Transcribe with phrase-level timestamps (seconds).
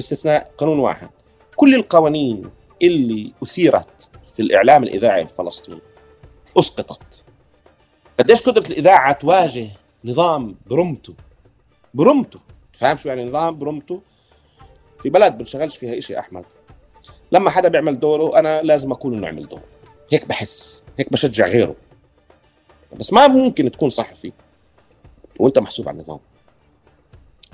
[0.00, 1.10] باستثناء قانون واحد.
[1.56, 2.50] كل القوانين
[2.82, 5.80] اللي أثيرت في الإعلام الإذاعي الفلسطيني
[6.58, 7.24] أسقطت.
[8.20, 9.68] قديش قدره الإذاعة تواجه
[10.04, 11.14] نظام برمته؟
[11.94, 12.40] برمته.
[12.72, 14.00] فاهم شو يعني نظام برمته؟
[15.02, 16.44] في بلد بنشغلش فيها شيء أحمد.
[17.32, 19.64] لما حدا بيعمل دوره أنا لازم أكون إنه عمل دوره.
[20.12, 20.84] هيك بحس.
[20.98, 21.76] هيك بشجع غيره.
[22.96, 24.32] بس ما ممكن تكون صحفي
[25.40, 26.18] وأنت محسوب على النظام.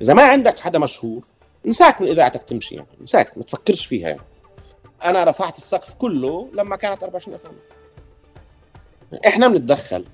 [0.02, 1.24] إذا ما عندك حدا مشهور
[1.66, 4.20] انساك من إذاعتك تمشي يعني انساك ما تفكرش فيها يعني.
[5.04, 7.46] أنا رفعت السقف كله لما كانت 24 اف
[9.26, 10.04] إحنا بنتدخل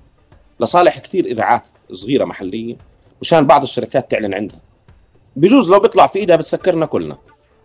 [0.59, 2.77] لصالح كثير إذاعات صغيرة محلية
[3.21, 4.61] مشان بعض الشركات تعلن عندها.
[5.35, 7.17] بجوز لو بيطلع في إيدها بتسكرنا كلنا.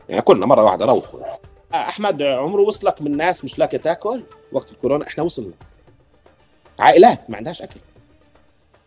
[0.09, 1.21] يعني كلنا مرة واحدة روحوا.
[1.75, 4.23] أحمد عمره وصلك من ناس مش لاقي تاكل؟
[4.53, 5.55] وقت الكورونا إحنا وصلنا.
[6.79, 7.81] عائلات ما عندهاش أكل.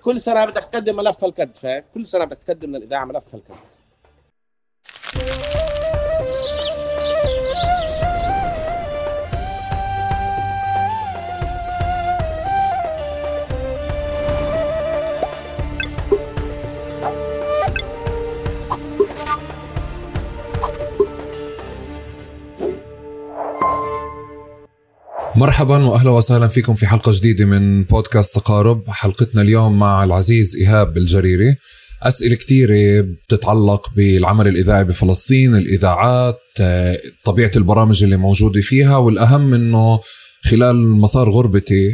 [0.01, 3.55] كل سنة بدك تقدم ملف هالكد فاهم؟ كل سنة بدك تقدم للإذاعة ملف هالكد
[25.35, 30.97] مرحبا واهلا وسهلا فيكم في حلقة جديدة من بودكاست تقارب حلقتنا اليوم مع العزيز إيهاب
[30.97, 31.55] الجريري.
[32.03, 36.37] أسئلة كثيره بتتعلق بالعمل الإذاعي بفلسطين الإذاعات
[37.25, 39.99] طبيعة البرامج اللي موجودة فيها والأهم إنه
[40.43, 41.91] خلال مسار غربتي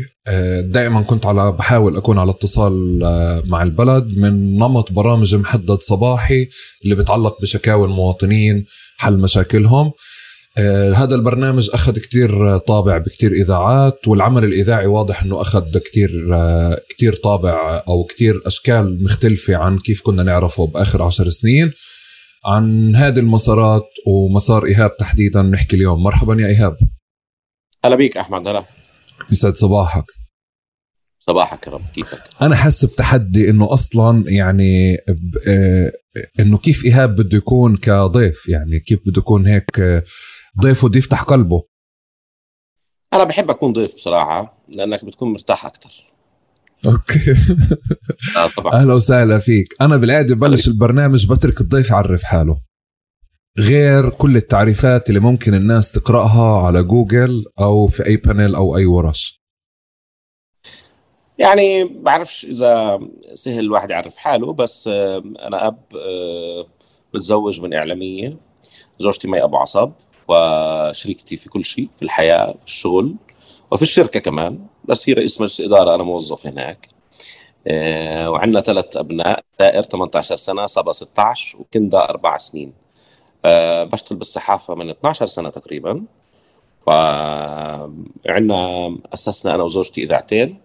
[0.61, 2.99] دائما كنت على بحاول أكون على اتصال
[3.45, 6.47] مع البلد من نمط برامج محدد صباحي
[6.83, 8.65] اللي بتعلق بشكاوى المواطنين
[8.97, 9.85] حل مشاكلهم.
[9.85, 9.93] آه
[10.95, 17.13] هذا البرنامج أخذ كتير طابع بكتير إذاعات والعمل الإذاعي واضح إنه أخذ كتير آه كتير
[17.15, 21.71] طابع أو كتير أشكال مختلفة عن كيف كنا نعرفه بآخر عشر سنين.
[22.45, 26.03] عن هذه المسارات ومسار إيهاب تحديدا نحكي اليوم.
[26.03, 26.75] مرحبا يا إيهاب.
[27.85, 28.63] هلا بيك أحمد هلا.
[29.31, 30.05] يسعد صباحك.
[31.19, 34.97] صباحك يا رب كيفك؟ أنا حاسس بتحدي إنه أصلا يعني
[35.47, 35.91] آه
[36.39, 40.03] إنه كيف إيهاب بده يكون كضيف يعني كيف بده يكون هيك
[40.61, 41.63] ضيفه بده يفتح قلبه.
[43.13, 45.91] أنا بحب أكون ضيف بصراحة لأنك بتكون مرتاح أكثر
[46.85, 47.31] okay.
[48.37, 48.73] آه طبعا.
[48.73, 49.75] أهلا وسهلا فيك.
[49.81, 52.61] أنا بالعادة ببلش البرنامج بترك الضيف يعرف حاله.
[53.59, 58.85] غير كل التعريفات اللي ممكن الناس تقرأها على جوجل أو في أي panel أو أي
[58.85, 59.41] ورش.
[61.37, 62.99] يعني بعرفش إذا
[63.33, 65.79] سهل الواحد يعرف حاله بس أنا أب
[67.13, 68.37] متزوج من إعلامية
[68.99, 69.91] زوجتي مي أبو عصب.
[70.27, 73.15] وشريكتي في كل شيء في الحياة في الشغل
[73.71, 74.59] وفي الشركة كمان.
[74.85, 76.87] بس هي رئيس مجلس إدارة أنا موظف هناك.
[78.27, 82.73] وعندنا ثلاث أبناء دائر 18 سنة صبا 16 وكندا أربع سنين.
[83.83, 86.03] بشتغل بالصحافة من 12 سنة تقريبا.
[86.87, 90.59] وعندنا أسسنا أنا وزوجتي إذاعتين.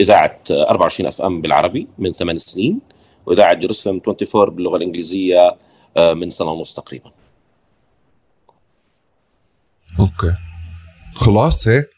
[0.00, 2.80] إذاعة 24 FM بالعربي من ثمان سنين
[3.26, 5.56] وإذاعة Jerusalem 24 باللغة الإنجليزية
[5.98, 7.10] من سنة ونص تقريبا.
[10.00, 10.34] okay.
[11.14, 11.88] خلاص هيك؟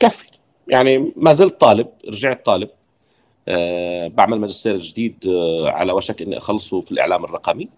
[0.00, 0.24] كفي.
[0.68, 2.68] يعني ما زلت طالب رجعت طالب.
[3.48, 7.68] أه بعمل ماجستير جديد أه على وشك إني أخلصه في الإعلام الرقمي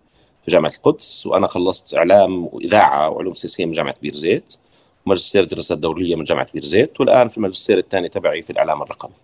[0.44, 1.27] في جامعة القدس.
[1.27, 4.56] وأنا خلصت إعلام وإذاعة وعلوم سياسية من جامعة بير زيت
[5.06, 9.15] ماجستير دراسات دولية من جامعة بير زيت والآن في الماجستير الثاني تبعي في الإعلام الرقمي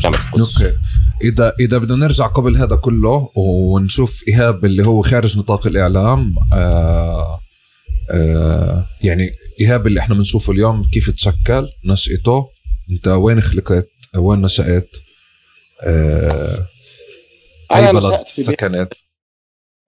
[0.00, 0.62] جامعة القدس.
[0.62, 0.76] okay.
[1.22, 7.40] إذا إذا بدنا نرجع قبل هذا كله ونشوف إيهاب اللي هو خارج نطاق الإعلام آه
[9.02, 12.48] يعني إيهاب اللي إحنا بنشوفه اليوم كيف تشكل نشأته؟
[12.90, 14.96] أنت وين خلقت؟ وين نشأت؟
[15.84, 16.66] آه
[17.74, 18.94] أي بلد سكنت؟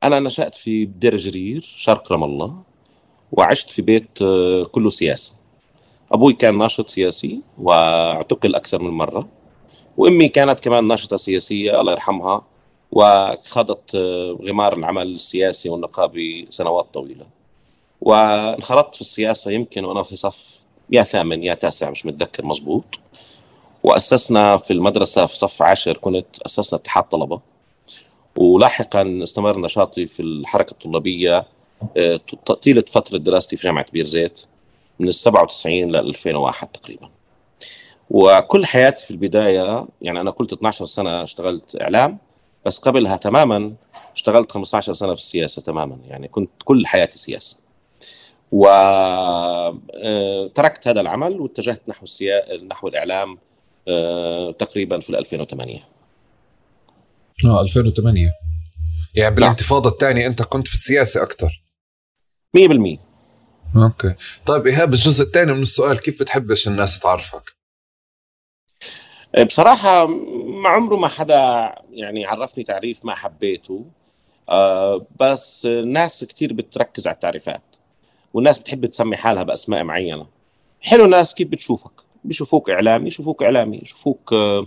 [0.03, 2.63] أنا نشأت في دير جرير شرق رام الله
[3.33, 4.19] وعشت في بيت
[4.71, 5.33] كله سياسه
[6.13, 9.29] أبوي كان ناشط سياسي واعتقل أكثر من مرة.
[9.97, 12.47] وأمي كانت كمان ناشطة سياسية الله يرحمها
[12.93, 13.97] وخاضت
[14.49, 17.27] غمار العمل السياسي والنقابي سنوات طويلة.
[18.03, 20.61] وانخرطت في السياسة يمكن وأنا في صف
[20.91, 22.85] يا ثامن يا تاسع مش متذكر مزبوط
[23.83, 27.41] وأسسنا في المدرسة في صف عاشر كنت أسسنا اتحاد طلبة.
[28.37, 31.47] ولاحقا استمر نشاطي في الحركة الطلابية
[32.63, 34.45] طيله فترة دراستي في جامعة بير زيت
[34.99, 37.11] من ال 97 ل 2001 تقريبا.
[38.11, 42.19] وكل حياتي في البداية يعني أنا قلت 12 سنة اشتغلت إعلام
[42.67, 43.73] بس قبلها تماما
[44.15, 45.99] اشتغلت 15 سنة في السياسة تماما.
[46.09, 47.62] يعني كنت كل حياتي سياسة.
[48.53, 49.69] وتركت
[50.89, 52.57] هذا العمل واتجهت نحو السيا...
[52.57, 53.39] نحو الإعلام
[54.59, 55.89] تقريبا في 2008
[57.45, 58.33] آه 2008
[59.15, 61.63] يعني بالانتفاضة الثانية أنت كنت في السياسة أكثر.
[62.57, 62.99] 100%
[63.77, 64.15] أوكي.
[64.47, 67.57] طيب إيهاب الجزء الثاني من السؤال كيف بتحبش الناس تعرفك؟
[69.47, 70.07] بصراحة
[70.63, 73.87] ما عمره ما حدا يعني عرفني تعريف ما حبيته.
[74.49, 77.72] آه بس الناس كتير بتركز على التعريفات.
[78.35, 80.27] والناس بتحب تسمي حالها بأسماء معينة.
[80.81, 81.91] حلو الناس كيف بتشوفك؟
[82.25, 84.67] بيشوفوك إعلامي يشوفوك إعلامي يشوفوك آه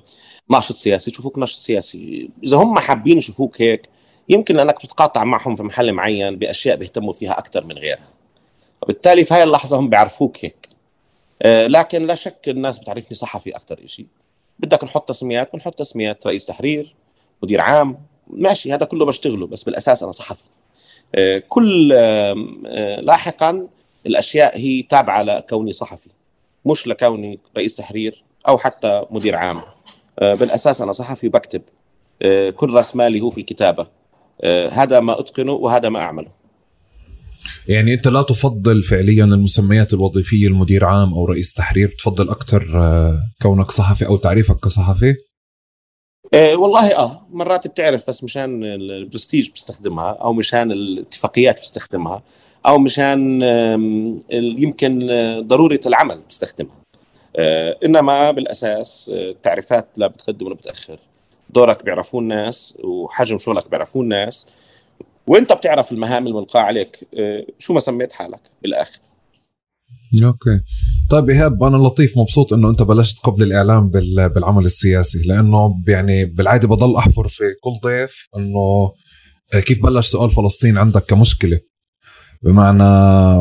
[0.50, 2.30] ناشط سياسي يشوفوك ناشط سياسي.
[2.44, 3.90] إذا هم حابين يشوفوك هيك
[4.30, 8.08] يمكن أنك تتقاطع معهم في محل معين بأشياء بيهتموا فيها أكثر من غيرها.
[8.84, 10.70] وبالتالي في هاي اللحظة هم بيعرفوك هيك.
[11.42, 14.08] آه لكن لا شك الناس بتعرفني صحفي أكثر شيء
[14.60, 16.96] بدك نحط تسميات بنحط تسميات رئيس تحرير
[17.44, 17.98] مدير عام
[18.28, 20.44] ماشي هذا كله بشتغله بس بالأساس أنا صحفي.
[21.50, 22.36] كل آه،
[23.02, 23.68] لاحقا
[24.06, 26.10] الأشياء هي تابعة لكوني صحفي
[26.66, 29.62] مش لكوني رئيس تحرير أو حتى مدير عام.
[30.20, 31.62] آه، بالأساس أنا صحفي بكتب
[32.56, 33.88] كل رأس مالي هو في الكتابة.
[34.72, 36.32] هذا ما أتقنه وهذا ما أعمله.
[37.68, 42.64] يعني أنت لا تفضل فعليا المسميات الوظيفية المدير عام أو رئيس تحرير تفضل أكثر
[43.42, 45.16] كونك صحفي أو تعريفك كصحفي؟
[46.34, 52.24] إيه والله آه مرات بتعرف بس مشان البرستيج بستخدمها أو مشان الاتفاقيات بستخدمها
[52.66, 53.42] أو مشان
[54.32, 55.08] يمكن
[55.48, 56.76] ضرورة العمل بستخدمها
[57.36, 61.00] آه إنما بالأساس التعريفات لا بتقدم ولا بتأخر.
[61.50, 64.50] دورك بيعرفوه الناس وحجم شغلك بيعرفوه الناس
[65.28, 67.08] وإنت بتعرف المهام الملقاة عليك.
[67.20, 69.00] آه شو ما سميت حالك بالآخر؟
[70.24, 70.60] أوكي.
[71.10, 73.88] طيب إيهاب أنا لطيف مبسوط إنه أنت بلشت قبل الإعلام
[74.34, 78.92] بالعمل السياسي لأنه يعني بالعادة بضل أحفر في كل ضيف إنه
[79.62, 81.60] كيف بلش سؤال فلسطين عندك كمشكلة؟
[82.44, 82.84] بمعنى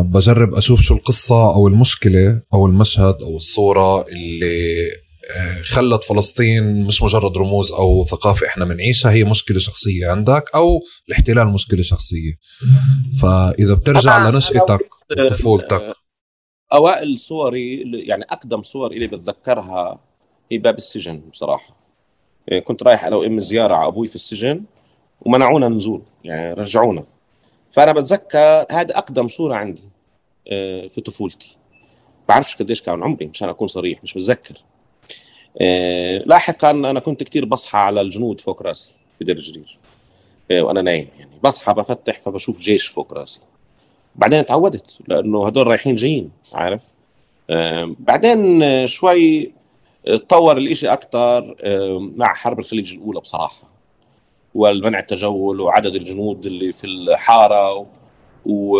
[0.09, 4.88] بجرب أشوف شو القصة أو المشكلة أو المشهد أو الصورة اللي
[5.37, 10.81] آه، خلت فلسطين مش مجرد رموز أو ثقافة إحنا بنعيشها هي مشكلة شخصية عندك أو
[11.09, 12.32] الاحتلال مشكلة شخصية.
[13.21, 14.81] فإذا بترجع لنشأتك
[15.21, 16.04] وطفولتك.
[16.75, 20.00] أوائل صوري يعني أقدم صور اللي بتذكرها
[20.53, 21.76] هي باب السجن بصراحة.
[22.49, 24.65] يعني كنت رايح أنا وأمي زيارة على أبوي في السجن
[25.21, 27.05] ومنعونا نزول يعني رجعونا.
[27.73, 29.82] فأنا بتذكر هذا أقدم صورة عندي
[30.49, 31.56] آه، في طفولتي.
[32.29, 34.55] بعرفش قديش كان عمري مشان أكون صريح مش بتذكر
[35.61, 39.79] آه، لاحقا أنا كنت كثير بصحى على الجنود فوق رأسي في دير جرير
[40.50, 43.41] آه، وأنا نايم يعني بصحى بفتح فبشوف جيش فوق رأسي.
[44.14, 46.81] بعدين تعودت لأنه هدول رايحين جايين عارف؟
[47.99, 49.52] بعدين شوي
[50.05, 53.62] تطور الإشي أكثر آه مع حرب الخليج الأولى بصراحة
[54.55, 57.87] والمنع التجول وعدد الجنود اللي في الحارة
[58.46, 58.78] و...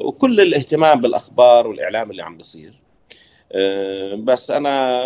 [0.00, 2.72] وكل الاهتمام بالأخبار والإعلام اللي عم بيصير.
[4.16, 5.04] بس أنا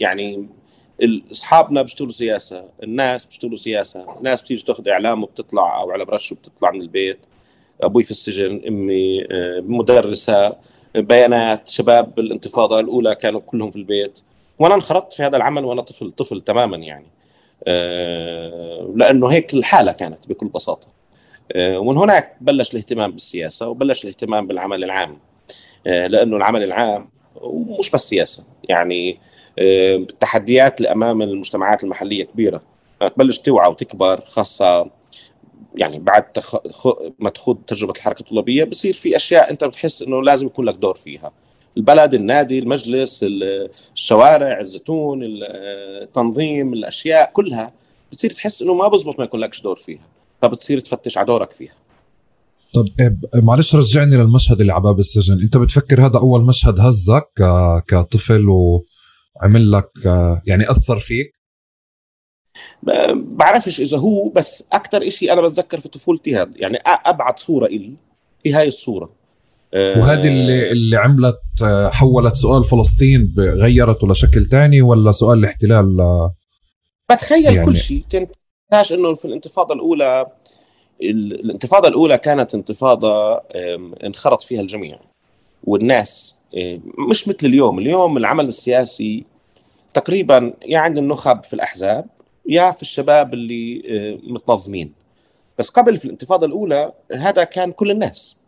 [0.00, 0.48] يعني
[1.30, 6.70] أصحابنا بيشتغلوا سياسة الناس بيشتغلوا سياسة الناس بتيجي تاخذ إعلام وبتطلع أو على برش وبتطلع
[6.70, 7.18] من البيت.
[7.82, 10.56] أبوي في السجن أمي آه، مدرسة
[10.94, 14.20] بيانات شباب الانتفاضه الأولى كانوا كلهم في البيت.
[14.58, 17.06] وأنا انخرطت في هذا العمل وأنا طفل طفل تماما يعني.
[17.66, 20.88] آه، لأنه هيك الحالة كانت بكل بساطة.
[21.52, 25.18] آه، ومن هناك بلش الاهتمام بالسياسة وبلش الاهتمام بالعمل العام.
[25.86, 27.08] لأنه العمل العام
[27.80, 29.18] مش بس سياسة يعني
[29.58, 32.62] التحديات اللي امام المجتمعات المحلية كبيرة.
[33.08, 34.90] تبلش توعى وتكبر خاصة
[35.74, 36.56] يعني بعد تخ...
[37.18, 40.94] ما تخوض تجربة الحركة الطلابية بصير في أشياء أنت بتحس إنه لازم يكون لك دور
[40.94, 41.32] فيها.
[41.76, 43.24] البلد النادي المجلس
[43.94, 47.72] الشوارع الزيتون التنظيم الأشياء كلها
[48.12, 50.06] بتصير تحس إنه ما بزبط ما يكون لكش دور فيها
[50.42, 51.72] فبتصير تفتش على دورك فيها.
[52.74, 55.40] طب إيه، معلش رجعني للمشهد اللي على باب السجن.
[55.40, 57.28] أنت بتفكر هذا أول مشهد هزك
[57.88, 59.90] كطفل وعمل لك
[60.46, 61.39] يعني أثر فيك؟
[63.14, 67.92] بعرفش إذا هو بس أكثر شيء أنا بتذكر في طفولتي هذا يعني أبعد صورة إلي
[68.46, 69.10] هي هاي الصورة.
[69.74, 71.40] وهذه اللي اللي عملت
[71.92, 75.96] حولت سؤال فلسطين غيرته لشكل ثاني ولا سؤال الاحتلال؟
[77.12, 80.26] بتخيل يعني كل شيء تنساش إنه في الانتفاضة الأولى
[81.02, 83.42] الانتفاضة الأولى كانت انتفاضة
[84.04, 85.00] انخرط فيها الجميع
[85.64, 86.40] والناس
[87.10, 87.78] مش مثل اليوم.
[87.78, 89.24] اليوم العمل السياسي
[89.94, 92.06] تقريبا يا عند النخب في الأحزاب
[92.50, 94.92] يا في الشباب اللي آه، متنظمين.
[95.58, 98.40] بس قبل في الانتفاضة الأولى هذا كان كل الناس.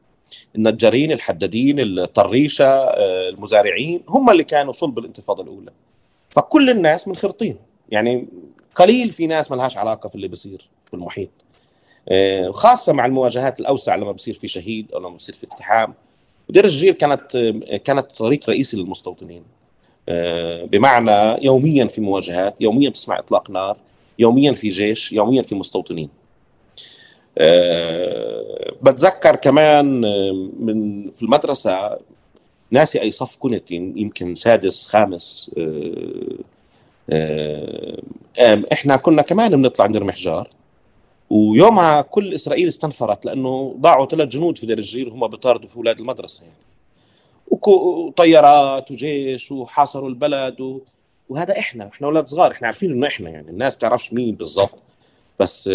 [0.57, 5.71] النجارين الحدادين الطريشة آه، المزارعين هم اللي كانوا صلب الانتفاضة الأولى.
[6.31, 7.57] فكل الناس منخرطين.
[7.91, 8.27] يعني
[8.75, 11.31] قليل في ناس ما لهاش علاقة في اللي بصير في المحيط.
[12.09, 15.95] آه، خاصة مع المواجهات الأوسع لما بصير في شهيد أو لما بصير في اقتحام.
[16.49, 17.37] ودير الجرير كانت
[17.85, 19.45] كانت طريق رئيسي للمستوطنين.
[20.65, 23.77] بمعنى يوميا في مواجهات يوميا بتسمع إطلاق نار.
[24.19, 26.09] يوميا في جيش يوميا في مستوطنين.
[27.39, 29.87] أه بتذكر كمان
[30.59, 31.99] من في المدرسة
[32.71, 36.33] ناسي أي صف كنت يمكن سادس خامس أه
[37.11, 40.49] أه إحنا كنا كمان بنطلع نرمي حجار
[41.31, 46.01] ويومها كل إسرائيل استنفرت لأنه ضاعوا ثلاث جنود في دير الجيل وهم بيطاردوا في أولاد
[46.01, 46.57] المدرسة يعني.
[47.51, 50.81] وطيارات وجيش وحاصروا البلد و...
[51.29, 54.79] وهذا إحنا إحنا أولاد صغار إحنا عارفين إنه إحنا يعني الناس تعرفش مين بالضبط.
[55.41, 55.69] بس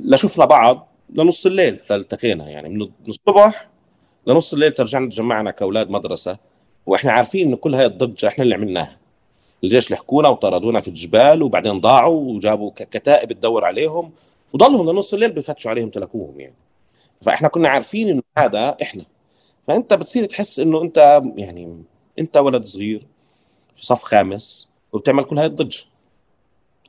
[0.00, 3.68] لا شفنا بعض لنص الليل التقينا يعني من الصبح
[4.26, 6.38] لنص الليل ترجعنا تجمعنا كأولاد مدرسة.
[6.86, 8.96] وإحنا عارفين إنه كل هاي الضجة إحنا اللي عملناها.
[9.64, 14.12] الجيش لحقونا وطردونا في الجبال وبعدين ضاعوا وجابوا كتائب تدور عليهم
[14.52, 16.54] وضلهم لنص الليل بفتشوا عليهم تلكوهم يعني.
[17.22, 19.04] فإحنا كنا عارفين إنه هذا إحنا.
[19.68, 21.82] فأنت بتصير تحس إنه أنت يعني
[22.18, 23.06] أنت ولد صغير
[23.76, 25.84] في صف خامس وبتعمل كل هاي الضجة.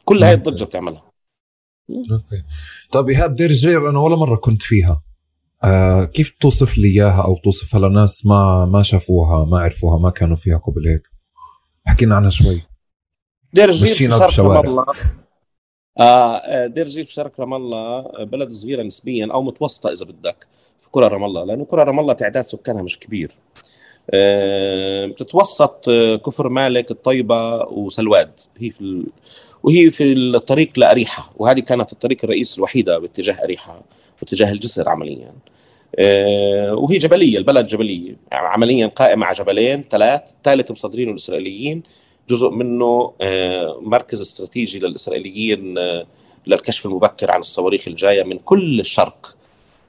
[0.05, 1.03] كل هاي الضجة بتعملها.
[1.89, 2.43] okay.
[2.91, 5.01] طيب إيهاب دير جرير أنا ولا مرة كنت فيها.
[5.63, 10.35] آه كيف توصف لي إياها أو توصفها لناس ما ما شافوها ما عرفوها ما كانوا
[10.35, 11.01] فيها قبل هيك؟
[11.87, 12.61] احكي لنا عنها شوي.
[13.53, 14.85] دير جرير شرق رام الله.
[15.99, 20.47] آه دير جير في شرق رام الله بلد صغيرة نسبيا أو متوسطة إذا بدك
[20.79, 23.31] في قرى رام الله لأنه قرى رام الله تعداد سكانها مش كبير.
[23.31, 23.48] آه
[25.05, 25.89] بتتوسط
[26.25, 28.31] كفر مالك الطيبة وسلواد.
[28.57, 29.05] هي في ال...
[29.63, 31.33] وهي في الطريق لأريحة.
[31.37, 33.81] وهذه كانت الطريق الرئيس الوحيدة باتجاه أريحة
[34.21, 35.33] واتجاه الجسر عمليا.
[35.99, 38.15] آه وهي جبلية البلد جبلية.
[38.31, 40.21] عمليا قائمة على جبلين ثلاث.
[40.43, 41.83] ثالث مصدرينه الإسرائيليين.
[42.29, 46.05] جزء منه آه مركز استراتيجي للإسرائيليين آه
[46.47, 49.35] للكشف المبكر عن الصواريخ الجاية من كل الشرق.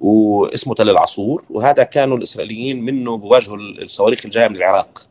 [0.00, 5.08] واسمه تل العاصور وهذا كانوا الإسرائيليين منه بواجهوا الصواريخ الجاية من العراق.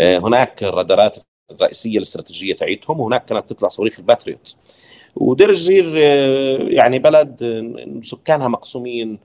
[0.00, 1.16] هناك الرادارات
[1.50, 4.56] الرئيسية الاستراتيجية تاعتهم وهناك كانت تطلع صواريخ الباتريوت.
[5.16, 5.96] ودير جرير
[6.72, 7.36] يعني بلد
[8.02, 9.18] سكانها مقسومين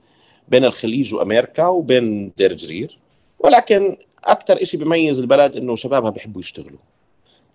[0.48, 2.98] بين الخليج وأمريكا وبين دير جرير
[3.38, 6.78] ولكن أكثر شيء بيميز البلد إنه شبابها بيحبوا يشتغلوا.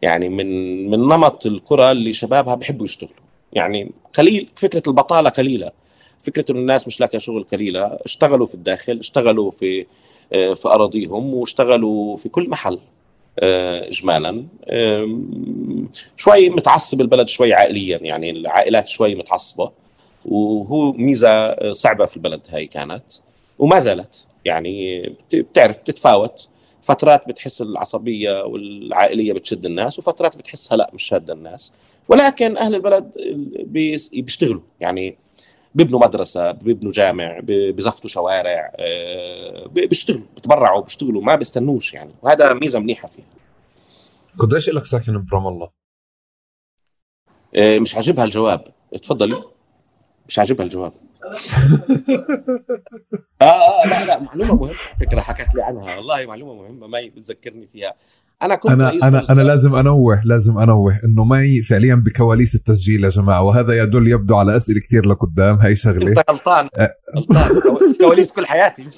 [0.02, 3.16] يعني من من نمط القرى اللي شبابها بيحبوا يشتغلوا.
[3.54, 5.72] يعني قليل فكرة البطالة قليلة.
[6.22, 9.86] فكرة إنه الناس مش لاقية شغل قليله اشتغلوا في الداخل اشتغلوا في
[10.32, 12.80] في أراضيهم واشتغلوا في كل محل
[13.40, 14.46] اجمالا.
[16.16, 19.72] شوي متعصب البلد شوي عائليا يعني العائلات شوي متعصبة
[20.26, 23.04] وهو ميزة صعبة في البلد هاي كانت
[23.60, 24.28] وما زالت.
[24.46, 25.02] يعني
[25.34, 26.48] بتعرف بتتفاوت.
[26.82, 31.74] فترات بتحس العصبية والعائلية بتشد الناس وفترات بتحسها لا مش شادة الناس.
[32.10, 33.12] ولكن أهل البلد
[33.66, 34.62] بيشتغلوا.
[34.80, 35.16] يعني
[35.76, 38.72] بيبنوا مدرسة بيبنوا جامع بزفتوا شوارع
[39.66, 42.12] بيشتغلوا بتبرعوا بيشتغلوا ما بيستنوش يعني.
[42.22, 43.26] وهذا ميزة منيحة فيها.
[44.40, 45.70] قديش لك ساكن برام الله؟
[47.80, 48.64] مش عاجبها الجواب.
[49.04, 49.44] تفضلي
[50.28, 50.94] مش عاجبها الجواب.
[53.42, 54.74] آه, آه لا لا معلومة مهمة.
[55.00, 55.98] فكرة حكت لي عنها.
[55.98, 57.96] والله معلومة مهمة ما بتذكرني فيها.
[58.44, 63.10] أنا كنت أنا أنا أنا لازم أنوه لازم أنوه إنه مي فعليا بكواليس التسجيل يا
[63.10, 66.10] جماعة وهذا يدل يبدو على أسئلة كثير لقدام هي شغلة.
[66.10, 66.70] أنت غلطان
[67.16, 67.94] غلطان.
[68.02, 68.88] كواليس كل حياتي.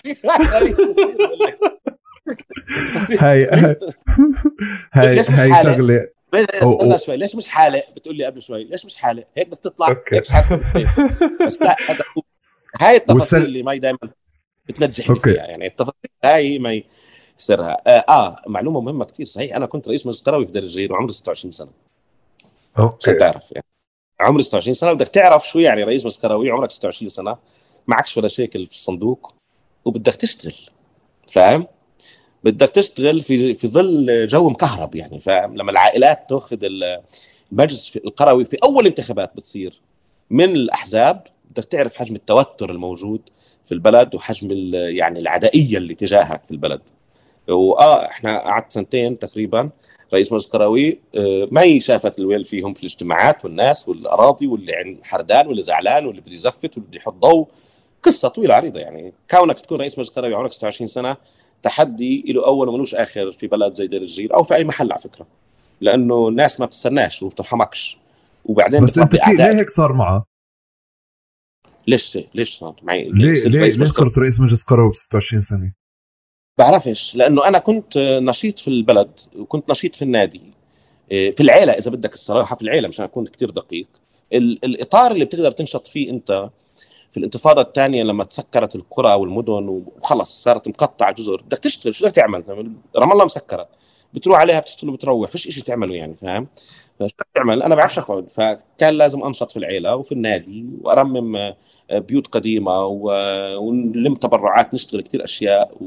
[3.20, 3.46] هاي
[4.94, 6.08] هاي هاي شغلة.
[6.34, 7.18] استنى شوي.
[7.18, 8.64] ليش مش حالق بتقول لي قبل شوي.
[8.64, 9.88] ليش مش حالق هيك بدك تطلع.
[10.14, 10.24] هيك
[11.48, 11.76] بس لا
[12.82, 13.44] هاي التفاصيل.
[13.44, 13.98] اللي ماي دائما
[14.68, 15.34] بتنجحني فيها.
[15.34, 16.82] يعني التفاصيل هاي ما
[17.46, 17.78] سرها.
[17.88, 21.14] آه, آه معلومة مهمة كثير صحيح أنا كنت رئيس مجلس قروي في دير جرير وعمري
[21.14, 21.70] 26 سنة.
[22.80, 23.14] okay.
[23.20, 23.66] تعرف يعني.
[24.20, 24.94] عمري 26 سنة.
[24.94, 27.38] بدك تعرف شو يعني رئيس مجلس قروي عمرك 26 سنة.
[27.88, 29.34] معكش ولا شيكل في الصندوق
[29.86, 30.54] وبدك تشتغل.
[31.28, 31.68] فاهم؟
[32.44, 36.58] بدك تشتغل في في ظل جو مكهرب يعني فاهم؟ لما العائلات تأخذ
[37.52, 39.82] المجلس القروي في أول انتخابات بتصير
[40.30, 43.22] من الأحزاب بدك تعرف حجم التوتر الموجود
[43.66, 46.82] في البلد وحجم يعني العدائية اللي تجاهك في البلد.
[47.50, 49.70] وآه إحنا قعدت سنتين تقريبا
[50.14, 51.00] رئيس مجلس قروي
[51.52, 56.32] ما هي شافت الويل فيهم في الاجتماعات والناس والأراضي واللي حردان واللي زعلان واللي بده
[56.34, 57.48] يزفت واللي يحط ضوء.
[58.04, 59.14] قصة طويلة عريضة يعني.
[59.32, 61.18] كونك تكون رئيس مجلس قروي عمرك 26 سنة
[61.64, 65.02] تحدي له أول وملوش آخر في بلد زي دير الجير أو في أي محل على
[65.02, 65.28] فكرة.
[65.82, 67.98] لأنه الناس ما بتستناش وبترحمكش
[68.46, 70.24] وبعدين بس أنت كي ليه هيك صار معه؟
[71.88, 75.74] ليش؟ ليش صار؟ معي ليه ليه ليه صرت رئيس مجلس قروي ب 26 سنة؟
[76.58, 80.42] بعرفش لأنه أنا كنت نشيط في البلد وكنت نشيط في النادي.
[81.10, 83.88] في العيلة إذا بدك الصراحة في العيلة مشان أكون كثير دقيق.
[84.34, 86.50] الإطار اللي بتقدر تنشط فيه أنت
[87.12, 91.42] في الانتفاضة الثانية لما تسكرت القرى والمدن وخلص صارت مقطعه جزر.
[91.42, 92.44] بدك تشتغل شو بدك تعمل؟
[92.96, 93.68] رام الله مسكرة.
[94.14, 95.32] بتروح عليها بتشتغل وبتروح.
[95.32, 96.48] فيش شيء تعمله يعني فاهم؟
[97.00, 101.56] فشو تعمل؟ أنا بعرفش اقعد فكان لازم أنشط في العيلة وفي النادي وأرمم آه،
[101.92, 102.86] بيوت قديمة
[103.58, 105.78] ونلم تبرعات نشتغل كثير أشياء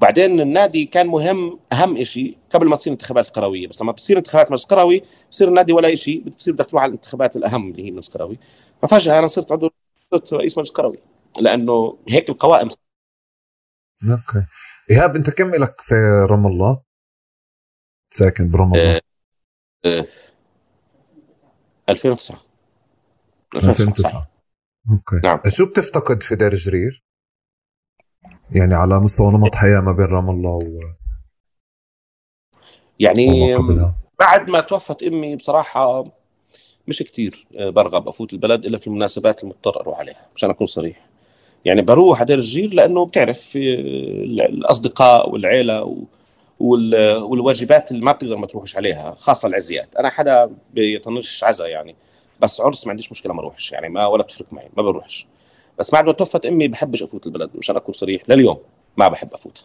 [0.00, 4.50] وبعدين النادي كان مهم أهم شيء قبل ما تصير انتخابات القرويه بس لما بتصير انتخابات
[4.50, 8.08] مجلس قروي بصير النادي ولا شيء بتصير بدك تروح على الانتخابات الأهم اللي هي مجلس
[8.08, 8.38] قروي
[8.82, 9.70] ففجأة أنا صرت عضو
[10.10, 10.98] صرت رئيس مجلس قروي
[11.40, 12.68] لأنه هيك القوائم
[14.10, 14.46] okay
[14.90, 15.94] إيهاب أنت كم لك في
[16.30, 16.82] رام الله؟
[18.10, 19.00] ساكن برام الله؟
[19.84, 20.06] آه،
[21.88, 22.42] 2009
[23.56, 24.30] 2009
[24.90, 25.40] okay نعم.
[25.48, 27.09] شو بتفتقد في دير جرير؟
[28.52, 30.80] يعني على مستوى نمط حياة ما بين رام الله و
[33.00, 33.54] يعني
[34.20, 36.04] بعد ما توفت أمي بصراحة
[36.88, 41.06] مش كتير آه، برغب أفوت البلد إلا في المناسبات المضطر أروح عليها عشان أكون صريح.
[41.64, 43.60] يعني بروح على دير الجير لأنه بتعرف آه،
[44.48, 46.06] الأصدقاء والعيلة.
[46.60, 49.96] والواجبات اللي ما بتقدر ما تروحش عليها خاصة العزيات.
[49.96, 51.96] أنا حدا بيطنش عزا يعني
[52.40, 55.26] بس عرس ما عنديش مشكلة ما أروحش يعني ما ولا بتفرق معي ما بروحش.
[55.80, 58.58] بس بعد ما توفت أمي بحبش أفوت البلد مشان أكون صريح لليوم
[58.96, 59.64] ما بحب افوتها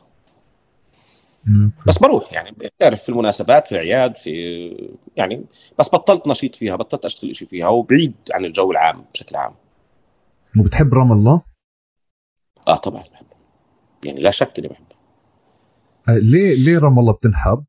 [1.87, 5.45] بس بروح يعني بتعرف في المناسبات في اعياد في يعني
[5.79, 9.55] بس بطلت نشيط فيها بطلت أشتغل شيء فيها وبعيد عن الجو العام بشكل عام.
[10.59, 11.41] وبتحب رام الله؟
[12.67, 13.25] آه طبعا بحب
[14.03, 14.85] يعني لا شك إني بحب
[16.09, 17.63] آه، ليه ليه رام الله بتنحب؟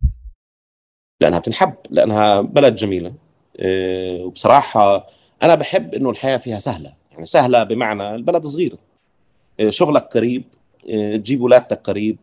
[1.20, 3.14] لأنها بتنحب لأنها بلد جميلة.
[3.60, 5.06] آه، وبصراحة
[5.42, 6.92] أنا بحب إنه الحياة فيها سهلة.
[7.16, 8.78] يعني سهلة بمعنى البلد صغيره
[9.60, 10.44] آه، شغلك قريب
[10.90, 12.18] آه، تجيب اولادك قريب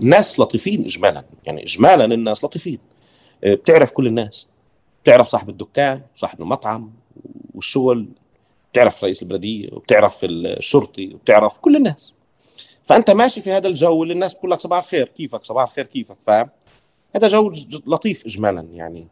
[0.00, 1.24] والناس لطيفين اجمالا.
[1.44, 2.78] يعني اجمالا الناس لطيفين.
[3.44, 4.50] آه، بتعرف كل الناس.
[5.02, 6.92] بتعرف صاحب الدكان وصاحب المطعم
[7.54, 8.08] والشغل
[8.72, 12.14] بتعرف رئيس البلدية وبتعرف الشرطي وبتعرف كل الناس.
[12.84, 16.16] فأنت ماشي في هذا الجو اللي الناس بتقول لك صباح الخير كيفك؟ صباح الخير كيفك؟
[16.26, 16.48] فاهم؟
[17.16, 17.52] هذا جو
[17.86, 19.06] لطيف اجمالا يعني.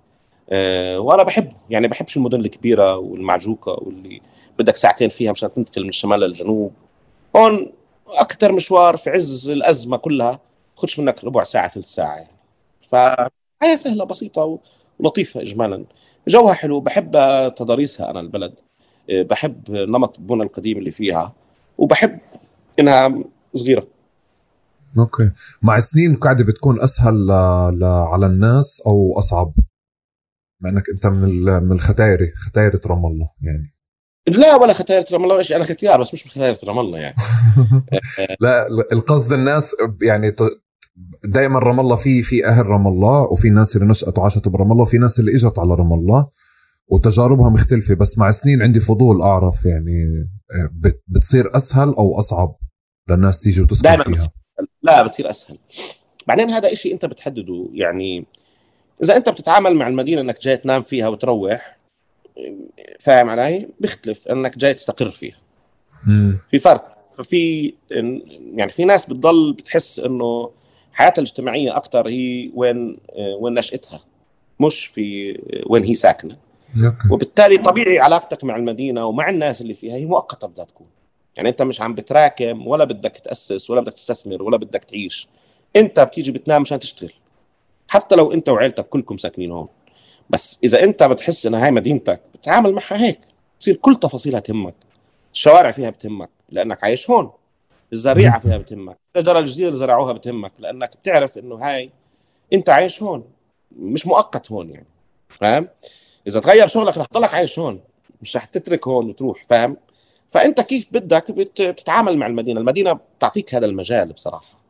[0.98, 1.56] وأنا بحبه.
[1.70, 4.20] يعني بحبش المدن الكبيرة والمعجوقة واللي
[4.58, 6.72] بدك ساعتين فيها مشان تنتقل من الشمال للجنوب.
[7.36, 7.72] هون
[8.08, 10.40] أكثر مشوار في عز الأزمة كلها
[10.76, 12.36] خدش منك ربع ساعة ثلث ساعة يعني.
[12.90, 14.58] فهي سهلة بسيطة
[15.00, 15.84] ولطيفة اجمالا.
[16.28, 17.10] جوها حلو بحب
[17.56, 18.54] تضاريسها أنا البلد.
[19.10, 21.34] أه بحب نمط البنى القديم اللي فيها
[21.78, 22.18] وبحب
[22.78, 23.24] إنها
[23.54, 23.86] صغيرة.
[24.98, 25.30] أوكي.
[25.62, 27.28] مع السنين قاعدة بتكون أسهل ل...
[27.78, 27.84] ل...
[27.84, 29.52] على الناس أو أصعب؟
[30.62, 31.28] مع إنك أنت من.
[31.62, 33.74] من الختايري ختايرة رام الله يعني.
[34.28, 37.14] لا ولا ختايرة رام الله أنا ختيار بس مش من ختايرة رام الله يعني.
[38.40, 40.34] لا القصد الناس يعني
[41.24, 44.82] دائما رام الله في في أهل رام الله وفي ناس اللي نشأت وعاشت برام الله
[44.82, 46.28] وفي ناس اللي إجت على رام الله
[46.88, 50.06] وتجاربها مختلفة بس مع سنين عندي فضول أعرف يعني
[50.72, 52.52] بت- بتصير أسهل أو أصعب
[53.10, 54.32] للناس تيجي وتسكن فيها.
[54.82, 55.58] لا بتصير أسهل.
[56.28, 58.26] بعدين هذا إشي أنت بتحدده يعني
[59.02, 61.76] إذا أنت بتتعامل مع المدينة إنك جاي تنام فيها وتروح
[63.00, 65.36] فاهم علي؟ بيختلف إنك جاي تستقر فيها.
[66.06, 66.38] مم.
[66.50, 66.96] في فرق.
[67.12, 67.74] ففي
[68.54, 70.50] يعني في ناس بتضل بتحس إنه
[70.92, 72.98] حياتها الاجتماعية أكثر هي وين
[73.40, 74.00] وين نشأتها
[74.60, 76.36] مش في وين هي ساكنة.
[77.12, 80.86] وبالتالي طبيعي علاقتك مع المدينة ومع الناس اللي فيها هي مؤقتة بدها تكون.
[81.36, 85.28] يعني أنت مش عم بتراكم ولا بدك تأسس ولا بدك تستثمر ولا بدك تعيش.
[85.76, 87.12] أنت بتيجي بتنام مشان تشتغل.
[87.92, 89.68] حتى لو انت وعيلتك كلكم ساكنين هون.
[90.30, 93.20] بس إذا انت بتحس انها هاي مدينتك بتتعامل معها هيك
[93.56, 94.74] بتصير كل تفاصيلها تهمك
[95.32, 97.30] الشوارع فيها بتهمك لأنك عايش هون
[97.92, 101.90] الزريعة فيها بتهمك الشجرة الجديدة اللي زرعوها بتهمك لأنك بتعرف إنه هاي
[102.52, 103.24] انت عايش هون
[103.78, 104.86] مش مؤقت هون يعني
[105.28, 105.68] فاهم؟
[106.26, 107.80] إذا تغير شغلك رح تضلك عايش هون
[108.22, 109.76] مش رح تترك هون وتروح فاهم؟
[110.28, 114.61] فأنت كيف بدك بت- بتتعامل مع المدينة؟ المدينة بتعطيك هذا المجال بصراحة.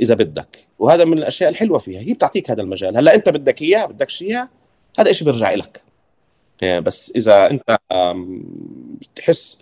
[0.00, 0.58] إذا بدك.
[0.78, 2.00] وهذا من الأشياء الحلوة فيها.
[2.00, 2.96] هي بتعطيك هذا المجال.
[2.96, 4.48] هلأ أنت بدك إياه بدكش إياه
[4.98, 5.82] هذا شيء بيرجع لك
[6.62, 7.78] بس إذا أنت
[9.00, 9.58] بتحس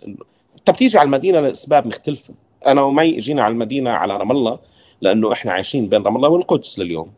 [0.57, 2.33] انت بتيجي على المدينة لأسباب مختلفة.
[2.65, 4.59] أنا ومي اجينا على المدينة على رام الله
[5.01, 7.11] لأنه إحنا عايشين بين رام الله والقدس لليوم.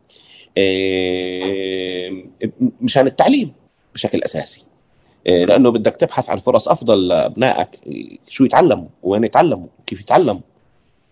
[0.58, 2.26] إيه،
[2.82, 3.54] مشان التعليم
[3.94, 4.66] بشكل أساسي.
[5.28, 10.42] إيه، لأنه بدك تبحث عن فرص أفضل لأبنائك إيه، شو يتعلموا وين يتعلموا وكيف يتعلموا.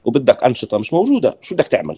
[0.06, 1.98] وبدك أنشطة مش موجودة شو بدك تعمل؟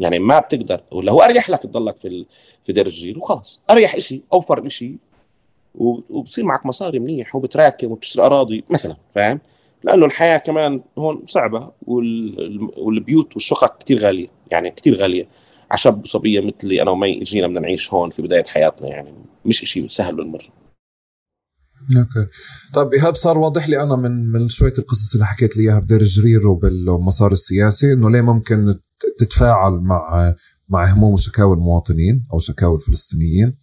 [0.00, 0.80] يعني ما بتقدر.
[0.92, 2.26] ولا هو أريح لك تضلك في
[2.62, 3.60] في دير الجيل وخلص.
[3.70, 4.96] أريح شيء أوفر شيء
[5.74, 9.40] وبصير معك مصاري منيح وبتراكم وبتشتري أراضي مثلا فاهم؟
[9.84, 15.28] لأنه الحياة كمان هون صعبة وال- والبيوت والشقق كتير غالية يعني كتير غالية.
[15.70, 19.14] عشب وصبيه مثلي أنا ومي إجينا بدنا نعيش هون في بداية حياتنا يعني
[19.44, 20.44] مش إشي سهل بالمرة.
[21.96, 22.30] أوكي.
[22.74, 26.02] طيب إيهاب صار واضح لي أنا من من شوية القصص اللي حكيت لي إياها بدير
[26.02, 28.74] جرير وبالمسار السياسي إنه ليه ممكن
[29.18, 30.34] تتفاعل مع
[30.68, 33.54] مع هموم وشكاوى المواطنين أو شكاوى الفلسطينيين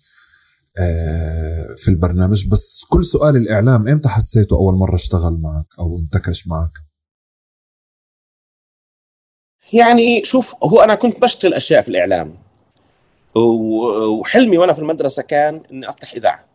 [0.77, 2.47] آه، في البرنامج.
[2.47, 6.71] بس كل سؤال الإعلام إمتى حسيته أول مرة اشتغل معك أو انتكش معك؟
[9.73, 12.35] يعني شوف هو أنا كنت بشتغل أشياء في الإعلام
[13.35, 16.50] وحلمي وأنا في المدرسة كان إني أفتح إذاعة.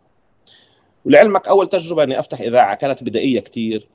[1.07, 3.89] ولعلمك أول تجربة إني أفتح إذاعة كانت بدائية كثير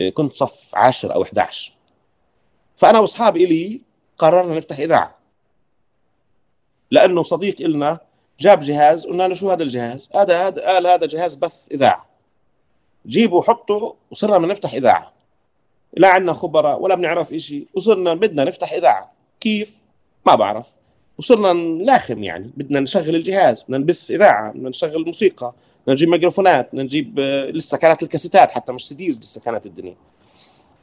[0.00, 1.72] آه، كنت صف 10 أو 11
[2.76, 3.80] فأنا وأصحابي إلي
[4.18, 5.18] قررنا نفتح إذاعة.
[6.90, 8.00] لأنه صديق إلنا
[8.40, 12.06] جاب جهاز قلنا له شو هذا الجهاز؟ هذا هذا قال هذا جهاز بث إذاعة.
[13.06, 15.12] جيبه حطه وصرنا نفتح إذاعة.
[15.96, 19.12] لا عندنا خبراء ولا بنعرف شيء وصرنا بدنا نفتح إذاعة.
[19.40, 19.78] كيف؟
[20.26, 20.72] ما بعرف.
[21.18, 26.68] وصرنا نلاخم يعني بدنا نشغل الجهاز بدنا نبث إذاعة بدنا نشغل موسيقى بدنا نجيب ميكروفونات
[26.68, 29.96] بدنا نجيب آه، لسه كانت الكاسيتات حتى مش سيديز لسه كانت الدنيا.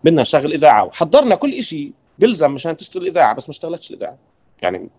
[0.03, 0.83] بدنا نشغل إذاعة.
[0.83, 4.17] وحضرنا كل شيء بيلزم مشان تشتغل إذاعة بس ما اشتغلتش الإذاعة.
[4.62, 4.89] يعني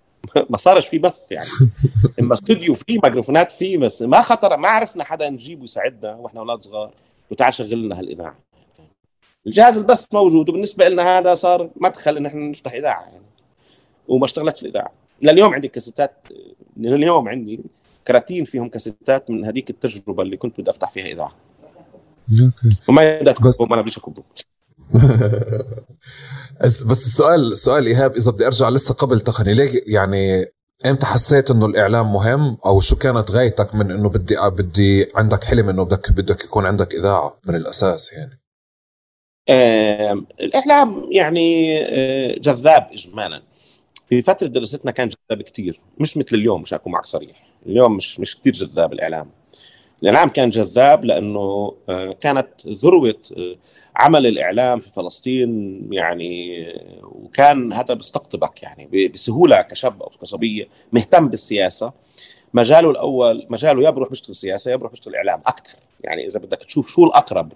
[0.50, 1.46] ما صارش في بث يعني.
[2.20, 6.62] إما استوديو فيه ميكروفونات فيه بس ما خطر ما عرفنا حدا نجيبه يساعدنا وإحنا أولاد
[6.62, 6.94] صغار.
[7.30, 8.36] وتعال شغل لنا هالإذاعة.
[9.46, 13.24] الجهاز البث موجود وبالنسبة لنا هذا صار مدخل إن إحنا نفتح إذاعة يعني.
[14.08, 14.92] وما اشتغلتش الإذاعة.
[15.22, 16.28] لليوم عندي كاسيتات
[16.76, 17.60] لليوم عندي.
[18.06, 21.36] كراتين فيهم كاسيتات من هذيك التجربة اللي كنت بدي أفتح فيها إذاعة.
[22.42, 22.76] أوكي.
[22.88, 24.22] وما بس وأنا بديش أكبه.
[26.60, 30.46] بس السؤال السؤال إيهاب إذا بدي أرجع لسه قبل تقني ليه يعني
[30.86, 35.68] إمتى حسيت إنه الإعلام مهم؟ أو شو كانت غايتك من إنه بدي بدي عندك حلم
[35.68, 38.40] إنه بدك بدك يكون عندك إذاعة من الأساس يعني؟
[39.48, 43.42] آه الإعلام يعني آه جذاب اجمالا.
[44.08, 47.39] في فترة دراستنا كان جذاب كثير مش مثل اليوم مش اكون معك صريح.
[47.66, 49.30] اليوم مش مش كثير جذاب الإعلام.
[50.02, 53.56] الإعلام كان جذاب لأنه آه كانت ذروة آه
[53.96, 56.66] عمل الإعلام في فلسطين يعني
[57.02, 61.92] وكان هذا بيستقطبك يعني بسهولة كشاب أو كصبية مهتم بالسياسة.
[62.54, 66.58] مجاله الأول مجاله يا بروح بيشتغل سياسة يا بروح بيشتغل إعلام أكثر يعني إذا بدك
[66.58, 67.52] تشوف شو الأقرب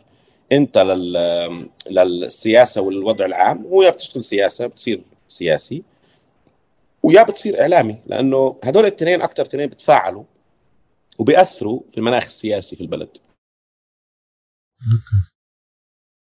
[0.53, 5.83] أنت لل للسياسة والوضع العام هو يا بتشتغل سياسة بتصير سياسي.
[7.05, 10.25] ويا بتصير إعلامي لأنه هدول الاثنين أكثر اثنين بتفاعلوا
[11.19, 13.17] وبيأثروا في المناخ السياسي في البلد.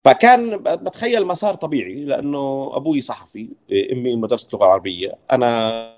[0.05, 3.49] فكان بتخيل مسار طبيعي لأنه أبوي صحفي
[3.91, 5.93] أمي مدرسة اللغة العربيه أنا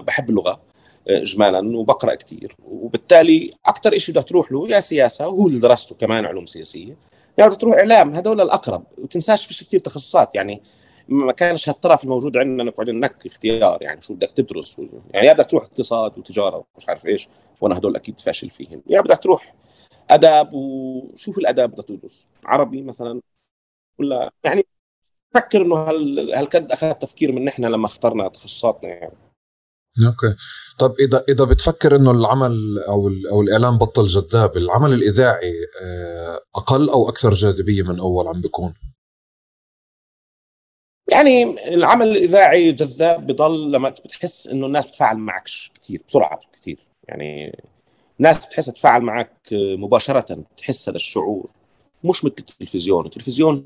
[0.00, 0.60] بحب اللغة
[1.08, 6.24] اجمالا وبقرأ كثير وبالتالي أكثر شيء بدك تروح له يا سياسة وهو اللي درسته كمان
[6.26, 6.96] علوم سياسية
[7.38, 10.62] يا بدك تروح إعلام هذول الأقرب وتنساش فيش كثير تخصصات يعني
[11.08, 15.50] ما كانش هالطرف الموجود عندنا نقعد نك اختيار يعني شو بدك تدرس يعني يا بدك
[15.50, 17.28] تروح اقتصاد وتجارة ومش عارف إيش
[17.60, 18.82] وأنا هدول أكيد فاشل فيهم.
[18.86, 19.54] يا بدك تروح
[20.10, 23.20] أداب وشوف الأداب بدك تدرس عربي مثلا
[23.98, 24.66] ولا يعني
[25.34, 29.16] فكر إنه هل هالقد أخذ تفكير من إحنا لما اخترنا تخصصاتنا يعني.
[30.06, 30.36] أوكي.
[30.78, 36.88] طب إذا إذا بتفكر إنه العمل أو أو الإعلام بطل جذاب العمل الإذاعي آه، أقل
[36.88, 38.72] أو أكثر جاذبية من أول عم بيكون؟
[41.08, 41.42] يعني
[41.74, 45.44] العمل الإذاعي جذاب بضل لما بتحس إنه الناس بتتفاعل معك
[45.82, 47.58] كثير بسرعة كثير يعني
[48.18, 51.50] ناس بتحس تتفاعل معك مباشرة تحس هذا الشعور.
[52.04, 53.06] مش مثل التلفزيون.
[53.06, 53.64] التلفزيون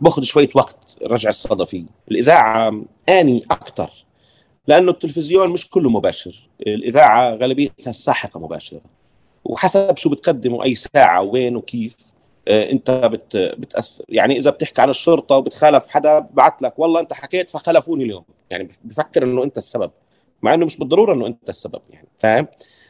[0.00, 3.90] بأخذ شوية وقت رجع الصدى فيه الإذاعة آني أكثر
[4.66, 6.48] لأنه التلفزيون مش كله مباشر.
[6.66, 8.80] الإذاعة غالبيتها الساحقة مباشرة.
[9.44, 11.96] وحسب شو بتقدموا أي ساعة وين وكيف.
[11.96, 12.09] آه،
[12.50, 14.04] انت بت بتأثر.
[14.08, 18.24] يعني إذا بتحكي عن الشرطة وبتخالف حدا بعت لك والله انت حكيت فخلفوني اليوم.
[18.50, 19.90] يعني بفكر إنه أنت السبب.
[20.42, 22.46] مع إنه مش بالضرورة إنه أنت السبب يعني فاهم؟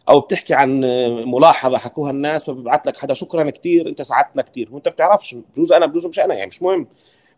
[0.09, 0.81] أو بتحكي عن
[1.27, 5.87] ملاحظة حكوها الناس فببعث لك حدا شكرا كثير أنت ساعدتنا كثير وأنت بتعرفش بجوز أنا
[5.87, 6.87] بجوز مش أنا يعني مش مهم.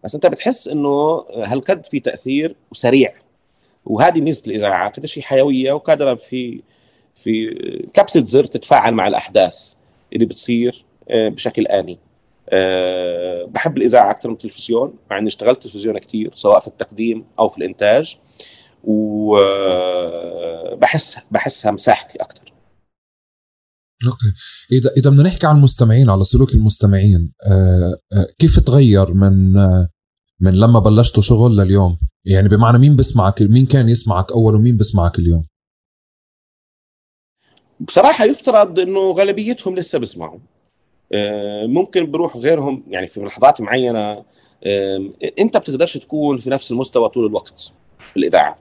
[0.04, 3.14] بس أنت بتحس إنه هالقد في تأثير وسريع.
[3.86, 6.62] وهذه ميزه الاذاعه كده شيء حيوية وقادره في
[7.14, 7.50] في
[7.94, 9.74] كبسة زر تتفاعل مع الأحداث
[10.12, 11.98] اللي بتصير آه، بشكل آني.
[12.52, 17.48] أه بحب الإذاعة أكثر من التلفزيون مع إني اشتغلت تلفزيون كثير سواء في التقديم أو
[17.48, 18.16] في الإنتاج
[18.84, 19.96] وبحس
[21.30, 22.52] بحسها مساحتي أكثر
[24.06, 24.32] أوكي.
[24.72, 27.96] إذا إذا بدنا نحكي عن المستمعين على سلوك المستمعين أه
[28.38, 29.52] كيف تغير من
[30.40, 35.18] من لما بلشتوا شغل لليوم؟ يعني بمعنى مين بسمعك مين كان يسمعك أول ومين بسمعك
[35.18, 35.46] اليوم؟
[37.80, 40.51] بصراحة يفترض إنه غالبيتهم لسه بيسمعوا آه،
[41.64, 44.24] ممكن بروح غيرهم يعني في لحظات معينة
[45.38, 48.56] انت بتقدرش تكون في نفس المستوى طول الوقت في الإذاعة.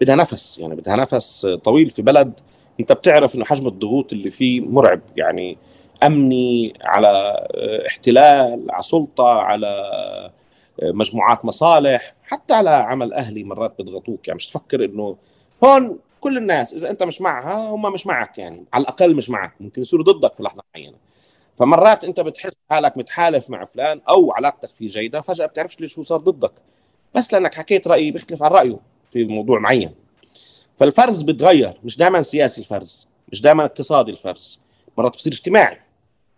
[0.00, 2.40] بدها نفس يعني بدها نفس طويل في بلد
[2.80, 5.00] انت بتعرف انه حجم الضغوط اللي فيه مرعب.
[5.16, 5.58] يعني
[6.02, 7.08] أمني على
[7.54, 9.90] آه، احتلال على سلطة على
[10.82, 14.28] آه، مجموعات مصالح حتى على عمل أهلي مرات بيضغطوك.
[14.28, 15.16] يعني مش تفكر إنه
[15.64, 19.54] هون كل الناس إذا أنت مش معها هم مش معك يعني على الأقل مش معك.
[19.60, 20.96] ممكن يصيروا ضدك في لحظة معينة.
[21.60, 26.02] فمرات انت بتحس حالك متحالف مع فلان أو علاقتك فيه جيدة فجأة بتعرفش ليش هو
[26.02, 26.52] صار ضدك.
[27.14, 28.78] بس لأنك حكيت راي بيختلف عن رأيه
[29.10, 29.94] في موضوع معين.
[30.76, 34.60] فالفرز بتغير مش دائما سياسي الفرز مش دائما اقتصادي الفرز.
[34.98, 35.78] مرات بصير اجتماعي.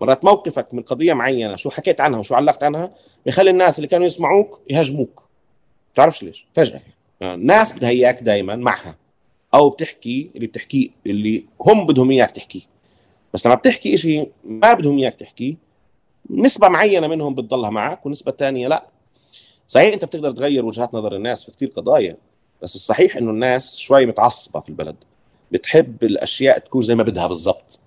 [0.00, 2.94] مرات موقفك من قضية معينة شو حكيت عنها وشو علقت عنها
[3.26, 5.28] بيخلي الناس اللي كانوا يسمعوك يهاجموك
[5.94, 6.80] بتعرفش ليش؟ فجأة.
[7.20, 8.96] يعني الناس بدها اياك دائما معها.
[9.54, 12.71] أو بتحكي اللي بتحكيه اللي هم بدهم إياك تحكيه.
[13.34, 15.56] بس لما بتحكي شيء ما بدهم إياك تحكيه
[16.30, 18.86] نسبة معينة منهم بتضلها معك ونسبة ثانية لا.
[19.66, 22.16] صحيح أنت بتقدر تغير وجهات نظر الناس في كثير قضايا
[22.62, 24.96] بس الصحيح إنه الناس شوي متعصبة في البلد
[25.52, 27.80] بتحب الأشياء تكون زي ما بدها بالضبط.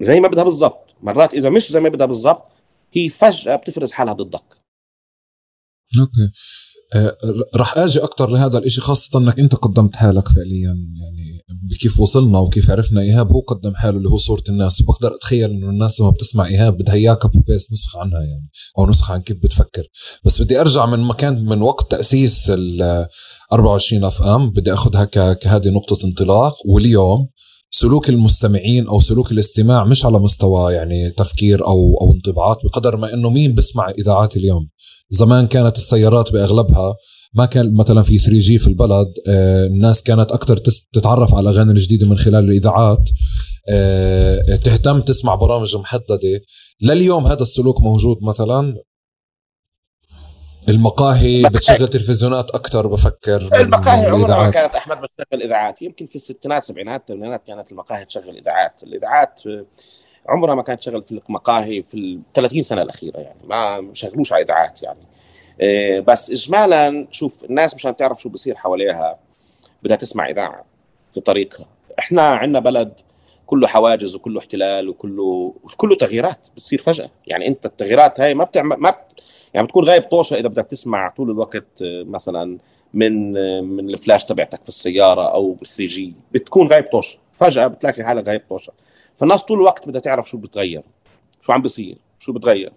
[0.00, 0.80] زي ما بدها بالضبط.
[1.02, 2.42] مرات إذا مش زي ما بدها بالضبط
[2.92, 4.44] هي فجأة بتفرز حالها ضدك.
[6.00, 6.32] okay.
[6.94, 7.16] آه،
[7.56, 11.33] رح أجي أكثر لهذا الإشي خاصة إنك أنت قدمت حالك فعليا يعني
[11.70, 14.80] بكيف وصلنا وكيف عرفنا إيهاب هو قدم حاله اللي هو صورة الناس.
[14.80, 18.48] وبقدر أتخيل إنه الناس لما بتسمع إيهاب بدها اياه copy paste نسخة عنها يعني
[18.78, 19.82] أو نسخة عن كيف بتفكر.
[20.24, 23.06] بس بدي أرجع من مكان من وقت تأسيس ال
[23.52, 26.54] 24 FM بدي أخذها كهذه نقطة انطلاق.
[26.66, 27.28] واليوم
[27.70, 33.14] سلوك المستمعين أو سلوك الاستماع مش على مستوى يعني تفكير أو أو انطباعات بقدر ما
[33.14, 34.68] إنه مين بسمع إذاعات اليوم.
[35.10, 36.94] زمان كانت السيارات بأغلبها
[37.34, 40.56] ما كان مثلا في 3G في البلد آه، الناس كانت أكثر
[40.92, 43.10] تتعرف على الاغاني الجديدة من خلال الإذاعات.
[43.68, 46.40] آه، تهتم تسمع برامج محددة.
[46.80, 48.76] لليوم هذا السلوك موجود مثلا.
[50.68, 55.82] المقاهي بتشغل تلفزيونات أكثر بفكر المقاهي عمرها ما كانت أحمد بتشغل إذاعات.
[55.82, 58.82] يمكن في الستينات السبعينات الثمانينات كانت المقاهي تشغل إذاعات.
[58.82, 59.42] الإذاعات
[60.28, 63.40] عمرها ما كانت تشغل في المقاهي في ال 30 سنة الأخيرة يعني.
[63.44, 65.13] ما شغلوش على إذاعات يعني.
[66.00, 69.18] بس اجمالا شوف الناس مشان تعرف شو بصير حواليها
[69.82, 70.64] بدها تسمع إذاعة
[71.12, 71.66] في طريقها.
[71.98, 73.00] إحنا عندنا بلد
[73.46, 77.10] كله حواجز وكله احتلال وكله كله تغييرات بتصير فجأة.
[77.26, 79.22] يعني أنت التغييرات هاي ما بتعمل ما بت...
[79.54, 82.58] يعني بتكون غايب طوشة إذا بدك تسمع طول الوقت مثلا
[82.94, 86.14] من من الفلاش تبعتك في السيارة أو 3 جي.
[86.32, 87.18] بتكون غايب طوشة.
[87.36, 88.72] فجأة بتلاقي حالك غايب طوشة.
[89.16, 90.82] فالناس طول الوقت بدها تعرف شو بتغير.
[91.40, 92.72] شو عم بيصير شو بتغير.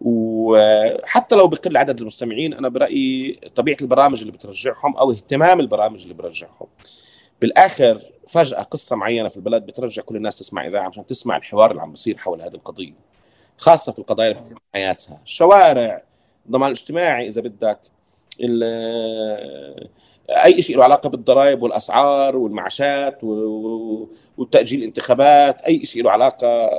[0.00, 6.14] وحتى لو بقل عدد المستمعين أنا برأيي طبيعة البرامج اللي بترجعهم أو اهتمام البرامج اللي
[6.14, 6.66] برجعهم
[7.40, 11.82] بالآخر فجأة قصة معينة في البلد بترجع كل الناس تسمع إذاعة عشان تسمع الحوار اللي
[11.82, 12.94] عم بيصير حول هذه القضية
[13.58, 15.20] خاصة في القضايا اللي بتهم حياتها.
[15.24, 16.02] الشوارع
[16.46, 17.80] الضمان الاجتماعي إذا بدك
[20.44, 23.18] أي شيء له علاقة بالضرائب والأسعار والمعاشات
[24.38, 26.70] وتأجيل الانتخابات أي شيء له علاقة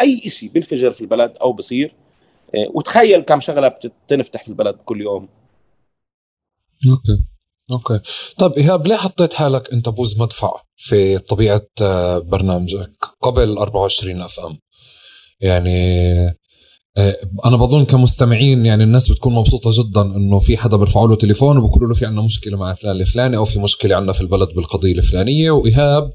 [0.00, 1.94] أي شيء بينفجر في البلد أو بصير
[2.74, 5.28] وتخيل كم شغلة بتنفتح في البلد كل يوم.
[6.90, 7.22] okay.
[7.70, 8.00] okay.
[8.38, 11.66] طيب إيهاب ليه حطيت حالك أنت بوز مدفع في طبيعة
[12.18, 14.58] برنامجك قبل 24 اف ام
[15.40, 16.02] يعني
[16.96, 21.56] آه، أنا بظن كمستمعين يعني الناس بتكون مبسوطة جدا إنه في حدا بيرفعوا له تليفون
[21.56, 24.92] وبيقولوا له في عندنا مشكلة مع فلان الفلاني أو في مشكلة عندنا في البلد بالقضية
[24.92, 25.50] الفلانية.
[25.50, 26.10] وإيهاب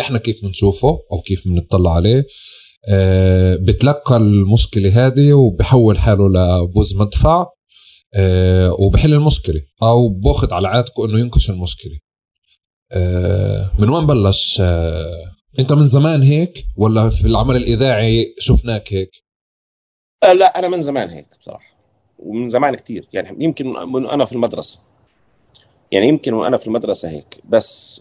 [0.00, 2.24] إحنا كيف بنشوفه أو كيف بنطلع عليه؟ آه،
[3.66, 7.46] بتلقى المشكلة هذه وبحول حاله لبوز مدفع
[8.14, 11.98] آه، وبحل المشكلة أو بأخذ على عاتقه إنه ينكش المشكلة.
[13.78, 14.60] من وين بلش؟
[15.58, 19.10] أنت من زمان هيك ولا في العمل الإذاعي شفناك هيك؟
[20.22, 21.76] آه، لا أنا من زمان هيك بصراحة
[22.18, 24.78] ومن زمان كثير يعني يمكن من أنا في المدرسة.
[25.92, 27.40] يعني يمكن وأنا في المدرسة هيك.
[27.44, 28.00] بس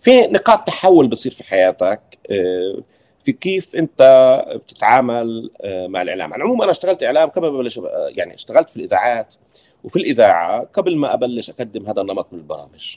[0.00, 2.18] في نقاط تحول بتصير في حياتك
[3.20, 4.02] في كيف أنت
[4.54, 6.32] بتتعامل آه، مع الإعلام.
[6.32, 9.34] على العموم أنا اشتغلت إعلام قبل ما أبلش يعني اشتغلت في الإذاعات
[9.84, 12.96] وفي الإذاعة قبل ما أبلش أقدم هذا النمط من البرامج.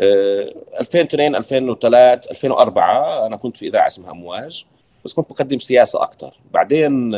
[0.00, 4.64] 2002 2003 2004 أنا كنت في إذاعة اسمها أمواج
[5.04, 7.14] بس كنت بقدم سياسة أكثر بعدين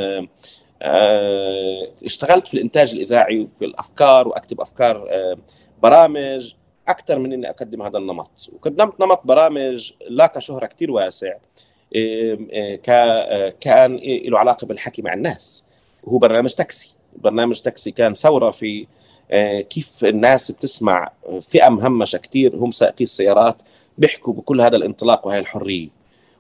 [0.83, 5.37] آه، اشتغلت في الإنتاج الإذاعي وفي الأفكار وأكتب أفكار آه،
[5.83, 6.55] برامج
[6.89, 8.51] أكثر من إني أقدم هذا النمط.
[8.53, 11.39] وقدمت نمط برامج لاقى شهره كثير واسع آه،
[13.61, 15.65] كان له علاقة بالحكي مع الناس.
[16.05, 16.95] وهو برنامج تاكسي.
[17.17, 18.87] برنامج تاكسي كان ثورة في
[19.71, 23.63] كيف الناس بتسمع فئة مهمشة كثير هم سائقي السيارات
[23.99, 25.89] بيحكوا بكل هذا الانطلاق وهي الحرية.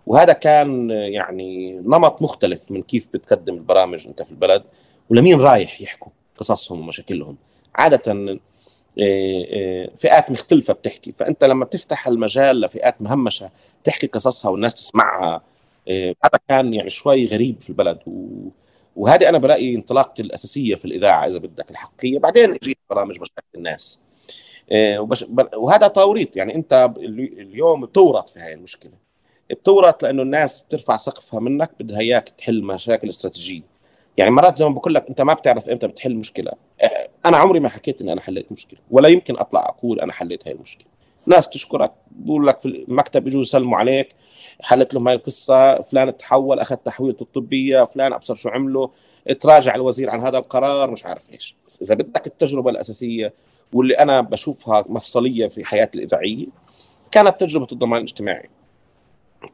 [0.07, 4.63] وهذا كان يعني نمط مختلف من كيف بتقدم البرامج أنت في البلد
[5.11, 7.37] ولمين رايح يحكوا قصصهم ومشاكلهم.
[7.75, 8.39] عادة
[9.97, 11.13] فئات مختلفة بتحكي.
[11.13, 13.51] فأنت لما بتفتح المجال لفئات مهمشة
[13.85, 15.43] تحكي قصصها والناس تسمعها
[15.89, 17.99] آه، هذا كان يعني شوي غريب في البلد.
[18.07, 18.49] و...
[18.97, 22.19] وهذه أنا برأيي انطلاقتي الأساسية في الإذاعة إذا بدك الحقيقية.
[22.19, 24.03] بعدين اجيت برامج مشاكل الناس.
[25.57, 28.93] وهذا توريط يعني أنت اليوم بتورط في هاي المشكلة.
[29.51, 33.74] بتورط لأنه الناس بترفع سقفها منك بدها إياك تحل مشاكل استراتيجية.
[34.17, 36.53] يعني مرات زي ما بقول لك أنت ما بتعرف إمتى بتحل مشكلة.
[37.27, 40.55] أنا عمري ما حكيت إني أنا حليت مشكلة ولا يمكن أطلع أقول أنا حليت هاي
[40.55, 40.87] المشكلة.
[41.27, 44.09] ناس بتشكرك بقول لك في المكتب يجوا يسلموا عليك
[44.63, 48.91] حلت لهم هاي القصة فلان تحول أخذ تحويلته الطبية فلان أبصر شو عمله
[49.41, 51.57] تراجع الوزير عن هذا القرار مش عارف إيش.
[51.69, 53.35] بس إذا بدك التجربة الأساسية
[53.73, 56.47] واللي أنا بشوفها مفصلية في حياتي الإذاعية
[57.11, 58.51] كانت تجربة الضمان الاجتماعي.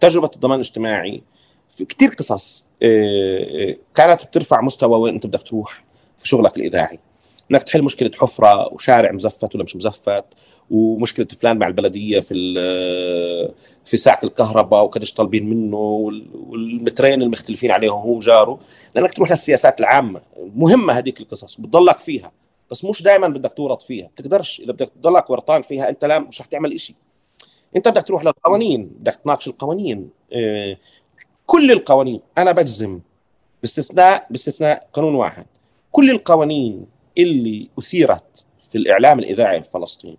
[0.01, 1.23] تجربة الضمان الاجتماعي
[1.71, 5.85] في كثير قصص آه، آه، كانت بترفع مستوى وين انت بدك تروح
[6.19, 6.99] في شغلك الإذاعي.
[7.51, 10.25] انك تحل مشكلة حفرة وشارع مزفت ولا مش مزفت
[10.71, 13.53] ومشكلة فلان مع البلدية في آه،
[13.85, 18.61] في ساعة الكهرباء وقديش طالبين منه والمترين المختلفين عليهم هو وجاره
[18.95, 20.21] لأنك تروح للسياسات العامة
[20.55, 22.33] مهمة هذيك القصص بتضلك فيها.
[22.71, 24.61] بس مش دائما بدك تورط فيها بتقدرش.
[24.61, 26.97] إذا بدك تضلك ورطان فيها أنت لا مش رح تعمل شيء
[27.77, 30.11] أنت بدك تروح للقوانين بدك تناقش القوانين
[31.51, 32.21] كل القوانين.
[32.39, 33.01] أنا بجزم
[33.63, 35.47] باستثناء باستثناء قانون واحد.
[35.93, 36.87] كل القوانين
[37.19, 40.19] اللي أثيرت في الإعلام الإذاعي الفلسطيني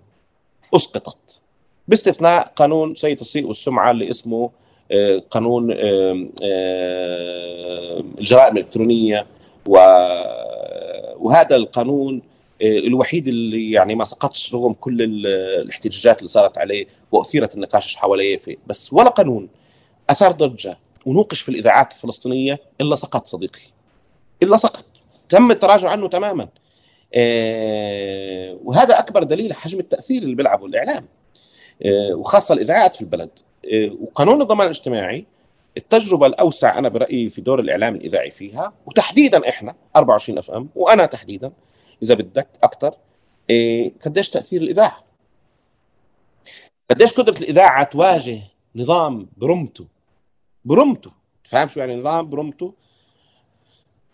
[0.76, 1.42] أسقطت.
[1.88, 4.50] باستثناء قانون سيد الصيغ والسمعة اللي اسمه
[4.92, 5.68] آه، قانون
[8.20, 9.26] الجرائم الإلكترونية
[9.66, 12.22] وهذا القانون
[12.62, 18.38] آه، الوحيد اللي يعني ما سقطش رغم كل الاحتجاجات اللي صارت عليه وأثيرت النقاش حواليه
[18.38, 19.50] فيه بس ولا قانون.
[20.10, 20.78] أثار ضجة.
[21.06, 23.62] ونوقش في الإذاعات الفلسطينية إلا سقط صديقي.
[24.44, 24.86] إلا سقط.
[25.30, 26.48] تم التراجع عنه تماما.
[27.16, 31.06] آه وهذا أكبر دليل حجم التأثير اللي بيلعبه الإعلام.
[31.86, 33.30] آه وخاصة الإذاعات في البلد.
[33.74, 35.26] آه وقانون الضمان الاجتماعي
[35.78, 41.06] التجربة الأوسع أنا برأيي في دور الإعلام الإذاعي فيها وتحديدا إحنا 24 أف إم وأنا
[41.06, 41.52] تحديدا
[42.04, 42.96] إذا بدك أكثر
[44.06, 45.04] قديش تأثير الإذاعة؟
[46.92, 48.40] قديش قدرة الإذاعة تواجه
[48.76, 49.86] نظام برمته؟
[50.66, 51.12] برمته
[51.44, 52.74] فاهم شو يعني نظام برمته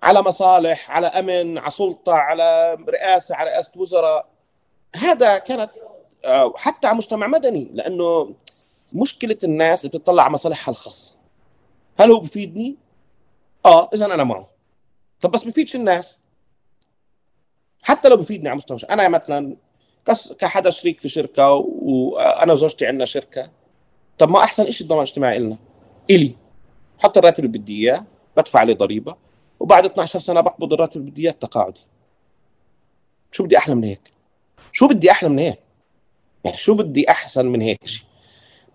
[0.04, 4.30] على مصالح على أمن على سلطة على رئاسة على رئاسة وزراء.
[4.96, 5.72] هذا كانت
[6.26, 8.36] آه، حتى على مجتمع مدني لأنه
[8.94, 11.14] مشكلة الناس بتطلع على مصالحها الخاصة.
[12.00, 12.78] هل هو بفيدني؟
[13.66, 14.50] آه اذا أنا معه.
[15.22, 16.24] طب بس بفيدش الناس.
[17.84, 19.56] حتى لو بفيدني على مستوى أنا مثلا
[20.40, 23.52] كحدا شريك في شركة وأنا وزوجتي عندنا شركة.
[24.18, 25.58] طب ما أحسن شيء الضمان الاجتماعي لنا
[26.10, 26.36] إلي.
[27.00, 28.06] بحط الراتب اللي بدي إياه
[28.38, 29.16] بدفع عليه ضريبة
[29.60, 31.82] وبعد 12 سنة بقبض الراتب اللي بدي إياه تقاعدي
[33.32, 34.12] شو بدي أحلى من هيك؟
[34.72, 35.60] شو بدي أحلى من هيك؟
[36.44, 38.06] يعني شو بدي أحسن من هيك شيء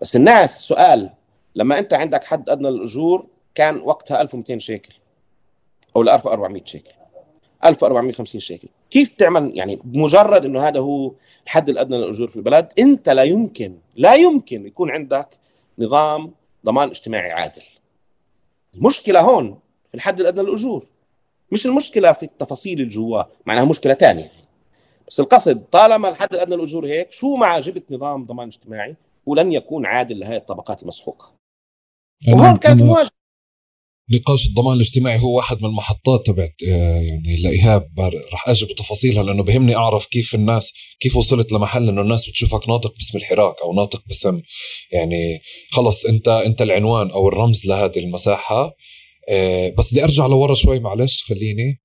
[0.01, 1.11] بس الناس سؤال
[1.55, 4.95] لما أنت عندك حد أدنى للاجور كان وقتها 1200 شيكل
[5.97, 6.93] أو ل 1400 شيكل.
[7.65, 8.69] 1450 شيكل.
[8.91, 11.13] كيف تعمل؟ يعني بمجرد إنه هذا هو
[11.45, 15.29] الحد الأدنى للأجور في البلد أنت لا يمكن لا يمكن يكون عندك
[15.79, 16.33] نظام
[16.67, 17.63] ضمان اجتماعي عادل.
[18.75, 20.85] المشكلة هون في الحد الأدنى للأجور
[21.53, 24.33] مش المشكلة في التفاصيل اللي جواه معناها مشكلة ثانية
[25.09, 28.97] بس القصد طالما الحد الأدنى للأجور هيك شو مع جبت نظام ضمان اجتماعي
[29.27, 31.33] ولن يكون عادل لهي الطبقات المسحوقة؟
[32.29, 33.11] وهون كانت مواجهة.
[34.11, 37.87] نقاش الضمان الاجتماعي هو واحد من المحطات تبعت آه، يعني لايهاب
[38.33, 42.95] رح أجي بتفاصيلها لأنه بهمني أعرف كيف الناس كيف وصلت لمحل إنه الناس بتشوفك ناطق
[42.95, 44.41] باسم الحراك أو ناطق باسم
[44.93, 48.75] يعني خلص أنت أنت العنوان أو الرمز لهذه المساحة.
[49.29, 51.81] آه، بس بدي أرجع لورا شوي معلش خليني.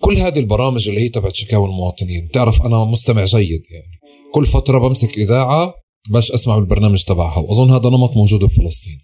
[0.00, 4.00] كل هذه البرامج اللي هي تبعت شكاوى المواطنين بتعرف أنا مستمع جيد يعني.
[4.34, 5.74] كل فترة بمسك إذاعة
[6.10, 9.00] باش أسمع بالبرنامج تبعها وأظن هذا نمط موجود بفلسطين.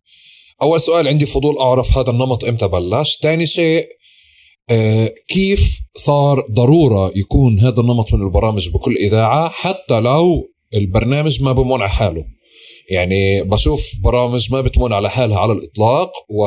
[0.62, 3.18] أول سؤال عندي فضول أعرف هذا النمط إمتى بلش.
[3.22, 3.84] ثاني شيء
[4.70, 11.52] آه كيف صار ضرورة يكون هذا النمط من البرامج بكل إذاعة حتى لو البرنامج ما
[11.52, 12.24] بمون على حاله؟
[12.90, 16.44] يعني بشوف برامج ما بتمون على حالها على الإطلاق و...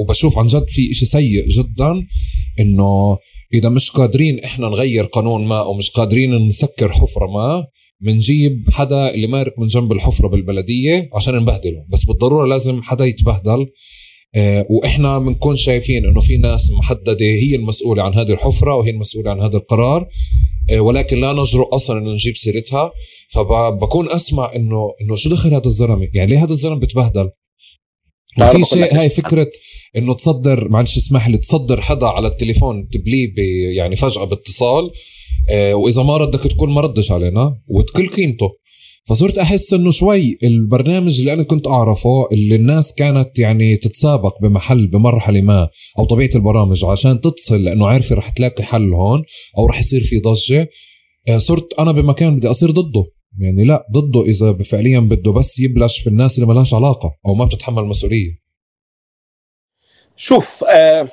[0.00, 2.02] وبشوف عن جد في إشي سيء جدا
[2.60, 3.18] إنه
[3.54, 7.66] إذا مش قادرين إحنا نغير قانون ما أو مش قادرين نسكر حفرة ما
[8.04, 11.84] بنجيب حدا اللي مارك من جنب الحفرة بالبلدية عشان نبهدله.
[11.88, 13.66] بس بالضرورة لازم حدا يتبهدل.
[14.34, 19.30] آه، وإحنا بنكون شايفين إنه في ناس محددة هي المسؤولة عن هذه الحفرة وهي المسؤولة
[19.30, 20.06] عن هذا القرار.
[20.70, 22.92] آه، ولكن لا نجرؤ أصلا إنه نجيب سيرتها.
[23.34, 27.30] فبكون أسمع إنه إنه شو دخل هذا الزلمة؟ يعني ليه هذا الزلمة بتبهدل؟
[28.40, 29.50] وفي شيء هاي فكرة
[29.96, 33.28] إنه تصدر معلش اسمح لي تصدر حدا على التليفون تبليه
[33.76, 34.90] يعني فجأة باتصال.
[35.74, 38.48] وإذا ما ردك تقول ما ردش علينا وتكل قيمته.
[39.06, 44.86] فصرت أحس إنه شوي البرنامج اللي أنا كنت أعرفه اللي الناس كانت يعني تتسابق بمحل
[44.86, 45.68] بمرحلة ما
[45.98, 49.22] أو طبيعة البرامج عشان تتصل لأنه عارفة رح تلاقي حل هون
[49.58, 50.68] أو رح يصير في ضجة
[51.28, 53.04] آه، صرت أنا بمكان بدي أصير ضده.
[53.38, 57.34] يعني لا ضده إذا فعليا بده بس يبلش في الناس اللي ما لهاش علاقة أو
[57.34, 58.30] ما بتتحمل مسؤولية.
[60.16, 61.08] شوف آه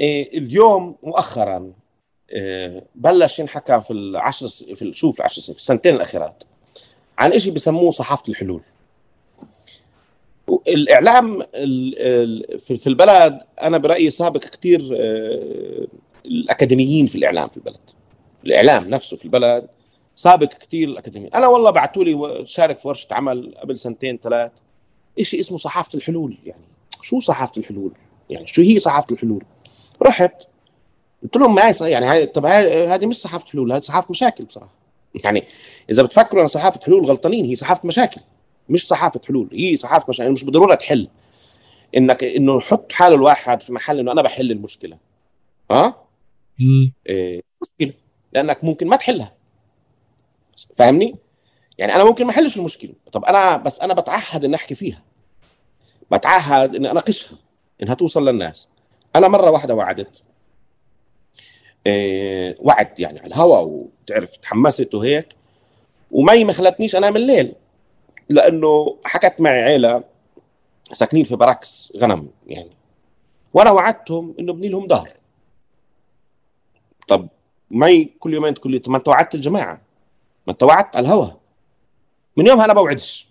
[0.00, 1.74] إيه اليوم مؤخرا آه
[2.94, 6.44] بلش ينحكى في العشر في شوف العشر في السنتين الأخيرات
[7.18, 8.62] عن شيء بسموه صحافة الحلول.
[10.68, 11.42] الاعلام
[12.58, 15.86] في البلد أنا برأيي سابق كثير آه،
[16.26, 17.90] الأكاديميين في الإعلام في البلد.
[18.44, 19.68] الإعلام نفسه في البلد
[20.14, 21.34] سابق كثير الأكاديميين.
[21.34, 24.52] أنا والله بعثوا لي شارك في ورشة عمل قبل سنتين ثلاث
[25.22, 26.64] شيء اسمه صحافة الحلول يعني.
[27.02, 27.92] شو صحافة الحلول؟
[28.30, 29.44] يعني شو هي صحافة الحلول؟
[30.02, 30.32] رحت
[31.22, 34.74] قلت لهم ما يعني هاي طب هذه مش صحافة حلول هذه صحافة مشاكل بصراحة.
[35.24, 35.44] يعني
[35.90, 38.20] إذا بتفكروا أن صحافة حلول غلطانين هي صحافة مشاكل
[38.68, 41.08] مش صحافة حلول هي صحافة مشاكل مش بالضرورة تحل.
[41.96, 44.98] انك إنه يحط حاله الواحد في محل إنه أنا بحل المشكلة.
[45.70, 46.04] ها
[47.08, 47.92] إيه مشكلة
[48.32, 49.32] لأنك ممكن ما تحلها.
[50.74, 51.16] فاهمني؟
[51.78, 52.92] يعني أنا ممكن ما أحلش المشكلة.
[53.12, 55.02] طب أنا بس أنا بتعهد إني أحكي فيها.
[56.12, 57.38] بتعهد إني أناقشها
[57.82, 58.68] إنها توصل للناس.
[59.16, 60.22] أنا مرة واحدة وعدت.
[62.58, 65.28] وعد يعني على الهواء وتعرف تحمست وهيك.
[66.10, 67.54] ومي ما خلتنيش انام الليل
[68.28, 70.04] لأنه حكت معي عيلة
[70.92, 72.70] ساكنين في براكس غنم يعني.
[73.54, 75.08] وأنا وعدتهم إنه ابني لهم دار
[77.08, 77.28] طب
[77.70, 79.80] مي كل يومين تقول لي ما أنت وعدت الجماعة
[80.46, 81.26] ما أنت وعدت على الهوا.
[82.36, 83.28] من يومها أنا بوعدش.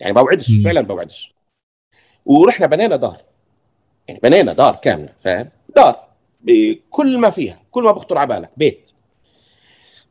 [0.00, 1.34] يعني بوعدش فعلا بوعدش.
[2.26, 3.16] ورحنا بنينا دار
[4.08, 6.05] يعني بنينا دار كامله فاهم؟ دار
[6.46, 8.90] بكل ما فيها كل ما بخطر على بالك بيت.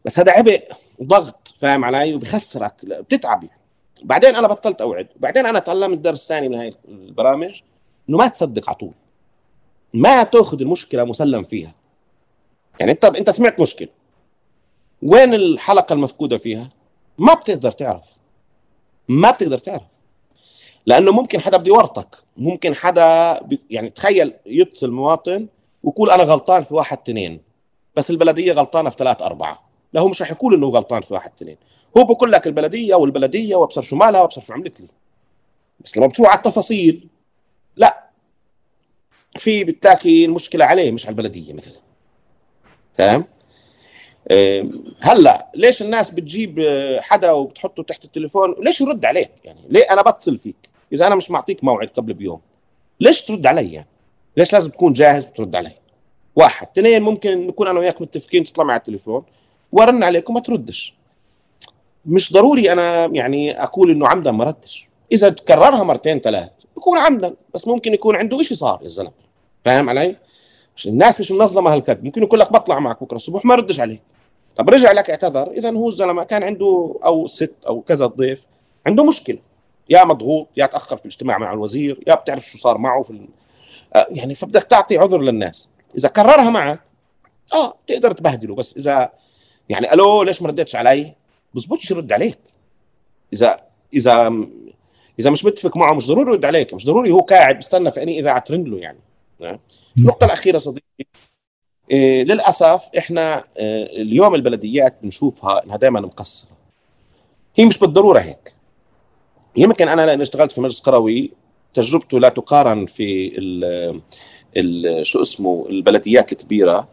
[0.06, 3.62] بس هذا عبء وضغط فاهم علي؟ وبخسرك بتتعب يعني.
[4.04, 5.08] بعدين أنا بطلت أوعد.
[5.16, 7.62] وبعدين أنا تعلمت درس ثاني من هاي البرامج
[8.10, 8.94] إنه ما تصدق على طول.
[9.94, 11.76] ما تأخذ المشكلة مسلم فيها.
[12.80, 13.90] يعني أنت أنت سمعت مشكلة.
[15.04, 16.70] وين الحلقة المفقودة فيها؟
[17.18, 18.18] ما بتقدر تعرف.
[19.10, 20.02] ما بتقدر تعرف.
[20.86, 22.16] لأنه ممكن حدا بده يورطك.
[22.38, 25.48] ممكن حدا يعني تخيل يتصل مواطن
[25.86, 27.42] ويقول أنا غلطان في واحد اثنين
[27.96, 29.70] بس البلدية غلطانة في ثلاث أربعة.
[29.94, 31.58] لا هو مش رح يقول إنه غلطان في واحد اثنين.
[31.98, 34.88] هو بقول لك البلدية والبلدية وابصر شو مالها وابصر شو عملت لي.
[35.80, 37.08] بس لما بتروح على التفاصيل
[37.76, 38.06] لا.
[39.38, 41.78] في بتلاقي المشكلة عليه مش على البلدية مثلا.
[42.94, 43.26] فاهم؟
[45.02, 46.60] هلأ ليش الناس بتجيب
[47.00, 51.32] حدا وبتحطه تحت التليفون؟ ليش يرد عليك يعني؟ ليه أنا بتصل فيك؟ إذا أنا مش
[51.32, 52.42] معطيك موعد قبل بيوم
[53.00, 53.88] ليش ترد علي يعني؟
[54.38, 55.72] ليش لازم تكون جاهز وترد علي؟
[56.36, 56.68] واحد.
[56.72, 59.24] اثنين ممكن نكون أنا وياك متفقين تطلع مع التليفون
[59.72, 60.96] وأرن عليك وما تردش.
[62.06, 64.90] مش ضروري أنا يعني أقول إنه عمدا ما ردش.
[65.12, 69.12] إذا تكررها مرتين ثلاث بكون عمدا بس ممكن يكون عنده شيء صار يا زلمة.
[69.66, 70.16] فاهم علي؟
[70.76, 74.02] مش الناس مش منظمة هالكد ممكن يقول لك بطلع معك بكرة الصبح ما ردش عليك.
[74.56, 75.52] طب رجع لك اعتذر.
[75.52, 78.46] إذا هو الزلمة كان عنده أو ست أو كذا ضيف
[78.86, 79.40] عنده مشكلة.
[79.90, 83.10] يا مضغوط يا تأخر في الاجتماع مع الوزير يا بتعرف شو صار معه في
[83.96, 85.70] يعني فبدك تعطي عذر للناس.
[85.98, 86.80] إذا كررها معك
[87.54, 88.56] آه تقدر تبهدله.
[88.56, 89.12] بس إذا
[89.70, 91.14] يعني ألو ليش ما ردتش علي؟
[91.54, 92.40] بزبطش يرد عليك.
[93.34, 93.58] إذا
[93.94, 94.46] إذا
[95.20, 96.74] إذا مش متفق معه مش ضروري يرد عليك.
[96.74, 99.00] مش ضروري هو قاعد بيستنى في أني اذاعه ترند له يعني.
[99.98, 101.06] النقطة الأخيرة صديقي
[101.92, 106.50] إيه للأسف إحنا إيه اليوم البلديات بنشوفها إنها دائما مقصرة.
[107.56, 108.56] هي مش بالضرورة هيك.
[109.56, 111.32] يمكن أنا لأن اشتغلت في مجلس قروي
[111.76, 114.02] تجربته لا تقارن في ال
[114.58, 116.88] ال شو اسمه البلديات الكبيرة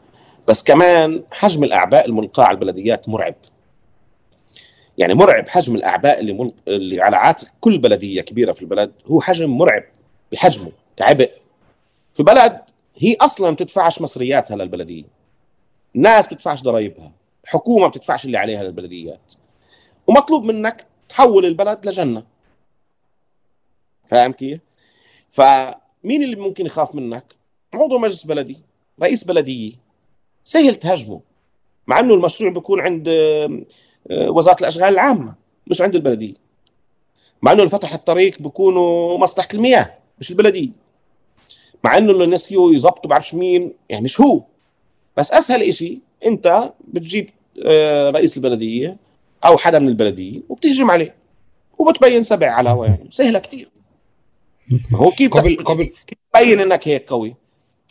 [0.48, 3.34] بس كمان حجم الأعباء الملقاة على البلديات مرعب.
[4.98, 6.52] يعني مرعب حجم الأعباء اللي, مل...
[6.68, 9.82] اللي على عاتق كل بلدية كبيرة في البلد هو حجم مرعب
[10.32, 11.30] بحجمه كعبء.
[12.12, 12.60] في بلد
[12.96, 15.04] هي أصلا ما بتدفعش مصرياتها للبلدية.
[15.94, 17.12] ناس بتدفعش ضرائبها.
[17.46, 19.34] حكومة بتدفعش اللي عليها للبلديات.
[20.06, 22.22] ومطلوب منك تحول البلد لجنة.
[24.06, 24.60] فاهم كيف؟
[25.32, 27.34] فمين اللي ممكن يخاف منك؟
[27.74, 28.56] عضو مجلس بلدي
[29.02, 29.72] رئيس بلديه
[30.44, 31.20] سهل تهاجمه
[31.86, 33.60] مع إنه المشروع بيكون عند آه،
[34.10, 35.34] وزارة الأشغال العامة
[35.66, 36.34] مش عند البلديه
[37.42, 40.68] مع إنه اللي فتح الطريق بيكونوا مصلحة المياه مش البلديه
[41.84, 44.42] مع إنه اللي نسيوا يظبطوا بعرفش مين يعني مش هو.
[45.16, 47.30] بس أسهل إشي أنت بتجيب
[47.66, 48.96] آه، رئيس البلدية
[49.44, 51.14] أو حدا من البلديه وبتهجم عليه
[51.78, 53.71] وبتبين سبع على الهواء يعني سهلة كثير
[54.94, 57.34] هو كيف قبل قبل كيف تبين إنك هيك قوي؟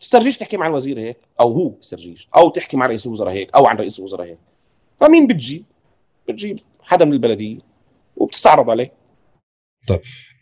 [0.01, 3.65] تسترجيش تحكي مع الوزير هيك أو هو تسترجيش أو تحكي مع رئيس الوزراء هيك أو
[3.65, 4.37] عن رئيس الوزراء هيك.
[4.99, 5.63] فمين بتجيب
[6.27, 7.59] بتجيب حدا من البلدية
[8.17, 8.93] وبتستعرض عليه.
[9.87, 9.99] طيب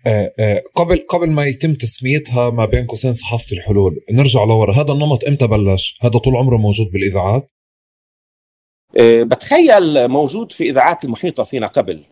[0.08, 4.74] آه آه قبل قبل ما يتم تسميتها ما بين قوسين صحافة الحلول نرجع لورا.
[4.74, 7.52] هذا النمط إمتى بلش؟ هذا طول عمره موجود بالإذاعات؟
[8.98, 12.04] آه، بتخيل موجود في إذاعات المحيطة فينا قبل.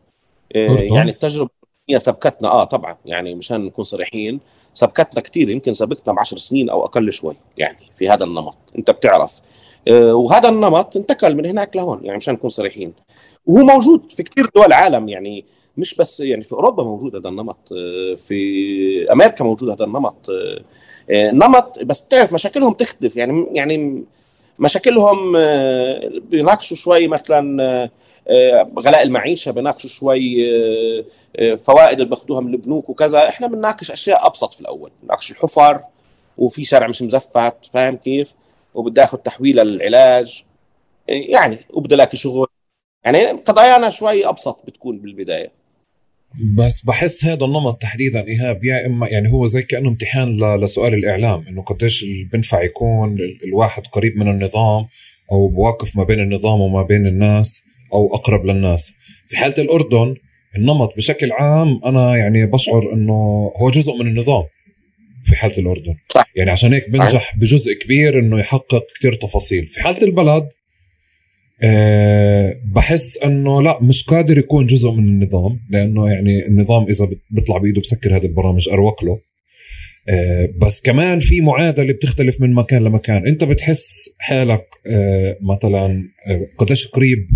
[0.55, 1.49] يعني التجربة
[1.89, 4.39] هي سبقتنا آه طبعا يعني مشان نكون صريحين
[4.73, 9.41] سبقتنا كثير يمكن سبقتنا بعشر سنين أو أقل شوي يعني في هذا النمط أنت بتعرف.
[9.87, 12.93] آه، وهذا النمط انتقل من هناك لهون يعني مشان نكون صريحين.
[13.45, 15.45] وهو موجود في كثير دول العالم يعني
[15.77, 17.73] مش بس يعني في أوروبا موجود هذا النمط
[18.17, 20.27] في أمريكا موجود هذا النمط
[21.11, 24.03] نمط بس تعرف مشاكلهم تختلف يعني يعني
[24.59, 27.89] مشاكلهم آه، بيناقشوا شوي مثلا آه، آه،
[28.79, 30.37] غلاء المعيشة بيناقشوا شوي
[31.57, 33.29] فوائد اللي بياخذوها من البنوك وكذا.
[33.29, 35.83] إحنا بنناقش أشياء أبسط في الأول بنناقش الحفر
[36.37, 38.33] وفي شارع مش مزفت فاهم كيف؟
[38.73, 40.43] وبدي آخذ تحويل للعلاج.
[41.07, 42.47] يعني وبدي الاقي شغل.
[43.05, 45.51] يعني قضايانا شوي أبسط بتكون بالبداية.
[46.57, 51.45] بس بحس هذا النمط تحديدا إيهاب يا إما يعني هو زي كأنه امتحان لسؤال الإعلام
[51.47, 53.17] إنه قديش بنفع يكون
[53.47, 54.85] الواحد قريب من النظام
[55.31, 57.63] أو بواقف ما بين النظام وما بين الناس.
[57.93, 58.91] أو أقرب للناس.
[59.27, 60.15] في حالة الأردن
[60.55, 64.43] النمط بشكل عام أنا يعني بشعر إنه هو جزء من النظام
[65.23, 65.95] في حالة الأردن.
[66.13, 66.31] صح.
[66.35, 69.67] يعني عشان هيك بنجح بجزء كبير إنه يحقق كتير تفاصيل.
[69.67, 70.49] في حالة البلد
[71.63, 77.57] أه بحس إنه لا مش قادر يكون جزء من النظام لأنه يعني النظام إذا بيطلع
[77.57, 79.19] بإيده بسكر هذه البرامج أروق له.
[80.09, 83.27] أه بس كمان في معادلة بتختلف من مكان لمكان.
[83.27, 87.27] أنت بتحس حالك أه مثلا آه، قديش قريب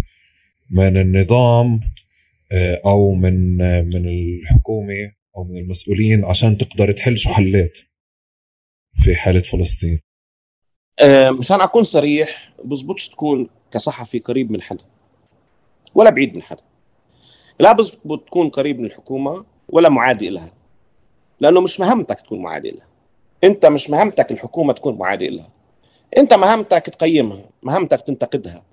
[0.72, 1.80] من النظام
[2.52, 7.78] آه، أو من آه، من الحكومة أو من المسؤولين عشان تقدر تحل شو حليت
[8.96, 10.00] في حالة فلسطين.
[11.40, 14.84] مشان أكون صريح بزبطش تكون كصحفي قريب من حدا
[15.96, 16.64] ولا بعيد من حدا.
[17.60, 20.54] لا بزبط تكون قريب من الحكومة ولا معادي لها
[21.40, 22.88] لأنه مش مهمتك تكون معادي لها.
[23.44, 25.52] أنت مش مهمتك الحكومة تكون معادي لها.
[26.18, 28.71] أنت مهمتك تقيمها مهمتك تنتقدها.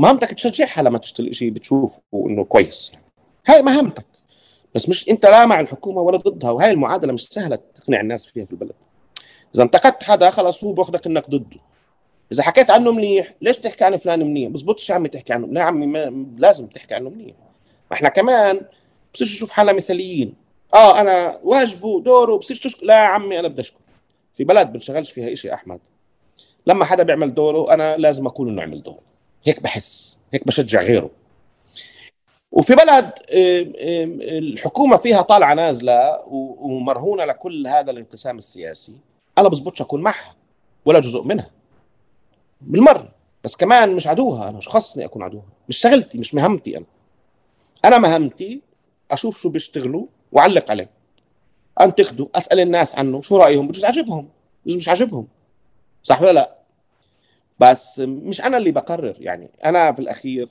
[0.00, 2.90] مهمتك تشجعها لما تشتري شيء بتشوفه إنه كويس.
[2.92, 3.04] يعني.
[3.46, 4.06] هاي مهمتك.
[4.74, 8.44] بس مش أنت لا مع الحكومة ولا ضدها وهاي المعادلة مش سهلة تقنع الناس فيها
[8.44, 8.74] في البلد.
[9.54, 11.60] إذا انتقدت حدا خلص هو بأخذك إنك ضده.
[12.32, 15.46] إذا حكيت عنه منيح ليش تحكي عن فلان منيح؟ بزبطش يا عمي تحكي عنه.
[15.46, 17.36] لا عمي لازم تحكي عنه منيح.
[17.90, 18.60] ما إحنا كمان
[19.14, 20.34] بصيرش نشوف حالنا مثاليين.
[20.74, 23.80] آه أنا واجبه دوره بصيرش تشكر لا يا عمي أنا بدي اشكر
[24.34, 25.80] في بلد بنشغلش فيها شيء أحمد.
[26.66, 29.09] لما حدا بيعمل دوره أنا لازم أقول إنه عمل دوره.
[29.44, 31.10] هيك بحس هيك بشجع غيره.
[32.52, 38.96] وفي بلد الحكومة فيها طالعة نازلة ومرهونة لكل هذا الانقسام السياسي
[39.38, 40.34] أنا بزبطش أكون معها
[40.84, 41.50] ولا جزء منها.
[42.60, 43.08] بالمرة.
[43.44, 45.46] بس كمان مش عدوها أنا مش خصني أكون عدوها.
[45.68, 46.86] مش شغلتي مش مهمتي أنا.
[47.84, 48.60] أنا مهمتي
[49.10, 50.90] أشوف شو بيشتغلوا وأعلق عليه.
[51.80, 54.28] انتقده أسأل الناس عنه شو رأيهم بجوز عجبهم
[54.64, 55.28] بجوز مش عجبهم
[56.02, 56.59] صح ولا لا؟
[57.60, 60.48] بس مش أنا اللي بقرر يعني أنا في الأخير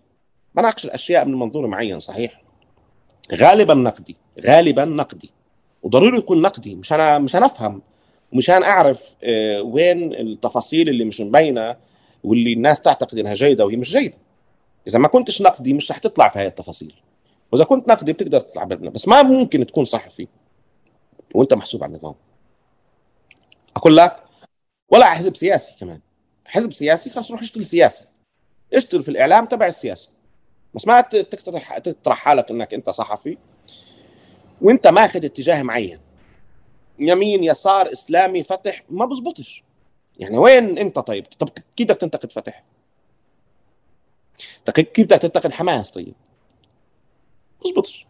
[0.55, 2.41] بناقش الأشياء من منظور معين صحيح؟
[3.33, 5.31] غالبا نقدي غالبا نقدي
[5.83, 7.81] وضروري يكون نقدي مشان مشان أفهم
[8.33, 11.75] ومشان أعرف آه، وين التفاصيل اللي مش مبينة
[12.23, 14.17] واللي الناس تعتقد إنها جيدة وهي مش جيدة.
[14.87, 16.93] إذا ما كنتش نقدي مش رح تطلع في هاي التفاصيل.
[17.51, 20.27] وإذا كنت نقدي بتقدر تطلع بنا بس ما ممكن تكون صحفي
[21.35, 22.15] وأنت محسوب على النظام.
[23.75, 24.23] أقول لك
[24.89, 25.99] ولا حزب سياسي كمان.
[26.49, 28.03] حزب سياسي خلص روح اشتغل سياسي
[28.73, 30.09] اشتغل في الإعلام تبع السياسة.
[30.75, 33.37] بس ما تقترح تطرح حالك إنك أنت صحفي
[34.61, 35.99] وأنت ماخذ اتجاه معين.
[36.99, 39.63] يمين يسار إسلامي فتح ما بزبطش.
[40.19, 42.63] يعني وين أنت طيب؟ طب كيف بدك تنتقد فتح؟
[44.75, 46.13] كيف بدك تنتقد حماس طيب؟
[47.65, 48.05] بزبطش.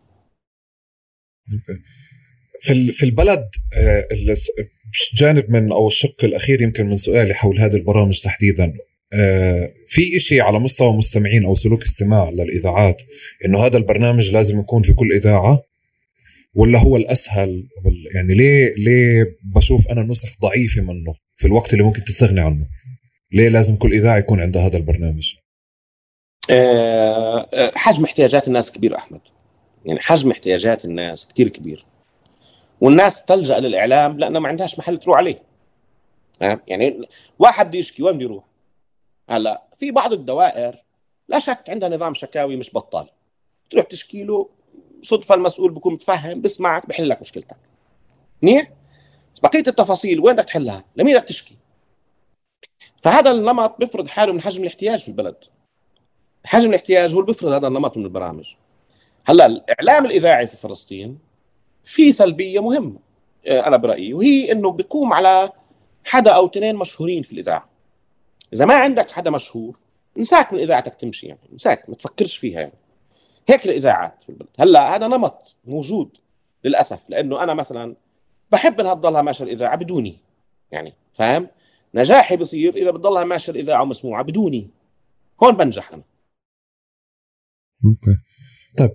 [2.59, 4.07] في في البلد آه،
[5.15, 8.73] جانب من أو الشق الأخير يمكن من سؤالي حول هذه البرامج تحديدا.
[9.13, 13.01] آه، في إشي على مستوى مستمعين أو سلوك استماع للإذاعات
[13.45, 15.61] إنه هذا البرنامج لازم يكون في كل إذاعة؟
[16.55, 17.67] ولا هو الأسهل؟
[18.15, 19.25] يعني ليه ليه
[19.55, 22.67] بشوف أنا نسخ ضعيفة منه في الوقت اللي ممكن تستغني عنه؟
[23.31, 25.33] ليه لازم كل إذاعة يكون عندها هذا البرنامج؟
[26.49, 29.21] آه، آه، حجم احتياجات الناس كبير أحمد.
[29.85, 31.85] يعني حجم احتياجات الناس كثير كبير.
[32.81, 35.43] والناس تلجأ للإعلام لأنه ما عندهاش محل تروح عليه.
[36.41, 37.07] يعني
[37.39, 38.43] واحد بده يشكي وين بده يروح؟
[39.29, 40.83] هلا في بعض الدوائر
[41.27, 43.09] لا شك عندها نظام شكاوي مش بطال.
[43.69, 44.49] تروح تشكي له
[45.01, 47.57] صدفة المسؤول بكون متفهم بسمعك بحل لك مشكلتك.
[48.41, 48.71] منيح؟
[49.43, 51.57] بقية التفاصيل وين بدك تحلها؟ لمين بدك تشكي؟
[52.97, 55.35] فهذا النمط بيفرض حاله من حجم الاحتياج في البلد.
[56.45, 58.53] حجم الاحتياج هو اللي بيفرض هذا النمط من البرامج.
[59.25, 61.19] هلا الإعلام الإذاعي في فلسطين
[61.89, 62.99] في سلبية مهمة.
[63.47, 65.51] آه، أنا برأيي وهي إنه بيقوم على
[66.03, 67.69] حدا أو اثنين مشهورين في الإذاعة.
[68.53, 69.77] إذا ما عندك حدا مشهور
[70.17, 72.73] انساك من إذاعتك تمشي يعني انساك ما تفكرش فيها يعني.
[73.49, 74.49] هيك الإذاعات في البلد.
[74.59, 76.17] هلأ هذا نمط موجود
[76.63, 77.95] للأسف لأنه أنا مثلا
[78.51, 80.17] بحب إنها تضلها ماشيه الإذاعة بدوني
[80.71, 81.47] يعني فاهم؟
[81.93, 84.69] نجاحي بصير إذا بتضلها ماشيه الإذاعة ومسموعة بدوني.
[85.43, 86.03] هون بنجح أنا.
[87.85, 88.17] okay.
[88.77, 88.91] طيب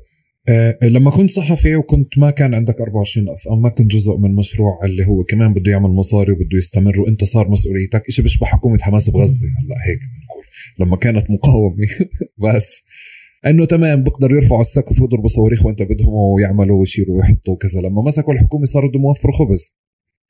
[0.49, 4.35] آه لما كنت صحفي وكنت ما كان عندك 24 FM أو ما كنت جزء من
[4.35, 8.79] مشروع اللي هو كمان بده يعمل مصاري وبده يستمر وأنت صار مسؤوليتك شيء بيشبه حكومة
[8.79, 9.47] حماس بغزة.
[9.47, 10.45] هلأ هيك نقول
[10.79, 11.87] لما كانت مقاومة.
[12.55, 12.83] بس.
[13.47, 17.81] إنه تمام بيقدروا يرفعوا السقف ويضربوا صواريخ وأنت بدهم ويعملوا ويشيلوا ويحطوا وكذا.
[17.81, 19.77] لما مسكوا الحكومة صاروا بدهم يوفروا خبز.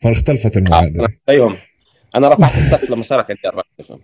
[0.03, 1.09] فاختلفت المعادلة.
[1.29, 1.57] أيوه.
[2.17, 4.01] أنا رفعت السقف لما صار عندي 24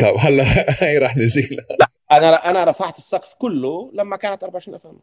[0.00, 0.44] طيب هلأ
[0.84, 1.86] هي رح نجي لا.
[2.12, 4.98] أنا أنا رفعت السقف كله لما كانت 24 اف ام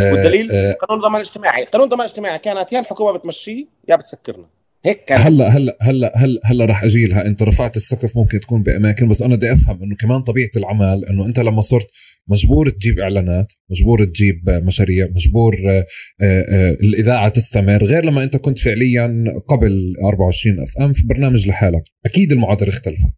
[0.00, 0.72] والدليل آه.
[0.72, 4.46] قانون الضمان الاجتماعي قانون الضمان الاجتماعي كانت يا الحكومة بتمشيه يا بتسكرنا.
[4.84, 5.20] هيك كان.
[5.20, 7.26] هلا هلا هلا هلا هلا رح أجي لها.
[7.26, 11.26] أنت رفعت السقف ممكن تكون بأماكن بس أنا بدي أفهم إنه كمان طبيعة العمل إنه
[11.26, 11.86] أنت لما صرت
[12.28, 15.84] مجبور تجيب إعلانات مجبور تجيب مشاريع مجبور آآ
[16.22, 21.82] آآ الإذاعة تستمر غير لما أنت كنت فعليا قبل 24 اف ام في برنامج لحالك.
[22.06, 23.14] أكيد المعادلة اختلفت.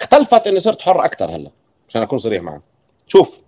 [0.00, 1.50] اختلفت اني صرت حر أكثر هلا
[1.88, 2.62] عشان أكون صريح معك.
[3.06, 3.42] شوف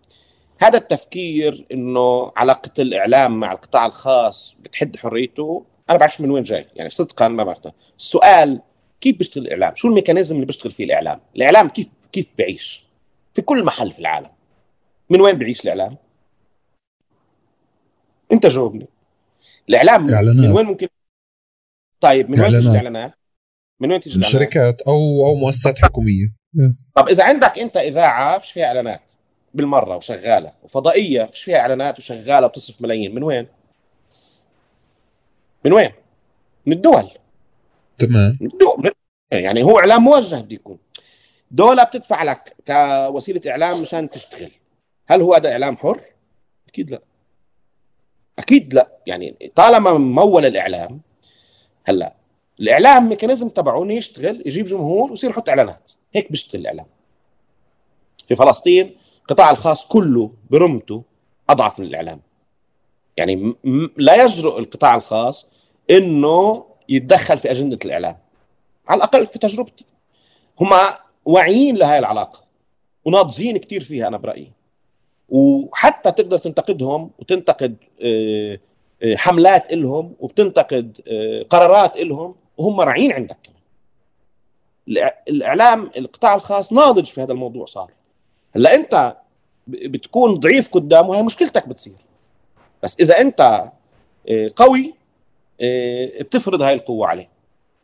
[0.61, 6.67] هذا التفكير إنه علاقة الإعلام مع القطاع الخاص بتحد حريته أنا بعرفش من وين جاي
[6.75, 7.59] يعني صدقا ما بعرف.
[7.99, 8.63] السؤال
[9.01, 12.85] كيف بيشتغل الإعلام؟ شو الميكانيزم اللي بيشتغل فيه الإعلام؟ الإعلام كيف كيف بيعيش
[13.35, 14.31] في كل محل في العالم.
[15.11, 15.97] من وين بيعيش الإعلام؟
[18.33, 18.89] أنت جاوبني.
[19.69, 20.47] الإعلام إعلانات.
[20.47, 20.89] من وين ممكن؟
[22.01, 23.15] طيب من وين تيجي الاعلانات
[23.81, 26.40] من وين تيجي من الشركات أو أو مؤسسات حكومية.
[26.95, 29.13] طب إذا عندك أنت إذاعة فيش فيها إعلانات؟
[29.55, 30.53] بالمرة وشغالة.
[30.63, 33.15] وفضائية فيش فيها إعلانات وشغالة وتصرف ملايين.
[33.15, 33.47] من وين؟
[35.65, 35.91] من وين؟
[36.67, 37.11] من الدول.
[37.99, 38.39] تمام.
[38.41, 38.93] من الدول
[39.31, 40.79] يعني هو إعلام موجه بده يكون.
[41.51, 42.57] دولة بتدفع لك
[43.13, 44.51] كوسيلة إعلام مشان تشتغل.
[45.07, 46.01] هل هو هذا إعلام حر؟
[46.69, 47.03] أكيد لا.
[48.39, 48.91] أكيد لا.
[49.07, 51.01] يعني طالما مول الإعلام
[51.85, 52.20] هلا
[52.61, 55.93] الإعلام ميكانيزم تبعه إنه يشتغل يجيب جمهور ويصير يحط إعلانات.
[56.15, 56.87] هيك بيشتغل الإعلام.
[58.29, 61.03] في فلسطين القطاع الخاص كله برمته
[61.51, 62.21] أضعف من الإعلام.
[63.17, 63.55] يعني
[63.97, 65.51] لا يجرؤ القطاع الخاص
[65.91, 68.17] إنه يتدخل في أجندة الإعلام.
[68.89, 69.85] على الأقل في تجربتي.
[70.61, 70.69] هم
[71.25, 72.45] واعيين لهي العلاقة
[73.05, 74.53] وناضجين كثير فيها أنا برأيي.
[75.29, 78.59] وحتى تقدر تنتقدهم وتنتقد آه،
[79.03, 83.39] آه، حملات إلهم وبتنتقد آه، قرارات إلهم وهم راعين عندك.
[85.29, 87.91] الإعلام القطاع الخاص ناضج في هذا الموضوع صار.
[88.57, 89.17] هلأ أنت
[89.67, 91.97] بتكون ضعيف قدامه هي مشكلتك بتصير.
[92.83, 93.71] بس إذا أنت
[94.57, 94.95] قوي
[96.21, 97.29] بتفرض هاي القوة عليه.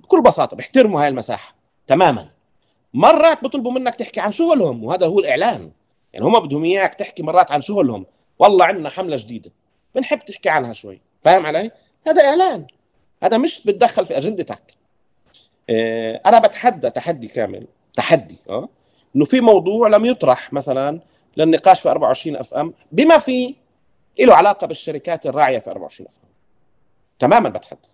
[0.00, 1.54] بكل بساطة بيحترموا هاي المساحة
[1.86, 2.28] تماما.
[2.94, 5.70] مرات بيطلبوا منك تحكي عن شغلهم وهذا هو الإعلان.
[6.12, 8.06] يعني هم بدهم إياك تحكي مرات عن شغلهم.
[8.38, 9.50] والله عندنا حملة جديدة.
[9.94, 11.00] بنحب تحكي عنها شوي.
[11.22, 11.70] فاهم علي؟
[12.06, 12.66] هذا إعلان.
[13.22, 14.62] هذا مش بتدخل في اجندتك
[15.70, 18.68] آه أنا بتحدى تحدي كامل تحدي آه؟
[19.16, 21.00] إنه في موضوع لم يطرح مثلا
[21.36, 23.54] للنقاش في 24 FM بما في
[24.20, 26.28] له علاقة بالشركات الراعية في 24 FM.
[27.18, 27.88] تماما بتحدى.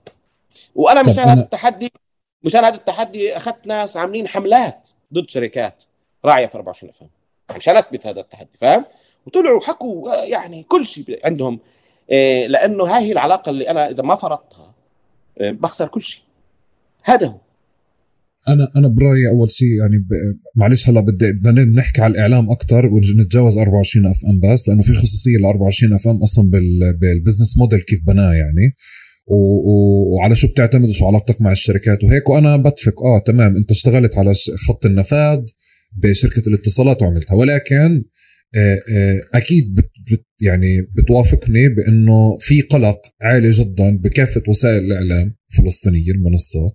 [0.74, 1.92] وأنا مشان هذا التحدي
[2.42, 5.84] مشان هذا التحدي أخذت ناس عاملين حملات ضد شركات
[6.24, 7.08] راعية في 24 أف
[7.56, 8.84] عشان أثبت هذا التحدي فاهم؟
[9.26, 11.58] وطلعوا حكوا يعني كل شيء عندهم.
[12.10, 14.72] إيه لأنه هاي هي العلاقة اللي أنا إذا ما فرضتها
[15.50, 16.22] بخسر كل شيء.
[17.04, 17.40] هذا هو.
[18.48, 20.08] أنا أنا برأيي أول شيء يعني ب...
[20.56, 25.36] معلش هلا بدي بدنا نحكي على الإعلام أكثر ونتجاوز 24 FM بس لأنه في خصوصية
[25.36, 26.98] ل 24 FM أصلا بال...
[27.00, 28.74] بال business model كيف بناه يعني.
[29.26, 29.36] و...
[29.36, 29.72] و...
[30.14, 32.28] وعلى شو بتعتمد وشو علاقتك مع الشركات وهيك.
[32.28, 34.34] وأنا بتفق آه تمام أنت اشتغلت على
[34.68, 35.38] خط النفاذ
[35.96, 37.34] بشركة الاتصالات وعملتها.
[37.34, 38.02] ولكن
[38.54, 39.80] آه، آه، أكيد
[40.10, 46.72] بت يعني بتوافقني بأنه في قلق عالي جدا بكافة وسائل الإعلام الفلسطينيه المنصات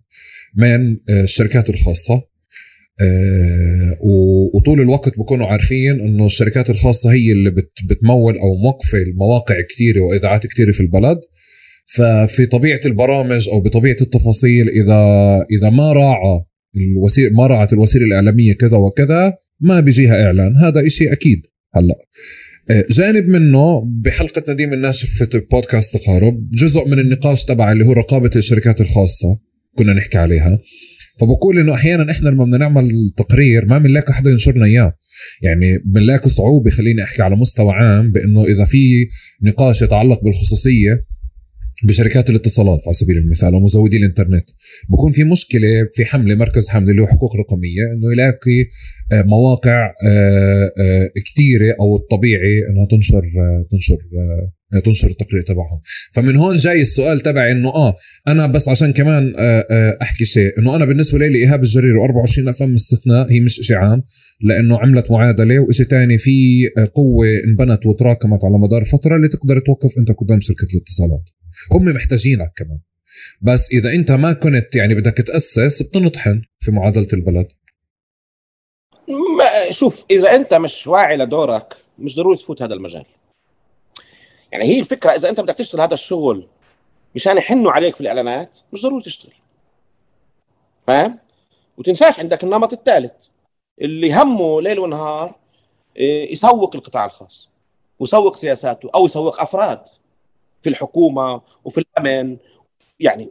[0.56, 2.24] من آه، الشركات الخاصة
[4.56, 7.50] وطول الوقت بكونوا عارفين إنه الشركات الخاصة هي اللي
[7.90, 11.18] بتمول أو موقفه المواقع كثيره وإذاعات كثيره في البلد.
[11.96, 15.02] ففي طبيعة البرامج أو بطبيعة التفاصيل اذا
[15.52, 16.40] إذا ما راعى
[16.76, 20.56] الوسيله ما راعت الوسيلة الإعلامية كذا وكذا ما بيجيها إعلان.
[20.56, 21.42] هذا إشي أكيد
[21.76, 21.94] هلأ.
[21.94, 21.98] آه،
[22.70, 28.30] جانب منه بحلقة نديم الناشف في بودكاست تقارب جزء من النقاش تبع اللي هو رقابة
[28.36, 29.40] الشركات الخاصة
[29.76, 30.60] كنا نحكي عليها.
[31.20, 34.94] فبقول إنه أحيانا إحنا لما بدنا نعمل تقرير ما بنلاقي حدا ينشرنا إياه.
[35.42, 39.08] يعني بنلاقي صعوبة خليني أحكي على مستوى عام بإنه إذا في
[39.44, 41.00] نقاش يتعلق بالخصوصية
[41.84, 44.46] بشركات الاتصالات على سبيل المثال أو مزودي الإنترنت.
[44.90, 48.68] بكون في مشكلة في حملة مركز حملة اللي هو حقوق رقمية إنه يلاقي
[49.12, 53.22] آه، مواقع آه، آه، كثيره أو الطبيعي إنها تنشر
[53.72, 53.98] تنشر
[54.86, 55.80] تنشر التقرير تبعهم.
[56.14, 57.96] فمن هون جاي السؤال تبعي إنه آه
[58.28, 59.34] أنا بس عشان كمان
[60.02, 64.02] أحكي شيء إنه أنا بالنسبة لي إيهاب الجرير و24 FM استثناء هي مش شيء عام
[64.42, 69.98] لأنه عملت معادلة وشيء ثاني في قوة انبنت وتراكمت على مدار فترة اللي تقدر توقف
[69.98, 71.37] أنت قدام شركة الاتصالات.
[71.72, 72.80] هم محتاجينك كمان.
[73.42, 77.48] بس إذا أنت ما كنت يعني بدك تأسس بتنطحن في معادلة البلد.
[79.38, 83.06] ما شوف إذا أنت مش واعي لدورك مش ضروري تفوت هذا المجال.
[84.52, 86.48] يعني هي الفكرة إذا أنت بدك تشتغل هذا الشغل
[87.16, 89.34] مشان يحنوا عليك في الإعلانات مش ضروري تشتغل.
[90.88, 91.20] فاهم؟
[91.78, 93.28] وتنساش عندك النمط الثالث
[93.82, 95.36] اللي همه ليل ونهار
[95.98, 97.50] إيه، يسوق القطاع الخاص
[98.00, 99.82] ويسوق سياساته أو يسوق أفراد.
[100.68, 102.38] في الحكومة وفي الأمن
[103.00, 103.30] يعني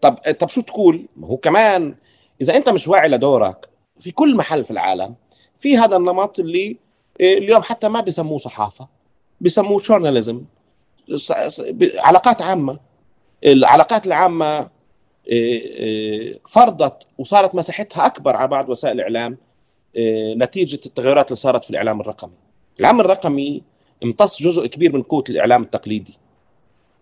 [0.00, 1.94] طب طب شو تقول؟ ما هو كمان
[2.40, 3.68] إذا أنت مش واعي لدورك
[4.00, 5.14] في كل محل في العالم
[5.56, 6.76] في هذا النمط اللي
[7.20, 8.88] إيه، اليوم حتى ما بيسموه صحافة
[9.40, 10.44] بيسموه جورناليزم
[11.98, 12.78] علاقات عامة
[13.46, 14.58] العلاقات العامة
[15.28, 19.38] إيه، إيه، فرضت وصارت مساحتها أكبر على بعض وسائل الإعلام
[20.38, 22.32] نتيجة التغيرات اللي صارت في الإعلام الرقمي.
[22.80, 23.62] الإعلام الرقمي
[24.04, 26.21] امتص جزء كبير من قوة الإعلام التقليدي.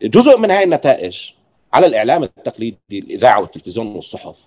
[0.03, 1.33] جزء من هاي النتائج
[1.73, 4.39] على الإعلام التقليدي الإذاعة والتلفزيون والصحف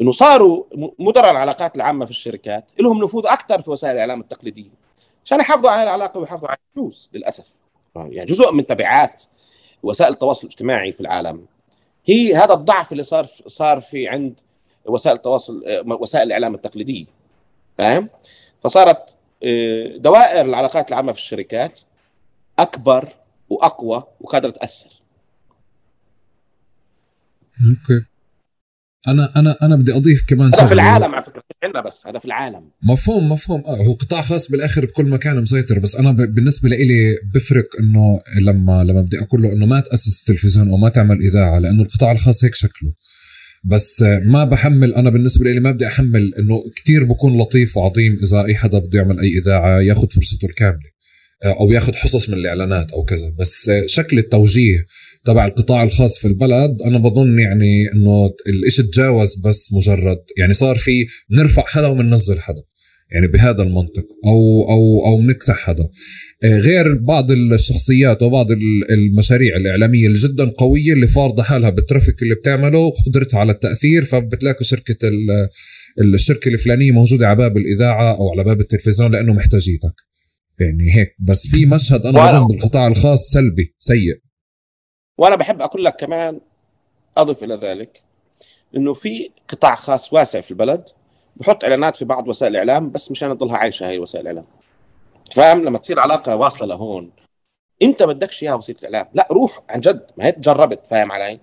[0.00, 0.64] إنه صاروا
[0.98, 4.70] مدراء العلاقات العامة في الشركات لهم نفوذ أكثر في وسائل الإعلام التقليدية
[5.24, 7.46] عشان يحافظوا على العلاقة ويحافظوا على الفلوس للأسف.
[7.96, 9.22] يعني جزء من تبعات
[9.82, 11.46] وسائل التواصل الاجتماعي في العالم
[12.06, 14.40] هي هذا الضعف اللي صار صار في عند
[14.86, 17.04] وسائل التواصل وسائل الإعلام التقليدية
[17.78, 18.08] فاهم؟
[18.60, 21.80] فصارت آه، دوائر العلاقات العامة في الشركات
[22.58, 23.08] أكبر
[23.52, 24.90] وأقوى وقادرة تأثر.
[27.68, 28.04] أوكي.
[29.08, 32.24] أنا أنا أنا بدي أضيف كمان هذا في العالم على فكرة عندنا بس هذا في
[32.24, 32.70] العالم.
[32.82, 33.60] مفهوم مفهوم.
[33.60, 38.84] آه هو قطاع خاص بالآخر بكل مكان مسيطر بس أنا بالنسبة لي بفرق إنه لما
[38.84, 42.44] لما بدي أقول له إنه ما تأسس تلفزيون أو ما تعمل إذاعة لأنه القطاع الخاص
[42.44, 42.92] هيك شكله.
[43.64, 48.44] بس ما بحمل أنا بالنسبة لي ما بدي أحمل إنه كتير بكون لطيف وعظيم إذا
[48.44, 50.92] أي حدا بده يعمل أي إذاعة ياخذ فرصته الكاملة.
[51.44, 53.30] أو ياخذ حصص من الإعلانات أو كذا.
[53.38, 54.84] بس شكل التوجيه
[55.24, 60.76] تبع القطاع الخاص في البلد أنا بظن يعني إنه الإشي تجاوز بس مجرد يعني صار
[60.76, 62.62] في نرفع حدا ومننزل حدا
[63.12, 65.88] يعني بهذا المنطق أو أو أو بنكسح حدا.
[66.44, 68.46] آه، غير بعض الشخصيات وبعض
[68.90, 74.64] المشاريع الإعلامية اللي جدا قوية اللي فارضة حالها بالترافيك اللي بتعمله وقدرتها على التأثير فبتلاقي
[74.64, 74.96] شركة
[76.00, 80.11] الشركة الفلانية موجودة على باب الإذاعة أو على باب التلفزيون لأنه محتاجيتك.
[80.64, 84.20] يعني هيك بس في مشهد أنا بظن بالقطاع الخاص سلبي سيء.
[85.18, 86.40] وأنا بحب أقول لك كمان
[87.16, 88.02] أضف إلى ذلك
[88.76, 90.84] إنه في قطاع خاص واسع في البلد
[91.36, 94.44] بحط إعلانات في بعض وسائل الاعلام بس مشان تضلها عايشة هي وسائل الاعلام
[95.32, 97.10] فاهم لما تصير علاقة واصلة لهون.
[97.82, 101.40] أنت بدكش إياها وسيلة الاعلام لا روح عن جد ما هي جربت فاهم علي؟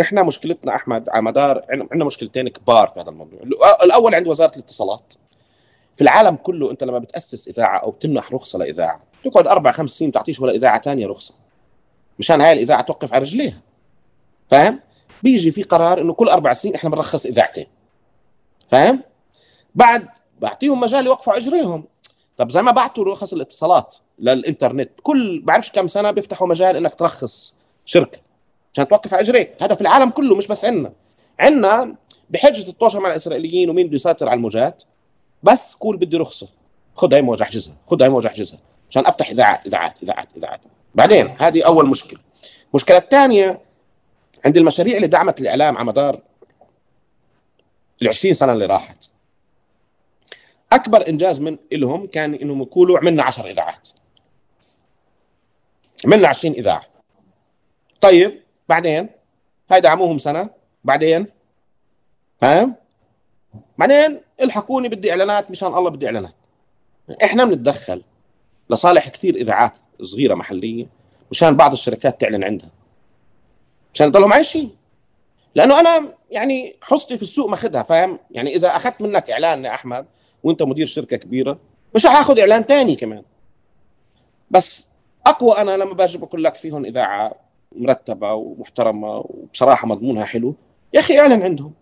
[0.00, 3.40] إحنا مشكلتنا أحمد على مدار عندنا مشكلتين كبار في هذا الموضوع.
[3.84, 5.14] الأول عند وزارة الاتصالات.
[5.96, 10.12] في العالم كله أنت لما بتأسس إذاعة أو بتمنح رخصة لإذاعة تقعد أربع خمس سنين
[10.12, 11.34] تعطيش ولا إذاعة ثانية رخصة.
[12.18, 13.60] مشان هاي الإذاعة توقف على رجليها.
[14.50, 14.80] فاهم؟
[15.22, 17.66] بيجي في قرار إنه كل أربع سنين إحنا بنرخص إذاعتين.
[18.68, 19.02] فاهم؟
[19.74, 20.08] بعد
[20.40, 21.84] بعطيهم مجال يوقفوا أجريهم.
[22.36, 27.56] طب زي ما بعتوا رخص الاتصالات للإنترنت كل بعرفش كم سنة بيفتحوا مجال إنك ترخص
[27.84, 28.18] شركة
[28.74, 29.62] عشان توقف على أجريك.
[29.62, 30.92] هذا في العالم كله مش بس عندنا.
[31.40, 31.94] عندنا
[32.30, 34.82] بحجة الطوشه مع الإسرائيليين ومين بده يسيطر على الموجات.
[35.46, 36.48] بس قول بدي رخصه
[36.94, 40.60] خذ هاي موجه احجزها خذ هاي موجه احجزها عشان أفتح اذاعات اذاعات اذاعات اذاعات
[40.94, 42.20] بعدين هذه أول مشكلة.
[42.70, 43.60] المشكلة الثانية
[44.44, 46.22] عند المشاريع اللي دعمت الإعلام على مدار
[48.02, 49.10] ال 20 سنة اللي راحت
[50.72, 53.88] أكبر إنجاز من لهم كان إنهم يقولوا عملنا 10 إذاعات.
[56.04, 56.82] عملنا 20 إذاعة.
[58.00, 59.08] طيب بعدين؟
[59.70, 60.50] هاي دعموهم سنة.
[60.84, 61.26] بعدين؟
[62.40, 62.74] فاهم
[63.78, 66.34] بعدين؟ الحقوني بدي إعلانات مشان الله بدي إعلانات.
[67.24, 68.02] إحنا بنتدخل
[68.70, 70.86] لصالح كثير إذاعات صغيرة محلية
[71.30, 72.70] مشان بعض الشركات تعلن عندها.
[73.94, 74.76] مشان يضلهم عايشين.
[75.54, 80.06] لأنه أنا يعني حصتي في السوق ماخذها فاهم؟ يعني إذا أخذت منك إعلان يا أحمد
[80.42, 81.58] وأنت مدير شركة كبيرة
[81.94, 83.22] مش حاخذ إعلان ثاني كمان.
[84.50, 84.86] بس
[85.26, 87.32] أقوى أنا لما باجي بقول لك فيهم إذاعة
[87.72, 90.54] مرتبة ومحترمة وبصراحة مضمونها حلو
[90.94, 91.72] يا أخي إعلن عندهم.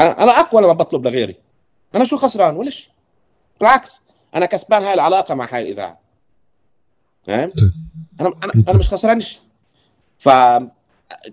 [0.00, 1.36] أنا أقوى لما بطلب لغيري.
[1.94, 2.90] أنا شو خسران؟ وليش؟
[3.60, 4.02] بالعكس
[4.34, 6.00] أنا كسبان هاي العلاقة مع هاي الإذاعة.
[7.26, 7.50] فاهم؟
[8.20, 9.40] أنا أنا أنا مش خسران شيء
[10.18, 10.28] ف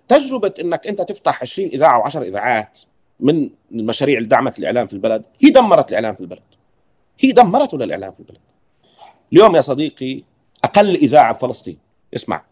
[0.07, 2.79] تجربه إنك أنت تفتح 20 إذاعة و10 إذاعات
[3.19, 6.41] من المشاريع اللي دعمت الإعلام في البلد هي دمرت الإعلام في البلد.
[7.19, 8.39] هي دمرته للاعلام في البلد؟
[9.33, 10.23] اليوم يا صديقي
[10.63, 11.77] أقل إذاعة في فلسطين.
[12.15, 12.43] اسمع.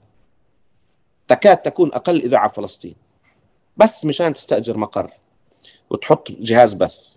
[1.28, 2.96] تكاد تكون أقل إذاعة في فلسطين.
[3.78, 5.12] بس مشان تستأجر مقر.
[5.96, 7.16] وتحط جهاز بث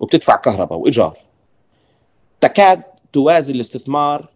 [0.00, 1.16] وبتدفع كهرباء وإيجار.
[2.40, 4.28] تكاد توازي الاستثمار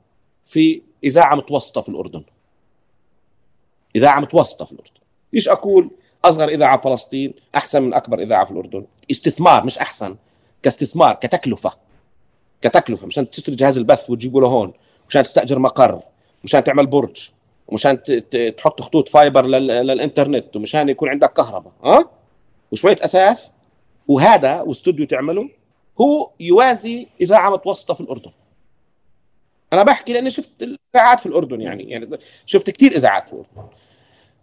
[0.44, 2.24] في إذاعة متوسطة في الأردن.
[3.96, 5.00] إذاعة متوسطة في الأردن.
[5.32, 5.90] ليش أقول؟
[6.24, 8.84] أصغر إذاعة في فلسطين أحسن من أكبر إذاعة في الأردن.
[9.10, 10.16] استثمار مش أحسن
[10.62, 11.72] كاستثمار كتكلفة.
[12.62, 14.72] كتكلفة مشان تشتري جهاز البث وتجيبه لهون
[15.08, 16.02] مشان تستأجر مقر
[16.44, 17.30] مشان تعمل برج
[17.68, 18.02] ومشان
[18.56, 22.10] تحط خطوط فايبر للإنترنت ومشان يكون عندك كهرباء ها؟ أه؟
[22.72, 23.48] وشوية أثاث
[24.08, 25.50] وهذا واستوديو تعمله
[26.00, 28.32] هو يوازي اذاعه متوسطه في الأردن.
[29.72, 33.68] أنا بحكي لأني شفت الإذاعات في الأردن يعني يعني شفت كثير إذاعات في الأردن.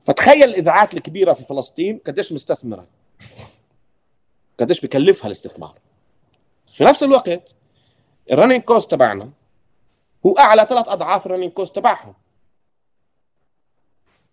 [0.01, 2.87] فتخيل الإذاعات الكبيرة في فلسطين قديش مستثمرة.
[4.59, 5.79] قديش بكلفها الاستثمار.
[6.73, 7.55] في نفس الوقت
[8.31, 9.29] ال running cost تبعنا
[10.25, 12.13] هو أعلى ثلاث أضعاف ال running cost تبعهم.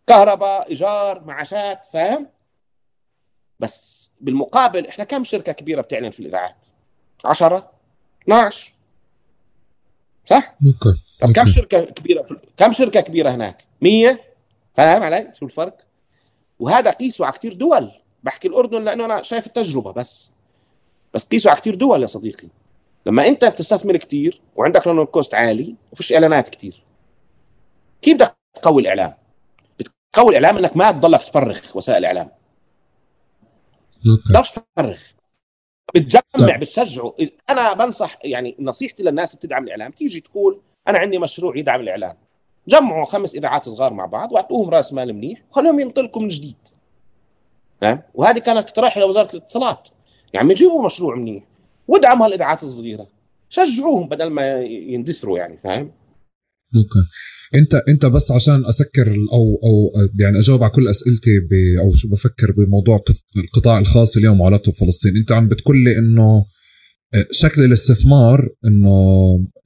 [0.07, 2.36] كهرباء إيجار معاشات فاهم؟
[3.61, 6.67] بس بالمقابل إحنا كم شركة كبيرة بتعلن في الإذاعات؟
[7.25, 7.71] 10
[8.23, 8.73] 12
[10.25, 12.37] صح؟ okay طب كم شركة كبيرة في...
[12.57, 14.21] كم شركة كبيرة هناك؟ 100
[14.75, 15.77] فاهم علي؟ شو الفرق؟
[16.59, 17.93] وهذا قيسه على كثير دول.
[18.23, 20.31] بحكي الأردن لأنه أنا شايف التجربة بس.
[21.15, 22.49] بس قيسه على كثير دول يا صديقي.
[23.07, 26.85] لما أنت بتستثمر كثير وعندك رن كوست عالي وفيش إعلانات كثير
[28.03, 29.15] كيف بدك تقوي الإعلام؟
[29.79, 32.31] بتقوي الإعلام إنك ما تضلك تفرغ وسائل الإعلام.
[34.25, 34.99] تقدرش تفرغ.
[35.95, 37.15] بتجمع بتشجعه.
[37.51, 39.91] أنا بنصح يعني نصيحتي للناس اللي بتدعم الإعلام.
[39.91, 42.17] تيجي تقول أنا عندي مشروع يدعم الإعلام.
[42.69, 46.57] جمعوا خمس إذاعات صغار مع بعض وأعطوهم رأس مال منيح وخلوهم ينطلقوا من جديد.
[47.81, 49.89] فاهم؟ وهذه كانت اقتراحي لوزارة الاتصالات.
[50.33, 51.45] يعني يجيبوا مشروع منيح.
[51.89, 53.07] وادعموا هالإذاعات الصغيرة.
[53.49, 55.93] شجعوهم بدل ما يندثروا يعني فاهم؟
[56.77, 57.09] أوكي.
[57.55, 61.41] انت انت بس عشان اسكر أو أو يعني اجاوب على كل اسئلتي
[61.81, 63.05] أو شو بفكر بموضوع
[63.37, 66.45] القطاع الخاص اليوم وعلاقته بفلسطين انت عم بتقول لي انه
[67.15, 68.91] آه، شكل الاستثمار انه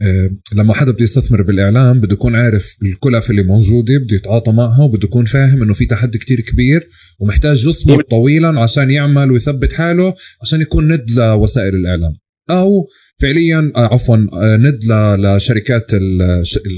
[0.02, 4.84] آه، لما حدا بده يستثمر بالإعلام بده يكون عارف الكلف اللي موجودة بده يتعاطى معها
[4.84, 6.86] وبده يكون فاهم انه في تحدي كتير كبير
[7.20, 12.12] ومحتاج يصمد طويلا عشان يعمل ويثبت حاله عشان يكون ند لوسائل الإعلام.
[12.50, 12.86] أو
[13.20, 14.16] فعليا آه، عفوا
[14.56, 14.84] ند
[15.18, 15.94] لشركات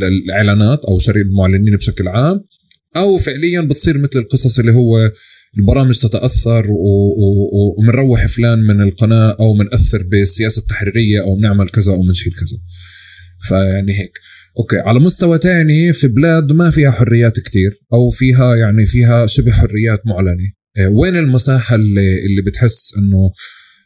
[0.03, 2.41] الإعلانات أو شركات المعلنين بشكل عام.
[2.97, 5.11] أو فعليا بتصير مثل القصص اللي هو
[5.59, 6.67] البرامج تتأثر
[7.79, 12.59] ومنروح فلان من القناة أو منأثر بالسياسة التحريرية أو بنعمل كذا أو بنشيل كذا.
[13.49, 14.13] فيعني هيك.
[14.59, 19.53] أوكي على مستوى تاني في بلاد ما فيها حريات كتير أو فيها يعني فيها شبه
[19.53, 20.53] حريات معلنة.
[20.77, 23.31] آه، وين المساحة اللي اللي بتحس إنه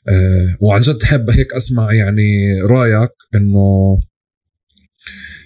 [0.08, 3.96] أه وعن جد حابب هيك أسمع يعني رأيك إنه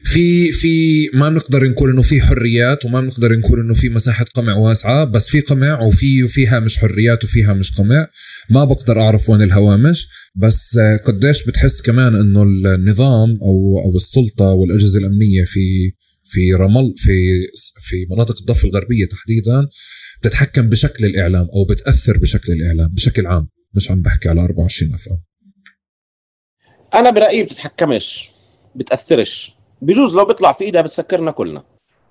[0.05, 4.55] في في ما بنقدر نقول إنه في حريات وما بنقدر نقول إنه في مساحة قمع
[4.57, 8.07] واسعة بس في قمع وفي وفيها مش حريات وفيها مش قمع.
[8.51, 14.99] ما بقدر أعرف وين الهوامش بس قديش بتحس كمان إنه النظام أو أو السلطة والأجهزة
[14.99, 15.93] الأمنية في
[16.25, 17.41] في رمل في
[17.81, 19.67] في مناطق الضفة الغربية تحديدا
[20.21, 23.49] بتتحكم بشكل الإعلام أو بتأثر بشكل الإعلام بشكل عام.
[23.75, 25.21] مش عم بحكي على 24 افراد
[26.95, 28.31] أنا برأيي بتتحكمش
[28.75, 29.55] بتأثرش.
[29.83, 31.64] بجوز لو بيطلع في إيدها بتسكرنا كلنا.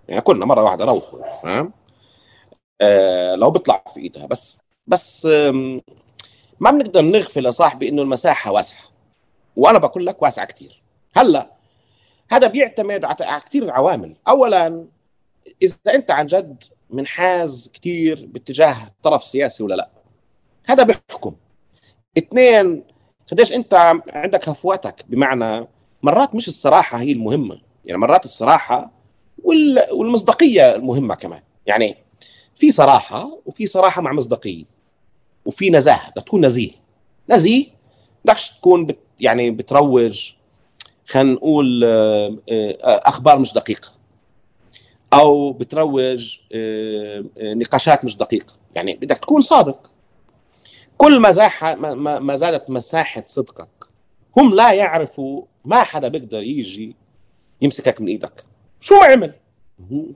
[0.07, 1.73] يعني كلنا مرة واحدة روحوا فاهم
[2.81, 4.25] آه لو بيطلع في إيدها.
[4.25, 5.25] بس بس
[6.59, 8.83] ما بنقدر نغفل يا صاحبي إنه المساحة واسعة.
[9.55, 10.83] وأنا بقول لك واسعة كثير
[11.15, 11.51] هلأ
[12.31, 14.15] هذا بيعتمد على كثير عوامل.
[14.27, 14.87] اولا
[15.61, 19.89] إذا أنت عن جد منحاز كثير باتجاه طرف سياسي ولا لأ.
[20.65, 21.35] هذا بيحكم.
[22.19, 22.83] اثنين
[23.31, 25.67] قديش انت عندك هفواتك؟ بمعنى
[26.03, 28.91] مرات مش الصراحة هي المهمة يعني مرات الصراحة
[29.91, 31.41] والمصداقية المهمة كمان.
[31.65, 31.97] يعني
[32.55, 34.63] في صراحة وفي صراحة مع مصداقية
[35.45, 36.71] وفي نزاهة بدك تكون نزيه.
[37.29, 37.65] نزيه
[38.25, 40.31] بدكش تكون بت يعني بتروج
[41.07, 43.91] خلينا نقول آه، آه، أخبار مش دقيقة
[45.13, 48.53] أو بتروج آه، نقاشات مش دقيقة.
[48.75, 49.91] يعني بدك تكون صادق.
[51.01, 53.69] كل ما ما زادت مساحة صدقك
[54.37, 56.95] هم لا يعرفوا ما حدا بيقدر يجي
[57.61, 58.45] يمسكك من إيدك.
[58.79, 59.33] شو ما عمل؟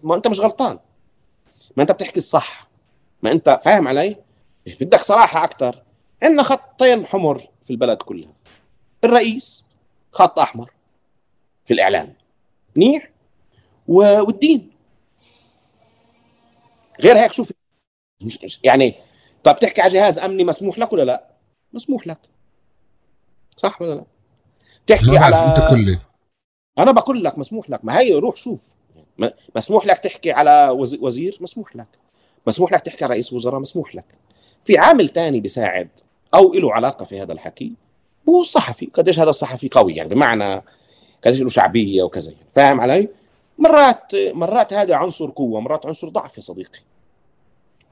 [0.04, 0.80] ما أنت مش غلطان.
[1.78, 2.68] ما أنت بتحكي الصح.
[3.22, 4.16] ما أنت فاهم علي؟
[4.82, 5.84] بدك صراحة أكثر
[6.24, 8.34] عندنا خطين حمر في البلد كلها.
[9.04, 9.64] الرئيس
[10.12, 10.72] خط أحمر
[11.66, 12.14] في الإعلام.
[12.76, 13.10] منيح؟
[13.88, 14.72] والدين.
[17.02, 17.52] غير هيك شوف
[18.64, 18.96] يعني
[19.44, 21.28] طب تحكي على جهاز أمني مسموح لك ولا لا؟
[21.74, 22.20] مسموح لك.
[23.58, 24.04] صح ولا لا؟
[24.88, 26.00] تحكي على أنت كلي
[26.78, 27.86] أنا بقول لك مسموح لك.
[27.86, 28.76] ما هي روح شوف.
[29.56, 30.70] مسموح لك تحكي على
[31.00, 31.88] وزير؟ مسموح لك.
[32.48, 34.06] مسموح لك تحكي على رئيس وزراء؟ مسموح لك.
[34.64, 35.90] في عامل تاني بيساعد
[36.34, 37.74] أو له علاقة في هذا الحكي
[38.30, 40.62] هو الصحفي قديش هذا الصحفي قوي يعني بمعنى
[41.24, 42.46] قديش له شعبية وكذا يعني.
[42.50, 43.10] فاهم علي؟
[43.58, 46.80] مرات مرات هذا عنصر قوة مرات عنصر ضعف يا صديقي.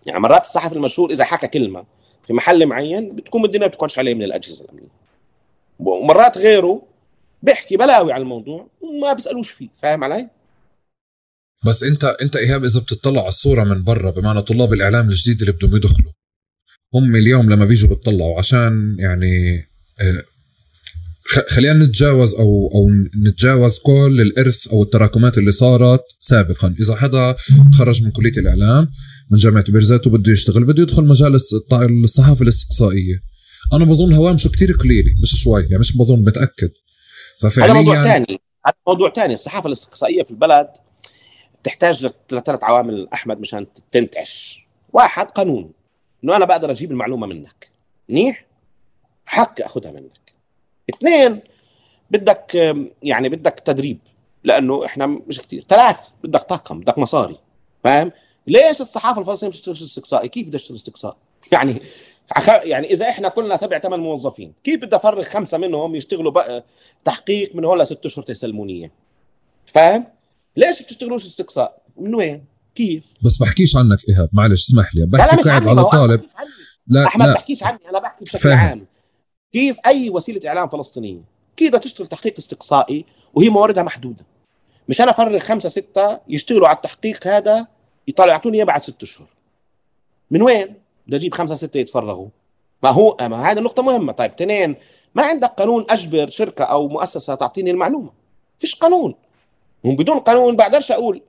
[0.05, 1.85] يعني مرات الصحفي المشهور إذا حكى كلمة
[2.23, 4.91] في محل معين بتكون الدنيا بتكونش عليه من الأجهزة الأمنية.
[5.79, 6.81] ومرات غيره
[7.43, 10.29] بيحكي بلاوي عن الموضوع وما بيسألوش فيه فاهم علي؟
[11.65, 15.51] بس أنت أنت إيهاب إذا بتطلع على الصورة من برا بمعنى طلاب الإعلام الجديد اللي
[15.51, 16.11] بدهم يدخلوا
[16.93, 19.57] هم اليوم لما بيجوا بتطلعوا عشان يعني
[20.01, 20.23] آه،
[21.25, 22.89] خلينا نتجاوز أو أو
[23.27, 26.75] نتجاوز كل الإرث أو التراكمات اللي صارت سابقا.
[26.79, 27.35] إذا حدا
[27.73, 28.87] تخرج من كلية الإعلام
[29.31, 31.35] من جامعة بيرزات وبده يشتغل بده يدخل مجال
[32.03, 33.21] الصحافة الاستقصائية.
[33.73, 36.71] أنا بظن هوامشه كتير قليله مش شوي يعني مش بظن متأكد.
[37.39, 40.67] ففعليا هذا موضوع ثاني هذا موضوع ثاني الصحافة الاستقصائية في البلد
[41.63, 44.65] تحتاج لثلاث عوامل أحمد مشان تنتعش.
[44.93, 45.71] واحد قانون.
[46.23, 47.67] إنه أنا بقدر أجيب المعلومة منك.
[48.09, 48.47] منيح؟
[49.25, 50.20] حق أخذها منك.
[50.89, 51.39] اثنين
[52.11, 53.99] بدك يعني بدك تدريب
[54.43, 57.37] لأنه إحنا مش كثير ثلاث بدك طاقم بدك مصاري
[57.83, 58.11] فاهم؟
[58.47, 61.17] ليش الصحافة الفلسطينية بتشتغل استقصائي؟ كيف بدها تشتغل استقصاء
[61.51, 61.81] يعني
[62.63, 66.65] يعني إذا إحنا كلنا سبع ثمان موظفين كيف بدي افرغ خمسة منهم يشتغلوا بقى
[67.05, 68.91] تحقيق من هون لست أشهر تسلمونية؟
[69.65, 70.05] فاهم؟
[70.57, 75.67] ليش بتشتغلوش استقصاء من وين؟ كيف؟ بس بحكيش عنك إيهاب معلش اسمح لي بحكي قاعد
[75.67, 76.21] على طالب.
[76.87, 77.33] لا أحمد لا.
[77.33, 78.51] بحكيش عني أنا بحكي بشكل.
[78.51, 78.85] عام.
[79.53, 81.21] كيف أي وسيلة إعلام فلسطينية؟
[81.57, 84.25] كيف تشتغل تحقيق استقصائي وهي مواردها محدودة.
[84.89, 87.67] مش أنا أفرغ خمسة ستة يشتغلوا على التحقيق هذا
[88.07, 89.27] يطلعوا يعطوني إياه بعد ست أشهر.
[90.31, 90.75] من وين؟
[91.07, 92.27] بدي أجيب خمسة ستة يتفرغوا.
[92.83, 94.11] ما هو ما هذه النقطة مهمة.
[94.11, 94.75] طيب اثنين
[95.15, 98.11] ما عندك قانون أجبر شركة أو مؤسسة تعطيني المعلومة.
[98.57, 99.15] فيش قانون.
[99.83, 101.21] بدون قانون بقدرش أقول.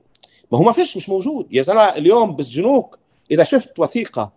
[0.51, 1.47] ما هو ما فيش مش موجود.
[1.51, 2.99] يا زلمة اليوم بسجنوك
[3.31, 4.31] إذا شفت وثيقة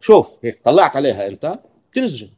[0.00, 1.58] شوف هيك طلعت عليها أنت
[1.92, 2.28] تنسجن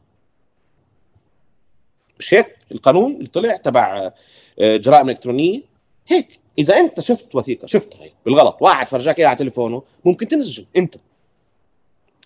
[2.22, 4.10] مش هيك القانون اللي طلع تبع
[4.58, 5.60] آه، جرائم إلكترونية.
[6.08, 10.64] هيك إذا أنت شفت وثيقة شفتها هيك بالغلط واحد فرجاك اياها على تليفونه ممكن تنسجن
[10.76, 10.94] أنت.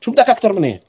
[0.00, 0.80] شو بدك أكثر من هيك؟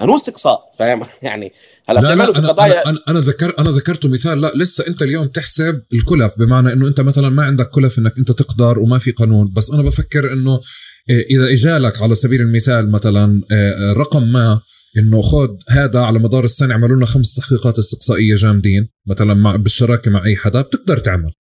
[0.00, 1.52] انو استقصاء فاهم؟ يعني
[1.88, 5.26] هلا لا لا أنا, قضايا أنا, أنا ذكر أنا ذكرته مثال لا لسه أنت اليوم
[5.26, 9.52] تحسب الكلف بمعنى إنه أنت مثلا ما عندك كلف إنك أنت تقدر وما في قانون
[9.56, 10.60] بس أنا بفكر إنه
[11.10, 14.60] إيه، إذا إجالك على سبيل المثال مثلا إيه، رقم ما
[14.98, 20.10] إنه خذ هذا على مدار السنة اعملوا لنا خمس تحقيقات استقصائية جامدين مثلا مع بالشراكة
[20.10, 21.32] مع أي حدا بتقدر تعمل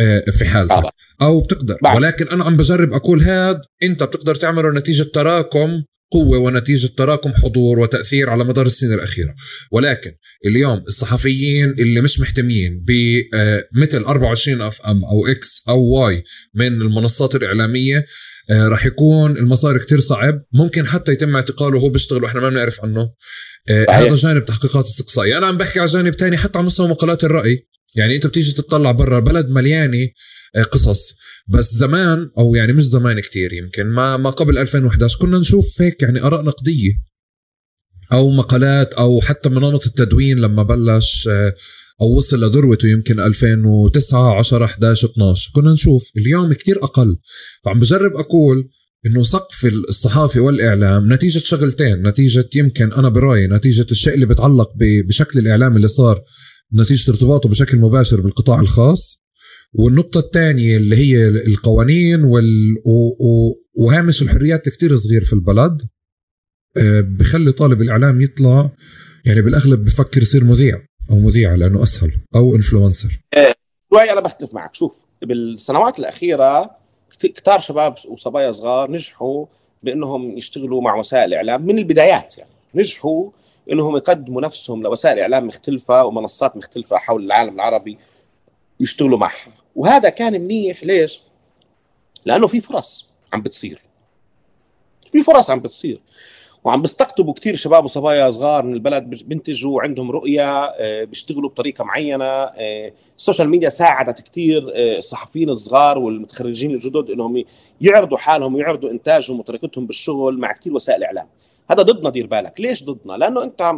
[0.00, 0.82] إيه، في حالتك
[1.22, 1.78] أو بتقدر.
[1.94, 7.78] ولكن أنا عم بجرب أقول هاد أنت بتقدر تعمله نتيجة تراكم قوة ونتيجة تراكم حضور
[7.78, 9.34] وتأثير على مدار السنين الأخيرة.
[9.70, 10.12] ولكن
[10.46, 16.22] اليوم الصحفيين اللي مش محتميين بمثل 24 FM أو X أو Y
[16.54, 18.04] من المنصات الإعلامية
[18.50, 20.38] آه، راح يكون المسار كتير صعب.
[20.54, 23.10] ممكن حتى يتم اعتقاله وهو بيشتغل وإحنا ما بنعرف عنه.
[23.68, 27.24] آه، هذا جانب تحقيقات استقصائية أنا عم بحكي على جانب تاني حتى على مستوى مقالات
[27.24, 27.69] الرأي.
[27.96, 30.08] يعني انت بتيجي تطلع برا بلد مليانة
[30.56, 31.14] آه، قصص.
[31.48, 36.02] بس زمان أو يعني مش زمان كتير يمكن ما ما قبل 2011 كنا نشوف هيك
[36.02, 36.92] يعني آراء نقدية.
[38.12, 41.54] أو مقالات أو حتى منامط التدوين لما بلش آه،
[42.00, 47.16] أو وصل لذروته يمكن 2009 10 11 12 كنا نشوف اليوم كتير أقل.
[47.64, 48.68] فعم بجرب أقول
[49.06, 55.38] إنه سقف الصحافة والإعلام نتيجة شغلتين نتيجة يمكن أنا برأيي نتيجة الشيء اللي بتعلق بشكل
[55.38, 56.20] الإعلام اللي صار.
[56.74, 59.20] نتيجة ارتباطه بشكل مباشر بالقطاع الخاص.
[59.74, 62.74] والنقطة الثانية اللي هي القوانين وال...
[63.78, 65.82] وهامش الحريات كتير صغير في البلد
[66.76, 68.70] آه، بخلي طالب الإعلام يطلع
[69.24, 73.54] يعني بالأغلب بفكر يصير مذيع أو مذيعة لأنه أسهل أو إنفلونسر آه،
[73.92, 74.74] شوي أنا بختلف معك.
[74.74, 76.70] شوف بالسنوات الأخيرة
[77.20, 79.46] كتار شباب وصبايا صغار نجحوا
[79.82, 82.50] بأنهم يشتغلوا مع وسائل الإعلام من البدايات يعني.
[82.74, 83.30] نجحوا
[83.72, 87.98] إنهم يقدموا نفسهم لوسائل إعلام مختلفة ومنصات مختلفة حول العالم العربي
[88.80, 90.84] يشتغلوا معها وهذا كان منيح.
[90.84, 91.22] ليش؟
[92.24, 93.80] لأنه في فرص عم بتصير.
[95.12, 96.00] في فرص عم بتصير.
[96.64, 102.24] وعم بيستقطبوا كثير شباب وصبايا صغار من البلد بينتجوا عندهم رؤية آه، بيشتغلوا بطريقة معينة
[102.24, 107.44] آه، ال social media ساعدت كثير آه، الصحفيين الصغار والمتخرجين الجدد إنهم
[107.80, 111.26] يعرضوا حالهم ويعرضوا إنتاجهم وطريقتهم بالشغل مع كثير وسائل إعلام.
[111.70, 112.60] هذا ضدنا دير بالك.
[112.60, 113.72] ليش ضدنا؟ لأنه أنت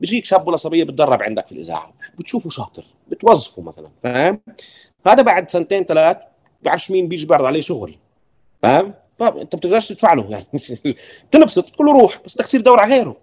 [0.00, 1.92] بيجيك شاب ولا صبية بتدرب عندك في الإذاعة.
[2.18, 4.40] بتشوفه شاطر بتوظفه مثلا فاهم؟
[5.06, 6.16] هذا بعد سنتين ثلاث
[6.62, 7.94] بعرفش مين بيجي بيعرض عليه شغل
[8.62, 10.46] فاهم؟ فانت بتقدرش تدفع له يعني
[11.32, 13.16] تنبسط تقول له روح بس بدك تصير تدور على غيره.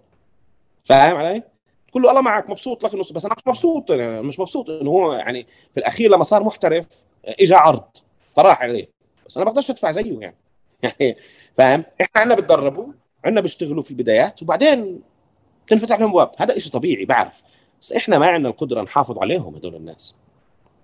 [0.84, 1.42] فاهم علي؟
[1.90, 5.12] تقول له الله معك مبسوط لك بس أنا مش مبسوط يعني مش مبسوط إنه هو
[5.12, 6.86] يعني في الأخير لما صار محترف
[7.24, 7.84] اجى عرض
[8.32, 8.88] فراح عليه.
[9.26, 10.36] بس أنا ما بقدرش أدفع زيه يعني.
[10.82, 11.16] يعني
[11.54, 12.86] فاهم؟ إحنا عندنا بتدربوا
[13.24, 15.00] عندنا بيشتغلوا في البدايات وبعدين
[15.66, 17.42] تنفتح لهم ابواب هذا شيء طبيعي بعرف.
[17.80, 20.16] بس إحنا ما عندنا القدرة نحافظ عليهم هدول الناس.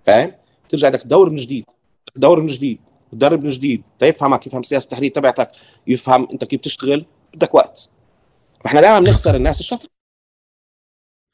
[0.05, 0.31] فاهم؟
[0.69, 1.65] ترجع بدك تدور من جديد.
[2.15, 2.79] تدور من جديد.
[3.11, 3.83] تدرب من جديد.
[3.99, 5.51] تفهمك يفهم سياسة التحرير تبعتك.
[5.87, 7.05] يفهم أنت كيف تشتغل.
[7.33, 7.89] بدك وقت.
[8.63, 9.89] فإحنا دائما بنخسر الناس الشاطره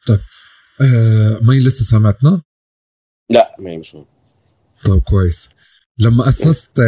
[0.08, 0.20] طيب.
[0.82, 2.41] آه مي لسه سامعتنا؟
[3.30, 4.06] لا ما مش هون
[4.86, 5.49] طيب كويس.
[6.00, 6.80] لما أسست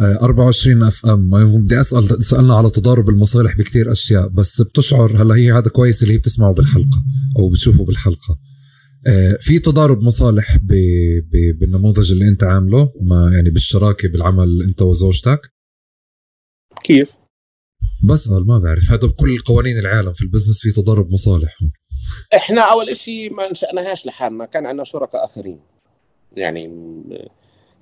[0.00, 5.52] 24 أف أم بدي أسأل سألنا على تضارب المصالح بكثير أشياء بس بتشعر هلأ هي
[5.52, 7.02] هذا كويس اللي هي بتسمعه بالحلقة
[7.38, 8.38] أو بتشوفه بالحلقة.
[9.06, 10.72] آه، في تضارب مصالح ب...
[11.32, 11.58] ب...
[11.58, 15.40] بالنموذج اللي أنت عامله ما يعني بالشراكة بالعمل أنت وزوجتك؟
[16.84, 17.12] كيف؟
[18.04, 21.58] بسأل ما بعرف هذا بكل قوانين العالم في البزنس في تضارب مصالح
[22.36, 25.60] إحنا أول شيء ما انشأناهاش لحالنا كان عندنا شركاء آخرين.
[26.36, 26.70] يعني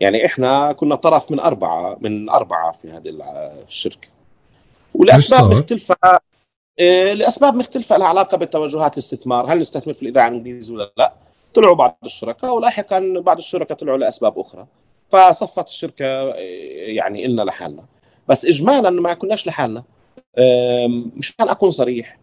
[0.00, 3.18] يعني إحنا كنا طرف من أربعة من أربعة في هذه
[3.68, 4.08] الشركة.
[4.94, 5.96] ولأسباب مختلفة
[6.78, 9.52] إيه، لأسباب مختلفة لها علاقة بتوجهات الاستثمار.
[9.52, 11.14] هل نستثمر في الإذاعة الانجليزيه ولا لا؟
[11.54, 14.66] طلعوا بعض الشركاء ولاحقا بعض الشركاء طلعوا لأسباب أخرى.
[15.10, 17.84] فصفت الشركة إيه، يعني إلنا لحالنا.
[18.28, 19.82] بس اجمالا ما كناش لحالنا.
[21.16, 22.18] مشان أكون صريح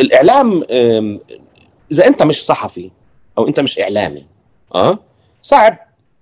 [0.00, 0.64] الإعلام
[1.92, 2.90] إذا أنت مش صحفي
[3.38, 4.26] أو أنت مش إعلامي.
[4.74, 4.98] آه؟
[5.40, 5.78] صعب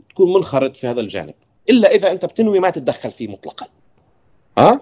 [0.09, 1.35] تكون منخرط في هذا الجانب
[1.71, 3.67] إلا إذا أنت بتنوي ما تتدخل فيه مطلقا.
[4.59, 4.81] ها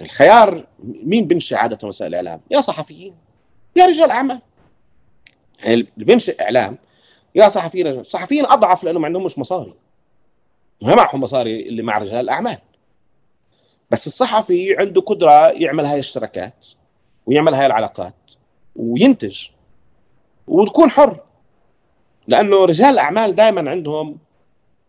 [0.00, 3.14] الخيار مين بنشئ عادة وسائل الإعلام؟ يا صحفيين
[3.76, 4.40] يا رجال أعمال.
[5.58, 6.78] يعني اللي بينشئ إعلام
[7.34, 9.74] يا صحفيين الصحفيين أضعف لأنه ما عندهمش مصاري.
[10.82, 12.58] ما معهم مصاري اللي مع رجال الأعمال.
[13.90, 16.66] بس الصحفي عنده قدرة يعمل هاي الشركات
[17.26, 18.14] ويعمل هاي العلاقات
[18.76, 19.46] وينتج
[20.46, 21.20] وتكون حر.
[22.28, 24.18] لأنه رجال الاعمال دائما عندهم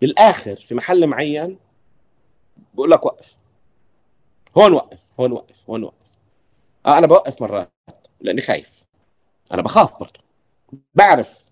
[0.01, 1.57] بالآخر في محل معين
[2.73, 3.37] بقول لك وقف.
[4.57, 6.17] هون وقف هون وقف هون وقف.
[6.85, 7.71] آه أنا بوقف مرات
[8.21, 8.85] لأني خايف.
[9.51, 10.19] أنا بخاف برضه
[10.95, 11.49] بعرف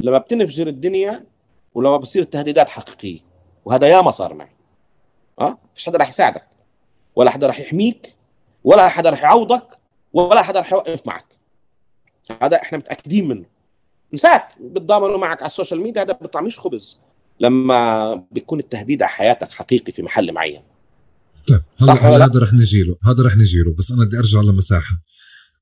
[0.00, 1.26] لما بتنفجر الدنيا
[1.74, 3.20] ولما بصير التهديدات حقيقية
[3.64, 4.56] وهذا ياما صار معي.
[5.40, 6.48] آه فيش حدا راح يساعدك
[7.16, 8.14] ولا حدا راح يحميك
[8.64, 9.78] ولا حدا راح يعوضك
[10.12, 11.26] ولا حدا راح يوقف معك.
[12.42, 13.57] هذا إحنا متأكدين منه.
[14.14, 16.98] نساك بتضامنوا معك على السوشيال ميديا هذا بيطعميش خبز.
[17.40, 20.62] لما بيكون التهديد على حياتك حقيقي في محل معين.
[21.46, 25.02] طيب هلا هذا رح نجي له هذا رح نجي له بس أنا بدي أرجع لمساحه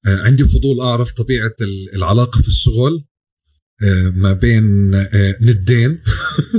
[0.06, 1.54] آه عندي فضول أعرف طبيعة
[1.96, 3.04] العلاقة في الشغل
[3.82, 6.00] آه ما بين آه ندين.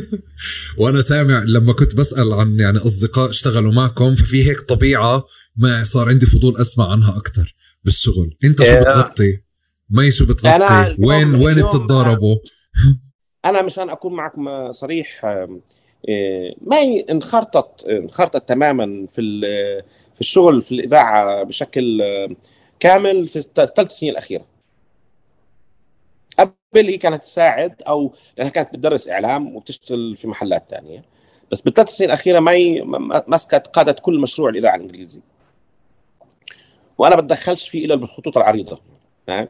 [0.79, 5.23] وأنا سامع لما كنت بسأل عن يعني أصدقاء اشتغلوا معكم ففي هيك طبيعة
[5.55, 8.38] ما صار عندي فضول أسمع عنها أكثر بالشغل.
[8.43, 9.46] أنت شو آه، بتغطي؟
[9.89, 10.95] مي شو بتغطي.
[10.99, 12.35] وين وين بتتضاربوا
[13.45, 14.33] أنا مشان أكون معك
[14.69, 15.25] صريح
[16.07, 16.77] إيه، ما
[17.09, 19.41] انخرطت انخرطت تماما في
[20.13, 22.03] في الشغل في الإذاعة بشكل
[22.79, 24.45] كامل في الثلاث سنين الأخيرة.
[26.39, 26.55] قبل
[26.88, 31.03] هي كانت تساعد أو لأنها كانت بتدرس إعلام وبتشتغل في محلات ثانية
[31.51, 32.83] بس بالثلاث سنين الأخيرة ماي
[33.27, 35.21] مسكت قادت كل مشروع الإذاعة الإنجليزي.
[36.97, 38.81] وأنا بتدخلش فيه إلا بالخطوط العريضة.
[39.29, 39.47] آه،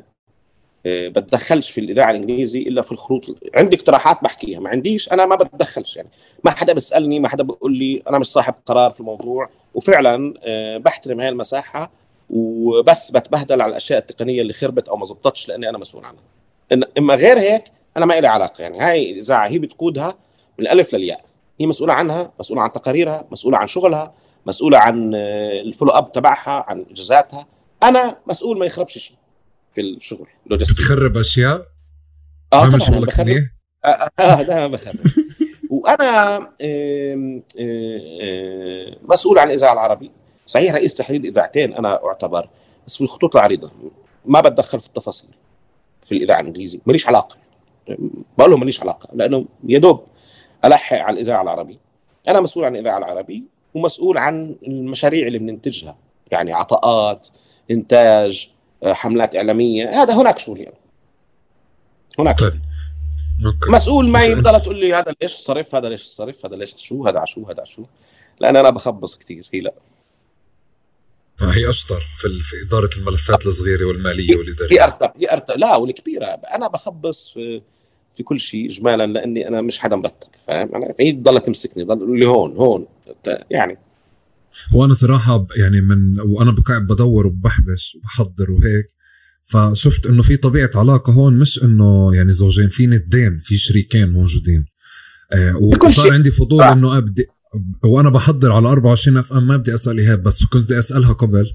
[1.10, 5.96] بتدخلش في الإذاعة الإنجليزي إلا في الخروط عندي اقتراحات بحكيها ما عنديش أنا ما بتدخلش
[5.96, 6.10] يعني.
[6.44, 9.50] ما حدا بيسألني ما حدا بيقول لي أنا مش صاحب قرار في الموضوع.
[9.76, 11.92] وفعلا آه، بحترم هاي المساحة
[12.30, 16.22] وبس بتبهدل على الأشياء التقنية اللي خربت أو ما زبطتش لأني أنا مسؤول عنها.
[16.98, 17.64] إما غير هيك
[17.98, 18.80] أنا ما لي علاقة يعني.
[18.80, 20.14] هاي الاذاعه هي بتقودها
[20.58, 21.22] من الألف للياء.
[21.60, 24.14] هي مسؤولة عنها مسؤولة عن تقاريرها مسؤولة عن شغلها
[24.46, 27.46] مسؤولة عن آه، ال follow up تبعها عن اجازاتها
[27.84, 29.18] أنا مسؤول ما يخربش شيء.
[29.74, 31.62] في الشغل logistic بتخرب أشياء؟
[32.54, 33.44] آه طبعا شغلك منيح
[33.86, 34.96] آه, آه, آه ده بخرب.
[35.72, 40.12] وأنا آه آه مسؤول عن الإذاعة العربي.
[40.46, 42.50] صحيح رئيس تحرير اذاعتين أنا أعتبر
[42.88, 43.72] بس في الخطوط العريضة
[44.26, 45.30] ما بتدخل في التفاصيل
[46.02, 46.80] في الإذاعة الإنجليزية.
[46.86, 47.38] ماليش علاقة.
[48.38, 50.04] بقول لهم ماليش علاقة لأنه يا دوب
[50.66, 51.80] ألحق على الإذاعة العربي.
[52.28, 55.98] أنا مسؤول عن الإذاعة العربي ومسؤول عن المشاريع اللي بننتجها.
[56.32, 57.28] يعني عطاءات
[57.72, 59.90] إنتاج آه، حملات إعلامية.
[59.90, 60.78] هذا هناك شغل يعني.
[62.20, 62.62] هناك طيب.
[63.46, 63.72] أوكي.
[63.72, 67.26] مسؤول ما يفضل تقول لي هذا ليش صرف هذا ليش صرف هذا ليش شو هذا
[67.26, 67.86] شو هذا شو؟
[68.40, 69.74] لأن أنا بخبص كثير هي لا.
[71.42, 74.78] آه، هي أشطر في في إدارة الملفات الصغيرة والمالية والإدارية.
[74.80, 75.58] هي أرتب هي أرتب.
[75.58, 76.26] لا والكبيرة.
[76.26, 77.62] أنا بخبص في
[78.14, 82.04] في كل شيء اجمالا لأني أنا مش حدا مرتب فاهم؟ أنا في تضل تمسكني ضل
[82.04, 82.86] اللي هون هون.
[83.50, 83.78] يعني
[84.74, 88.86] وأنا صراحة يعني من وأنا بقعد بدور وبحبش وبحضر وهيك
[89.50, 94.66] فشفت إنه في طبيعة علاقة هون مش إنه يعني زوجين في ندين في شريكين موجودين.
[95.34, 95.56] آه
[95.86, 96.74] وصار عندي فضول آه.
[96.74, 97.26] إنه ابدي
[97.84, 101.46] وأنا بحضر على 24 FM ما بدي أسأل إيهاب بس كنت بدي أسألها قبل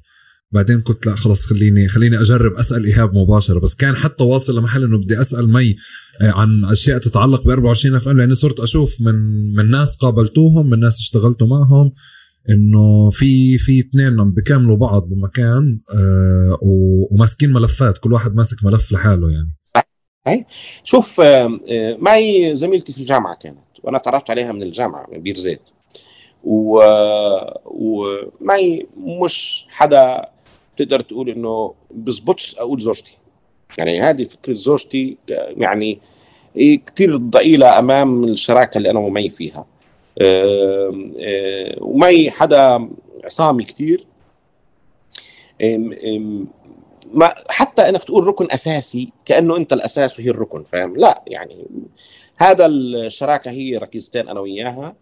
[0.53, 3.61] بعدين قلت لا خلص خليني خليني أجرب أسأل إيهاب مباشرة.
[3.61, 5.77] بس كان حتى واصل لمحل إنه بدي أسأل مي
[6.21, 9.15] آه، عن أشياء تتعلق ب 24 FM لاني صرت أشوف من
[9.55, 11.91] من ناس قابلتوهم من ناس اشتغلتوا معهم.
[12.51, 19.31] إنه في في اثنين بكملوا بعض بمكان آه وماسكين ملفات كل واحد ماسك ملف لحاله
[19.31, 19.49] يعني.
[20.29, 20.47] أي
[20.85, 21.59] شوف آه,
[21.99, 25.71] معي زميلتي في الجامعة كانت وأنا تعرفت عليها من الجامعة من بير زيت.
[26.45, 26.83] و...
[27.65, 30.27] ومعي مش حدا
[30.77, 33.19] تقدر تقول إنه بزبطش أقول زوجتي.
[33.79, 35.17] يعني هذه فكرة زوجتي
[35.57, 36.01] يعني
[36.87, 39.67] كثير ضئيلة أمام الشراكة اللي أنا ومي فيها.
[41.81, 42.89] ومي حدا
[43.25, 44.07] عصامي كثير
[47.13, 51.67] ما حتى إنك تقول ركن أساسي كأنه أنت الأساس وهي الركن فاهم؟ لا يعني
[52.39, 54.95] هذا الشراكة هي ركيزتين أنا وياها.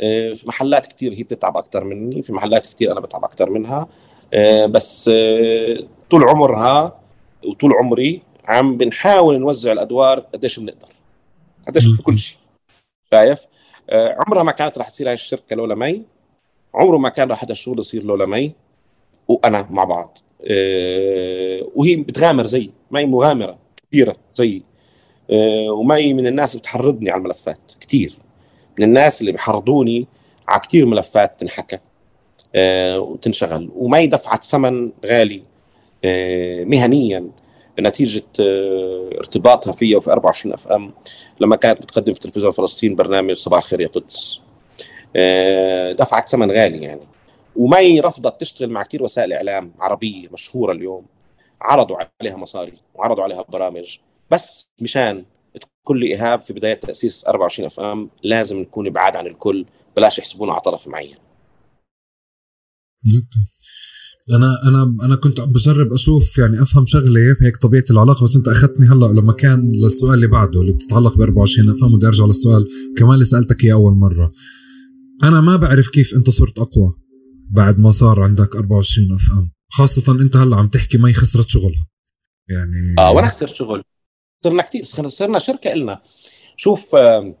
[0.00, 3.88] آه، في محلات كثير هي بتتعب أكثر مني في محلات كثير أنا بتعب أكثر منها.
[4.34, 5.78] آه، بس آه،
[6.10, 7.00] طول عمرها
[7.44, 10.88] وطول عمري عم بنحاول نوزع الأدوار قديش بنقدر
[11.68, 12.38] قديش في كل شيء
[13.10, 13.46] شايف؟
[13.92, 16.02] عمرها ما كانت رح تصير هاي الشركة لولا مي
[16.74, 18.52] عمره ما كان رح هذا الشغل يصير لولا مي
[19.28, 20.18] وأنا مع بعض.
[21.74, 23.58] وهي بتغامر زي مي مغامرة
[23.88, 24.62] كبيرة زي
[25.68, 28.14] ومي من الناس اللي بتحرضني على الملفات كثير
[28.78, 30.06] من الناس اللي بيحرضوني
[30.48, 31.78] على كثير ملفات تنحكى.
[32.54, 33.70] آه وتنشغل.
[33.76, 35.42] وما دفعت ثمن غالي.
[36.04, 37.30] آه مهنيا.
[37.80, 40.92] نتيجة آه ارتباطها فيا وفي 24 أف أم
[41.40, 44.40] لما كانت بتقدم في تلفزيون فلسطين برنامج صباح الخير يا قدس.
[45.16, 47.02] آه دفعت ثمن غالي يعني.
[47.56, 51.06] ومي رفضت تشتغل مع كثير وسائل إعلام عربية مشهورة اليوم.
[51.60, 53.98] عرضوا عليها مصاري وعرضوا عليها برامج.
[54.30, 55.24] بس مشان
[55.84, 60.52] كل إيهاب في بداية تأسيس 24 أف أم لازم نكون بعاد عن الكل بلاش يحسبونا
[60.52, 61.16] على طرف معين.
[64.36, 68.48] أنا أنا أنا كنت عم بجرب أشوف يعني أفهم شغلة هيك طبيعة العلاقة بس أنت
[68.48, 72.66] أخذتني هلأ لما كان للسؤال اللي بعده اللي بتتعلق ب 24 أفهم بدي أرجع للسؤال
[72.96, 74.30] كمان اللي سألتك إياه أول مرة.
[75.24, 76.94] أنا ما بعرف كيف أنت صرت أقوى
[77.50, 81.86] بعد ما صار عندك 24 اف ام خاصة أنت هلأ عم تحكي ما خسرت شغلها.
[82.48, 83.82] يعني آه وأنا خسرت شغل.
[84.44, 86.02] صرنا كثير صرنا شركة إلنا.
[86.56, 87.34] شوف آه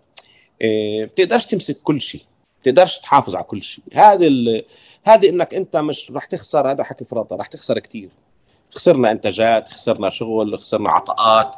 [1.04, 2.20] بتقدرش تمسك كل شيء
[2.62, 3.84] بتقدرش تحافظ على كل شيء.
[3.92, 4.28] هذه
[5.08, 8.10] هذه إنك أنت مش رح تخسر هذا حكي فرطه رح تخسر كثير
[8.70, 11.56] خسرنا إنتاجات خسرنا شغل خسرنا عطاءات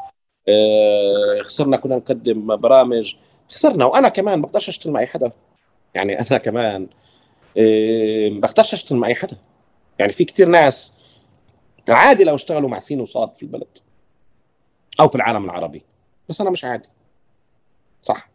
[0.48, 3.16] آه خسرنا كنا نقدم برامج
[3.51, 3.85] خسرنا.
[3.85, 5.32] وأنا كمان ما بقدرش أشتغل مع أي حدا.
[5.94, 6.86] يعني أنا كمان
[7.59, 9.36] آه بقدرش أشتغل مع أي حدا.
[9.98, 10.93] يعني في كثير ناس
[11.89, 13.78] عادي لو اشتغلوا مع سين وصاد في البلد
[15.01, 15.82] أو في العالم العربي
[16.28, 16.89] بس أنا مش عادي.
[18.02, 18.31] صح؟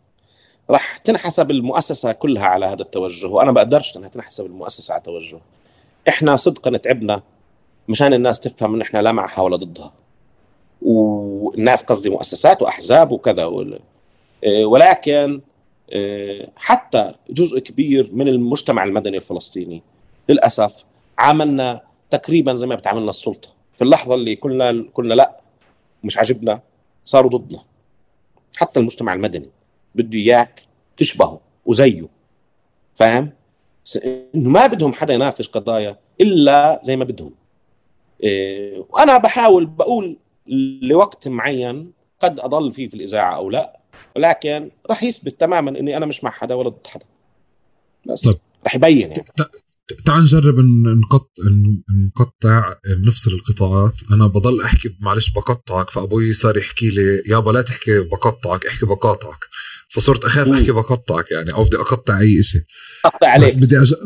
[0.69, 5.39] راح تنحسب المؤسسة كلها على هذا التوجه وأنا بقدرش إنها تنحسب المؤسسة على توجه
[6.09, 7.21] إحنا صدقا تعبنا
[7.87, 9.93] مشان الناس تفهم إن إحنا لا معها ولا ضدها.
[10.81, 13.51] والناس قصدي مؤسسات وأحزاب وكذا
[14.43, 15.41] إيه، ولكن
[15.91, 19.81] إيه، حتى جزء كبير من المجتمع المدني الفلسطيني
[20.29, 20.85] للأسف
[21.17, 23.49] عاملنا تقريبا زي ما بتعاملنا السلطة.
[23.75, 25.39] في اللحظة اللي كنا كنا لا
[26.03, 26.61] مش عاجبنا
[27.05, 27.59] صاروا ضدنا.
[28.55, 29.49] حتى المجتمع المدني.
[29.95, 30.61] بده إياك
[30.97, 32.07] تشبهه وزيه
[32.95, 33.31] فاهم؟
[34.35, 37.31] إنه ما بدهم حدا يناقش قضايا إلا زي ما بدهم.
[38.23, 40.17] إيه وأنا بحاول بقول
[40.81, 43.79] لوقت معين قد أضل فيه في الإذاعة أو لا
[44.15, 47.05] ولكن راح يثبت تماما إني أنا مش مع حدا ولا ضد حدا.
[48.05, 48.37] بس طيب.
[48.63, 49.13] راح يبين يعني.
[50.05, 50.55] تعال نجرب
[51.03, 51.29] نقط
[52.07, 52.75] نقطع
[53.07, 53.93] نفصل القطاعات.
[54.11, 59.39] أنا بضل أحكي معلش بقطعك فأبوي صار يحكي لي يابا لا تحكي بقطعك احكي بقاطعك.
[59.89, 62.61] فصرت أخاف أحكي بقطعك يعني أو بدي أقطع أي شيء
[63.03, 63.49] قطع عليك.
[63.49, 63.93] بس بدي أج...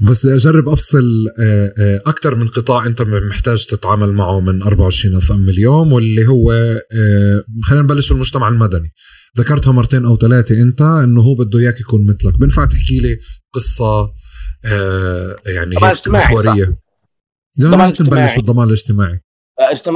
[0.00, 5.32] بس أجرب أفصل آه، آه، أكثر من قطاع أنت محتاج تتعامل معه من 24 اف
[5.32, 8.92] ام اليوم واللي هو آه، خلينا نبلش بالمجتمع المدني.
[9.38, 12.38] ذكرتها مرتين أو ثلاثة أنت إنه هو بده إياك يكون مثلك.
[12.38, 13.16] بنفع تحكي لي
[13.52, 14.10] قصة
[15.46, 16.78] يعني هيك محورية؟
[17.58, 18.02] لا نبلش
[18.36, 19.20] بالضمان الاجتماعي.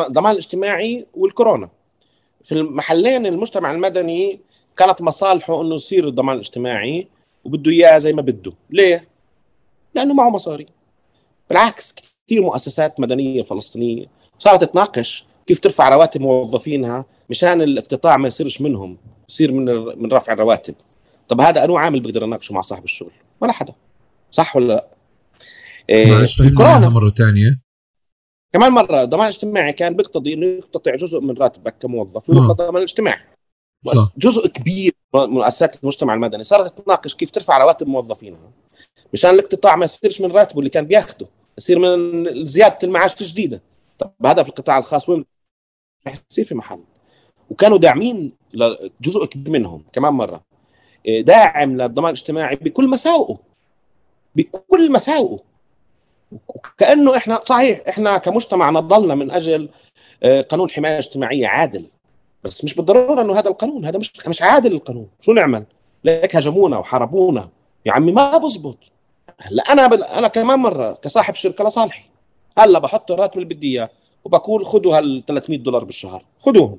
[0.09, 1.71] الضمان الاجتماعي والكورونا.
[2.45, 4.41] في المحلين المجتمع المدني
[4.77, 7.09] كانت مصالحه إنه يصير الضمان الاجتماعي
[7.45, 8.53] وبده إياه زي ما بده.
[8.71, 9.09] ليه؟
[9.95, 10.67] لأنه معه مصاري.
[11.49, 11.95] بالعكس
[12.27, 14.07] كثير مؤسسات مدنية فلسطينية
[14.39, 18.99] صارت تناقش كيف ترفع رواتب موظفينها مشان الاقتطاع ما يصيرش منهم.
[19.33, 19.65] يصير من
[20.03, 20.75] من رفع الرواتب.
[21.29, 23.75] طب هذا أنو عامل بقدر اناقشه مع صاحب الشغل؟ ولا حدا.
[24.31, 24.89] صح ولا لا؟
[25.91, 27.61] إيه معلش فهمنا مره ثانية.
[28.53, 33.21] كمان مرة الضمان الاجتماعي كان بيقتضي إنه يقتطع جزء من راتبك كموظف ويقتطع الضمان الاجتماعي
[33.87, 34.13] صح.
[34.17, 36.45] جزء كبير من مؤسسات المجتمع المدني.
[36.45, 38.51] صارت تناقش كيف ترفع رواتب موظفينها.
[39.13, 41.27] مشان الاقتطاع ما يصيرش من راتبه اللي كان بياخده.
[41.59, 43.63] يصير من زيادة المعاش الجديدة.
[43.99, 45.25] طب هذا في القطاع الخاص وين؟
[46.31, 46.81] يصير في محل.
[47.53, 48.33] وكانوا داعمين
[49.01, 50.43] جزء كبير منهم كمان مرة.
[51.07, 53.39] إيه، داعم للضمان الاجتماعي بكل مساوئه.
[54.37, 55.39] بكل مساوئه.
[56.49, 59.69] وكأنه إحنا صحيح إحنا كمجتمع نضلنا من أجل
[60.23, 61.87] آه، قانون حماية اجتماعية عادل.
[62.45, 65.09] بس مش بالضرورة إنه هذا القانون هذا مش مش عادل القانون.
[65.21, 65.65] شو نعمل؟
[66.05, 67.49] ليك هجمونا وحاربونا.
[67.87, 68.79] يا عمي ما بزبط.
[69.39, 70.03] هلا أنا بل...
[70.03, 72.09] أنا كمان مرة كصاحب شركة لصالحي.
[72.59, 73.91] هلا بحط الراتب اللي بدي إياه
[74.25, 76.25] وبقول خذوا هال 300 دولار بالشهر.
[76.41, 76.79] خذوهم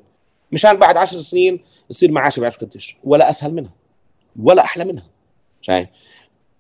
[0.53, 1.59] مشان بعد 10 سنين
[1.89, 2.97] يصير معاشي بعرف قديش.
[3.03, 3.73] ولا أسهل منها.
[4.43, 5.05] ولا أحلى منها.
[5.61, 5.87] شايف؟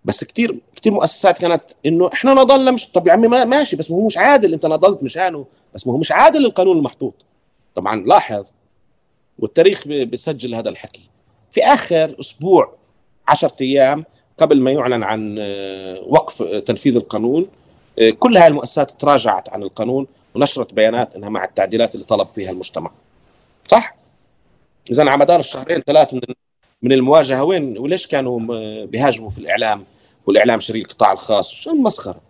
[0.05, 3.97] بس كثير كثير مؤسسات كانت إنه إحنا نضلنا مش طب يا عمي ماشي بس ما
[3.97, 4.53] هو مش عادل.
[4.53, 5.45] أنت نضلت مشانه
[5.75, 7.13] بس ما هو مش عادل القانون المحطوط.
[7.75, 8.51] طبعا لاحظ.
[9.39, 11.09] والتاريخ بيسجل هذا الحكي.
[11.51, 12.73] في آخر أسبوع
[13.27, 14.05] 10 أيام
[14.37, 17.47] قبل ما يعلن عن آه، وقف تنفيذ القانون
[17.99, 22.51] آه، كل هاي المؤسسات تراجعت عن القانون ونشرت بيانات إنها مع التعديلات اللي طلب فيها
[22.51, 22.91] المجتمع.
[23.67, 23.95] صح؟
[24.91, 26.21] اذا على مدار الشهرين ثلاث من
[26.81, 28.39] من المواجهة وين وليش كانوا
[28.85, 29.83] بيهاجموا في الإعلام؟
[30.27, 31.51] والإعلام شريك القطاع الخاص.
[31.51, 32.21] شو المسخرة؟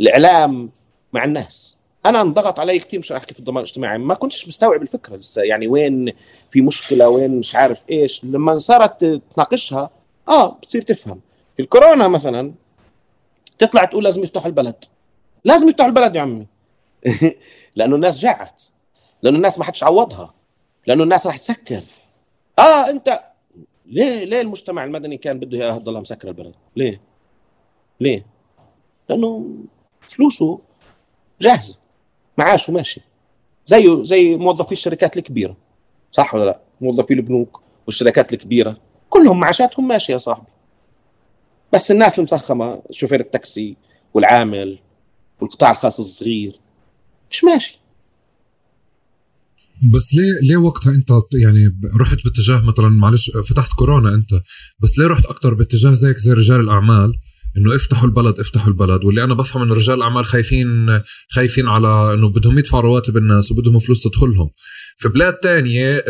[0.00, 0.70] الإعلام
[1.12, 1.76] مع الناس.
[2.06, 3.98] أنا انضغط علي كثير مش أحكي في الضمان الاجتماعي.
[3.98, 5.42] ما كنتش مستوعب الفكرة لسه.
[5.42, 6.12] يعني وين
[6.50, 9.90] في مشكلة؟ وين مش عارف إيش؟ لما صارت تناقشها
[10.28, 11.20] آه بتصير تفهم.
[11.56, 12.52] في الكورونا مثلا
[13.58, 14.84] تطلع تقول لازم يفتحوا البلد.
[15.44, 16.46] لازم يفتحوا البلد يا عمي.
[17.76, 18.62] لأنه الناس جعت
[19.22, 20.34] لأنه الناس ما حدش عوضها.
[20.88, 21.82] لأنه الناس راح تسكر.
[22.58, 23.20] آه أنت
[23.86, 27.00] ليه ليه المجتمع المدني كان بده يضلها مسكر البلد؟ ليه؟
[28.00, 28.26] ليه؟
[29.08, 29.54] لأنه
[30.00, 30.58] فلوسه
[31.40, 31.78] جاهزة
[32.38, 33.00] معاشه ماشي.
[33.66, 35.56] زيه زي موظفي الشركات الكبيرة
[36.10, 38.76] صح ولا لا؟ موظفي البنوك والشركات الكبيرة
[39.10, 40.50] كلهم معاشاتهم ماشية يا صاحبي.
[41.72, 43.76] بس الناس المسخمة شوفير التاكسي
[44.14, 44.78] والعامل
[45.40, 46.60] والقطاع الخاص الصغير
[47.30, 47.78] مش ماشي.
[49.94, 54.30] بس ليه ليه وقتها انت يعني رحت باتجاه مثلا معلش فتحت كورونا انت
[54.80, 57.12] بس ليه رحت أكثر باتجاه زيك زي رجال الأعمال؟
[57.56, 62.28] إنه افتحوا البلد افتحوا البلد واللي أنا بفهم إنه رجال الأعمال خايفين خايفين على إنه
[62.28, 64.50] بدهم يدفعوا رواتب الناس وبدهم فلوس تدخلهم.
[64.96, 66.02] في بلاد تانية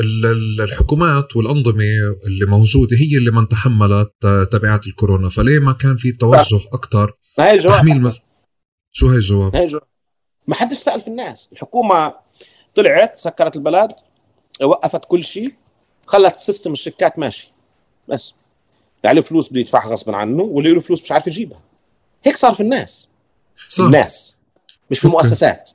[0.60, 1.84] الحكومات والأنظمة
[2.26, 4.12] اللي موجودة هي اللي من تحملت
[4.52, 5.28] تبعات الكورونا.
[5.28, 7.74] فليه ما كان في توجه أكثر هاي الجواب.
[7.74, 8.20] تحميل مس...
[8.92, 9.82] شو هي الجواب؟ هاي الجواب.
[10.48, 11.48] ما حدش سأل في الناس.
[11.52, 12.14] الحكومة
[12.74, 13.92] طلعت سكرت البلد
[14.62, 15.52] وقفت كل شيء
[16.06, 17.52] خلت system الشيكات ماشي.
[18.08, 18.34] بس.
[19.04, 21.60] يعني فلوس بده يدفعها غصبا عنه واللي له فلوس مش عارف يجيبها.
[22.24, 23.08] هيك صار في الناس.
[23.68, 23.84] صح.
[23.84, 24.38] الناس.
[24.90, 25.70] مش في المؤسسات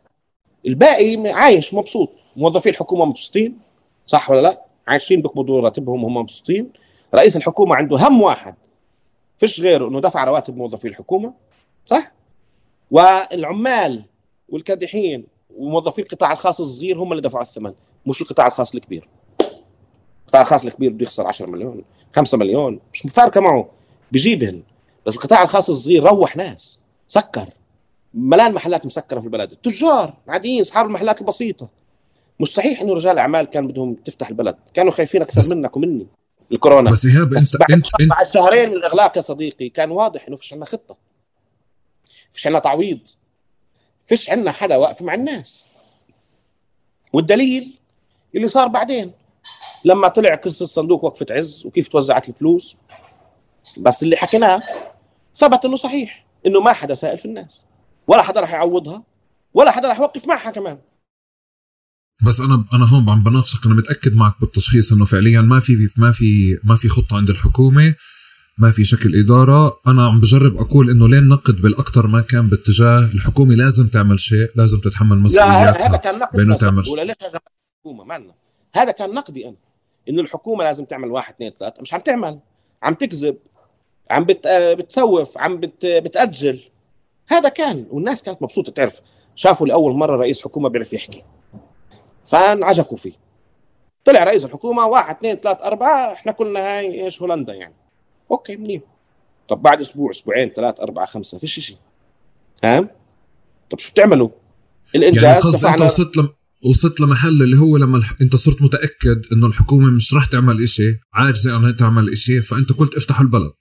[0.66, 2.12] الباقي عايش مبسوط.
[2.36, 3.60] موظفي الحكومة مبسوطين.
[4.06, 6.72] صح ولا لا؟ عايشين بيقبضوا راتبهم هم مبسوطين.
[7.16, 8.56] رئيس الحكومة عنده هم واحد.
[9.38, 11.34] فيش غيره إنه دفع رواتب موظفي الحكومة.
[11.86, 12.12] صح؟
[12.92, 14.04] والعمال
[14.50, 17.74] والكادحين وموظفي القطاع الخاص الصغير هم اللي دفعوا الثمن
[18.06, 19.08] مش القطاع الخاص الكبير.
[20.26, 21.84] القطاع الخاص الكبير بده يخسر 10 مليون
[22.16, 23.70] 5 مليون مش مفارقه معه
[24.12, 24.64] بجيبهن.
[25.06, 27.50] بس القطاع الخاص الصغير روح ناس سكر.
[28.14, 31.70] ملان محلات مسكرة في البلد؟ التجار عاديين اصحاب المحلات البسيطة.
[32.40, 36.08] مش صحيح إنه رجال أعمال كان بدهم تفتح البلد كانوا خايفين أكثر منك ومني
[36.52, 36.92] الكورونا.
[36.92, 40.54] بس إيهاب انت بعد, انت بعد شهرين من الإغلاق يا صديقي كان واضح إنه فيش
[40.54, 40.98] عندنا خطة.
[42.32, 43.00] فيش عندنا تعويض.
[44.06, 45.66] فيش عندنا حدا واقف مع الناس.
[47.14, 47.80] والدليل
[48.36, 49.12] اللي صار بعدين.
[49.86, 52.78] لما طلع قصة صندوق وقفة عز وكيف توزعت الفلوس.
[53.78, 54.64] بس اللي حكيناه
[55.36, 57.66] ثبت إنه صحيح إنه ما حدا سائل في الناس.
[58.08, 59.04] ولا حدا راح يعوضها
[59.54, 60.80] ولا حدا راح يوقف معها كمان.
[62.26, 66.12] بس أنا أنا هون عم بناقشك أنا متأكد معك بالتشخيص إنه فعليا ما في ما
[66.12, 67.96] في ما في خطة عند الحكومة.
[68.58, 69.80] ما في شكل إدارة.
[69.88, 74.48] أنا عم بجرب أقول إنه ليه نقد بالاكثر ما كان باتجاه الحكومة؟ لازم تعمل شيء
[74.56, 78.34] لازم تتحمل مسؤولياتها لا هذا كان نقد بأنه تعمل ولا ليش الحكومة معنا.
[78.76, 79.56] هذا كان نقدي أنا.
[80.10, 81.82] إنه الحكومة لازم تعمل واحد اثنين ثلاثة.
[81.82, 82.40] مش عم تعمل.
[82.84, 83.38] عم تكذب.
[84.12, 84.48] عم بت...
[84.48, 85.38] بتسوف.
[85.38, 85.86] عم بت...
[85.86, 86.60] بتأجل.
[87.28, 87.86] هذا كان.
[87.90, 88.72] والناس كانت مبسوطة.
[88.72, 89.02] تعرف
[89.36, 91.24] شافوا لأول مرة رئيس حكومة بيعرف يحكي.
[92.26, 93.14] فانعجقوا فيه.
[94.06, 97.74] طلع رئيس الحكومة واحد اثنين ثلاث أربعة إحنا كلنا هاي إيش هولندا يعني.
[98.34, 98.82] أوكي منيح.
[99.48, 101.78] طب بعد أسبوع أسبوعين ثلاث أربعة خمسة فيش شيء
[102.64, 102.90] ها
[103.70, 104.30] طب شو بتعملوا؟
[104.96, 106.30] الانجاز يعني قصدي أنت وصلت لم...
[106.70, 108.14] وصلت لمحل اللي هو لما الح...
[108.22, 112.96] أنت صرت متأكد إنه الحكومة مش رح تعمل إشي عاجزه إنها تعمل إشي فأنت قلت
[112.96, 113.52] افتحوا البلد.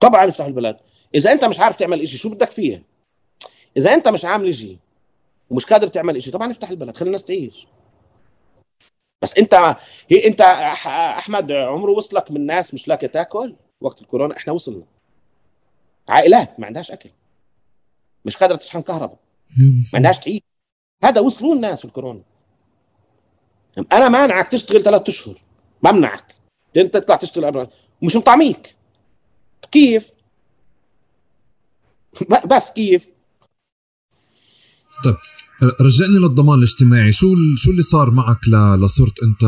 [0.00, 0.76] طبعا افتحوا البلد.
[1.14, 2.86] إذا أنت مش عارف تعمل إشي شو بدك فيه
[3.76, 4.78] إذا أنت مش عامل إشي
[5.50, 7.66] ومش قادر تعمل إشي طبعا افتح البلد خلي الناس تعيش.
[9.22, 9.76] بس أنت
[10.08, 10.40] هي أنت
[11.18, 13.54] أحمد عمره وصلك من ناس مش لاقي تاكل؟
[13.84, 14.84] وقت الكورونا إحنا وصلنا.
[16.08, 17.10] عائلات ما عندهاش أكل.
[18.24, 19.18] مش قادرة تشحن كهرباء.
[19.58, 20.40] ما عندهاش تعيش
[21.04, 22.22] هذا وصلوا الناس في الكورونا
[23.92, 25.42] أنا مانعك تشتغل ثلاث أشهر.
[25.82, 26.34] بمنعك
[26.76, 27.68] أنت تطلع تشتغل
[28.02, 28.76] ومش مطعميك.
[29.72, 30.10] كيف؟
[32.50, 33.06] بس كيف؟
[35.04, 35.16] طيب
[35.80, 37.12] رجعني للضمان الاجتماعي.
[37.12, 38.48] شو شو اللي صار معك
[38.78, 39.42] لصرت أنت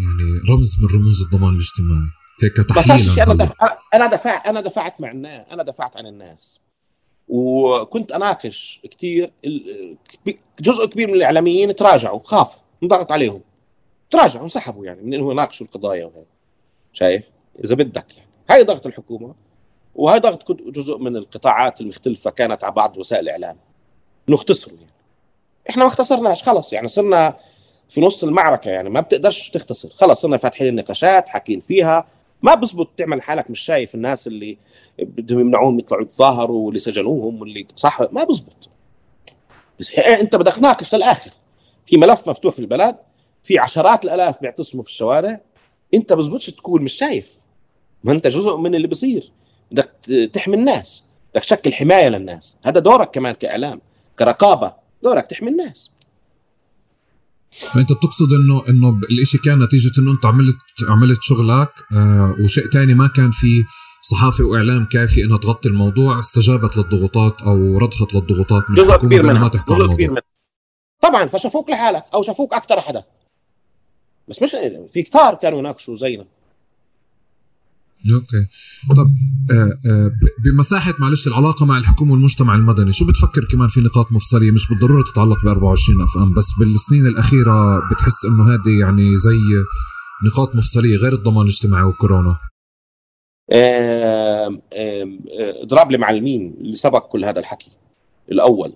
[0.00, 5.10] يعني رمز من رموز الضمان الاجتماعي؟ هيك تحليلا أنا دفع أنا دفعت أنا دفعت مع
[5.10, 6.60] الناس أنا دفعت عن الناس.
[7.28, 9.32] وكنت أناقش كثير
[10.60, 13.40] جزء كبير من الإعلاميين تراجعوا خافوا انضغط عليهم.
[14.10, 16.26] تراجعوا انسحبوا يعني من انه يناقشوا القضايا وهيك.
[16.92, 17.30] شايف؟
[17.64, 18.28] إذا بدك يعني.
[18.50, 19.34] هاي ضغط الحكومة
[19.94, 23.56] وهي ضغط جزء من القطاعات المختلفة كانت على بعض وسائل الإعلام.
[24.28, 24.92] نختصروا يعني.
[25.70, 26.88] إحنا ما اختصرناش خلص يعني.
[26.88, 27.36] صرنا
[27.88, 28.90] في نص المعركة يعني.
[28.90, 29.88] ما بتقدرش تختصر.
[29.88, 32.06] خلص صرنا فاتحين النقاشات حاكين فيها.
[32.42, 34.58] ما بزبط تعمل حالك مش شايف الناس اللي
[34.98, 38.70] بدهم يمنعوهم يطلعوا يتظاهروا واللي سجنوهم واللي صح ما بزبط.
[39.80, 41.30] بس انت بدك تناقش للآخر.
[41.86, 42.96] في ملف مفتوح في البلد
[43.42, 45.40] في عشرات الآلاف بيعتصموا في الشوارع
[45.94, 47.36] انت بزبطش تكون مش شايف.
[48.04, 49.32] ما انت جزء من اللي بصير
[49.70, 49.90] بدك
[50.32, 51.04] تحمي الناس.
[51.34, 52.58] بدك تشكل حماية للناس.
[52.62, 53.80] هذا دورك كمان كإعلام
[54.18, 54.74] كرقابة.
[55.02, 55.91] دورك تحمي الناس.
[57.52, 60.56] فأنت بتقصد انه إنه الإشي كان نتيجة إنه أنت عملت
[60.88, 63.64] عملت شغلك آه وشيء تاني ما كان في
[64.02, 69.42] صحافة وإعلام كافي إنها تغطي الموضوع استجابت للضغوطات أو رضخت للضغوطات من جزء كبير منها
[69.42, 70.22] ما تحكوا جزء كبير منها.
[71.02, 73.04] طبعا فشافوك لحالك أو شافوك أكثر حدا.
[74.28, 74.50] بس مش
[74.92, 76.24] في كتار كانوا يناقشوا زينا.
[78.10, 78.46] okay.
[78.90, 79.10] طب
[79.52, 80.10] آه آه
[80.44, 85.04] بمساحة معلش العلاقة مع الحكومة والمجتمع المدني شو بتفكر كمان في نقاط مفصلية؟ مش بالضرورة
[85.12, 89.38] تتعلق ب 24 FM بس بالسنين الأخيرة بتحس إنه هذه يعني زي
[90.26, 92.36] نقاط مفصلية غير الضمان الاجتماعي وكورونا؟
[95.62, 97.70] اضراب المعلمين اللي سبق كل هذا الحكي.
[98.32, 98.72] الأول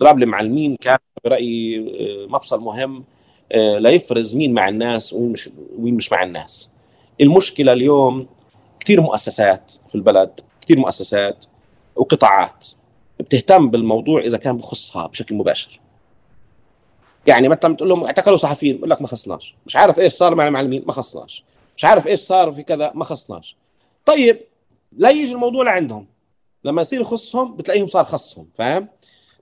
[0.00, 3.04] اضراب المعلمين كان برأيي آه، مفصل مهم
[3.52, 6.72] آه، ليفرز مين مع الناس ومين مش ومين مش مع الناس.
[7.20, 8.26] المشكلة اليوم
[8.88, 11.44] كثير مؤسسات في البلد كثير مؤسسات
[11.96, 12.68] وقطاعات
[13.20, 15.80] بتهتم بالموضوع إذا كان بخصها بشكل مباشر.
[17.26, 19.56] يعني مثلا بتقول لهم اعتقلوا صحفيين بقول لك ما خصناش.
[19.66, 21.44] مش عارف إيش صار مع المعلمين ما خصناش.
[21.76, 23.56] مش عارف إيش صار في كذا ما خصناش.
[24.06, 24.40] طيب
[24.92, 26.06] لا يجي الموضوع لعندهم.
[26.64, 28.88] لما يصير يخصهم بتلاقيهم صار خصهم فاهم؟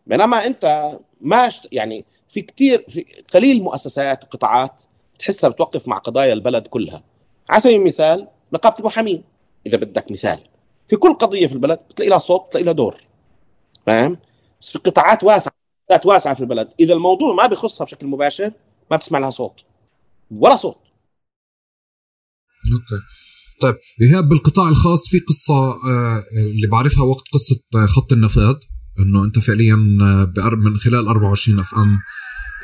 [0.07, 4.83] بينما أنت ما يعني في كثير في قليل مؤسسات وقطاعات
[5.19, 7.03] تحسها بتوقف مع قضايا البلد كلها.
[7.49, 9.36] على سبيل المثال نقابة المحامين
[9.67, 10.39] إذا بدك مثال.
[10.89, 12.97] في كل قضية في البلد بتلاقي لها صوت بتلاقي لها دور.
[13.87, 14.19] فاهم؟
[14.61, 15.53] بس في قطاعات واسعة
[15.85, 16.69] قطاعات واسعة في البلد.
[16.81, 18.53] إذا الموضوع ما بيخصها بشكل مباشر
[18.91, 19.65] ما بتسمع لها صوت.
[20.31, 20.77] ولا صوت.
[22.73, 23.05] okay.
[23.61, 28.55] طيب إيهاب بالقطاع الخاص في قصة آه، اللي بعرفها وقت قصة آه، خط النفاذ.
[28.99, 31.99] إنه أنت فعليا آه، من خلال 24 FM.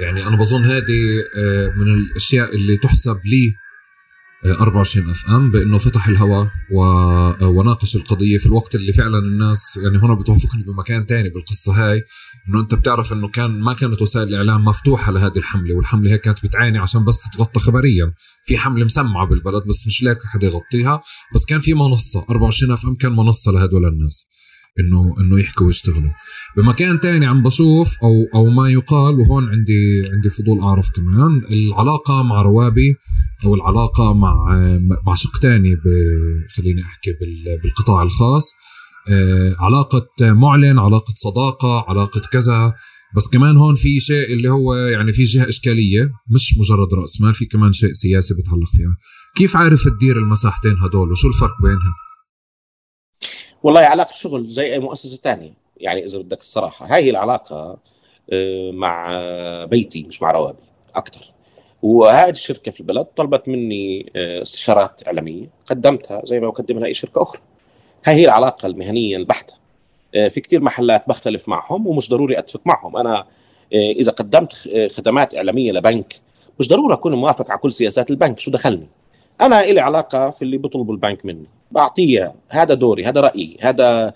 [0.01, 1.25] يعني أنا بظن هذه
[1.77, 3.55] من الأشياء اللي تحسب لي
[4.45, 6.49] 24 FM بأنه فتح الهواء
[7.43, 12.03] وناقش القضية في الوقت اللي فعلا الناس يعني هنا بتوافقني بمكان تاني بالقصة هاي
[12.49, 16.47] إنه أنت بتعرف إنه كان ما كانت وسائل الإعلام مفتوحة لهذه الحملة والحملة هي كانت
[16.47, 18.13] بتعاني عشان بس تتغطى خبريا.
[18.45, 21.01] في حملة مسمعة بالبلد بس مش لاقي حدا يغطيها
[21.35, 24.27] بس كان في منصة 24 اف ام كان منصة لهدول الناس.
[24.81, 26.11] إنه إنه يحكوا ويشتغلوا.
[26.57, 32.23] بمكان تاني عم بشوف أو أو ما يقال وهون عندي عندي فضول أعرف كمان العلاقة
[32.23, 32.95] مع روابي
[33.45, 34.35] أو العلاقة مع
[35.07, 35.77] مع شق تاني
[36.57, 37.11] خليني أحكي
[37.63, 38.53] بالقطاع الخاص.
[39.09, 42.75] آه، علاقة معلن علاقة صداقة علاقة كذا.
[43.17, 47.35] بس كمان هون في شيء اللي هو يعني في جهة إشكالية مش مجرد رأس مال
[47.35, 48.97] في كمان شيء سياسي بتعلق فيها.
[49.37, 51.93] كيف عارف تدير المساحتين هدول؟ وشو الفرق بينهم؟
[53.63, 57.79] والله علاقة شغل زي أي مؤسسة ثانية يعني إذا بدك الصراحة هاي هي العلاقة
[58.33, 59.19] آه، مع
[59.65, 60.63] بيتي مش مع روابي
[60.95, 61.33] أكثر
[61.83, 66.95] وهذه الشركة في البلد طلبت مني آه، استشارات إعلامية قدمتها زي ما بقدم لها أي
[66.95, 67.41] شركة أخرى.
[68.05, 69.55] هاي هي العلاقة المهنية البحتة.
[70.15, 72.97] آه، في كثير محلات بختلف معهم ومش ضروري أتفق معهم.
[72.97, 73.27] أنا
[73.73, 74.53] إذا قدمت
[74.91, 76.15] خدمات إعلامية لبنك
[76.61, 78.89] مش ضروري أكون موافق على كل سياسات البنك شو دخلني؟
[79.41, 81.47] أنا إلي علاقة في اللي بيطلبوا البنك مني.
[81.73, 84.13] بعطيه هذا دوري هذا رأيي هذا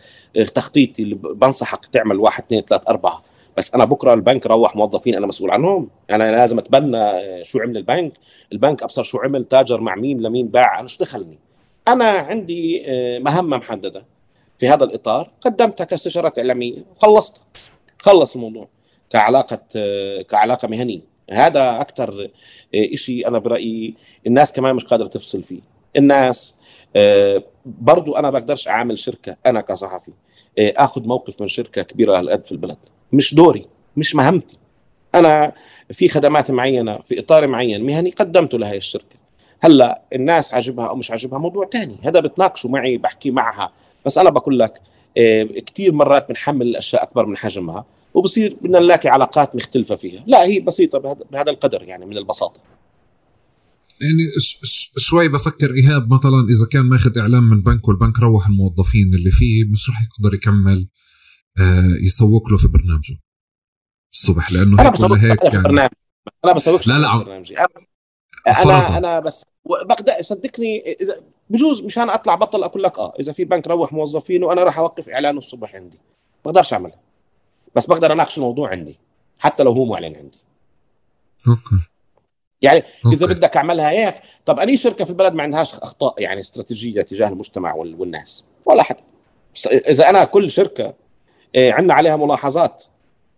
[0.55, 3.23] تخطيطي اللي بنصحك تعمل واحد اثنين ثلاث أربعة.
[3.57, 5.89] بس أنا بكرة البنك روح موظفين أنا مسؤول عنهم.
[6.11, 8.13] أنا لازم أتبنى شو عمل البنك.
[8.53, 11.39] البنك أبصر شو عمل تاجر مع مين لمين باع أنا شو دخلني؟
[11.89, 12.85] أنا عندي
[13.19, 14.05] مهمة محددة.
[14.59, 16.85] في هذا الإطار قدمتها كاستشارات إعلامية.
[16.97, 17.43] وخلصتها
[17.99, 18.69] خلص الموضوع.
[19.11, 19.61] كعلاقة
[20.23, 21.01] كعلاقة مهنية.
[21.31, 22.31] هذا أكثر
[22.95, 23.95] شيء أنا برأيي
[24.27, 25.61] الناس كمان مش قادرة تفصل فيه.
[25.97, 26.61] الناس
[27.65, 30.13] برضو أنا بقدرش اعامل شركة أنا كصحفي
[30.59, 32.77] اخذ موقف من شركة كبيرة هالقد في البلد.
[33.13, 33.67] مش دوري
[33.97, 34.59] مش مهمتي.
[35.15, 35.53] أنا
[35.93, 39.17] في خدمات معينة في إطار معين مهني قدمته لهي الشركة.
[39.61, 41.97] هلأ الناس عاجبها أو مش عاجبها موضوع تاني.
[42.03, 43.73] هذا بتناقشوا معي بحكي معها.
[44.07, 44.81] بس أنا بقول لك
[45.67, 50.23] كثير مرات بنحمل الأشياء أكبر من حجمها وبصير بدنا نلاقي علاقات مختلفة فيها.
[50.27, 50.99] لا هي بسيطة
[51.31, 52.61] بهذا القدر يعني من البساطة.
[54.01, 54.31] يعني
[54.97, 59.65] شوي بفكر إيهاب مثلا إذا كان ماخذ إعلان من بنك والبنك روح الموظفين اللي فيه
[59.65, 60.89] مش رح يقدر يكمل
[62.03, 63.19] يسوق له في برنامجه.
[64.13, 65.63] الصبح لأنه هيك ولا هيك يعني.
[65.63, 65.91] برنامج.
[66.45, 67.55] أنا بسوقش لا لا برنامجي.
[68.65, 71.21] أنا أنا بس بقدر صدقني اذا
[71.51, 75.09] بجوز مشان أطلع بطل أقول لك آه إذا في بنك روح موظفين وأنا راح أوقف
[75.09, 75.99] إعلانه الصبح عندي.
[76.45, 77.01] بقدرش اعملها
[77.77, 78.97] بس بقدر أناقش الموضوع عندي
[79.39, 80.39] حتى لو هو معلن عندي.
[81.49, 81.79] okay.
[82.63, 83.17] يعني okay.
[83.17, 84.15] اذا بدك أعملها هيك
[84.47, 89.03] طب اني شركة في البلد ما عندهاش أخطاء يعني استراتيجية تجاه المجتمع والناس؟ ولا حدا
[89.67, 90.95] إذا أنا كل شركة
[91.57, 92.85] عندنا عليها ملاحظات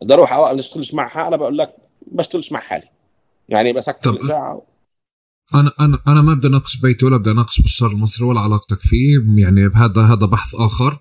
[0.03, 1.77] بدي أروح اشتغلش معها أنا بقول لك
[2.07, 2.89] بشتغلش مع حالي.
[3.49, 4.63] يعني بسكر الاذاعه
[5.55, 9.19] أنا أنا أنا ما بدي أناقش بيتي ولا بدي أناقش بالشر المصري ولا علاقتك فيه
[9.37, 11.01] يعني هذا هذا بحث آخر.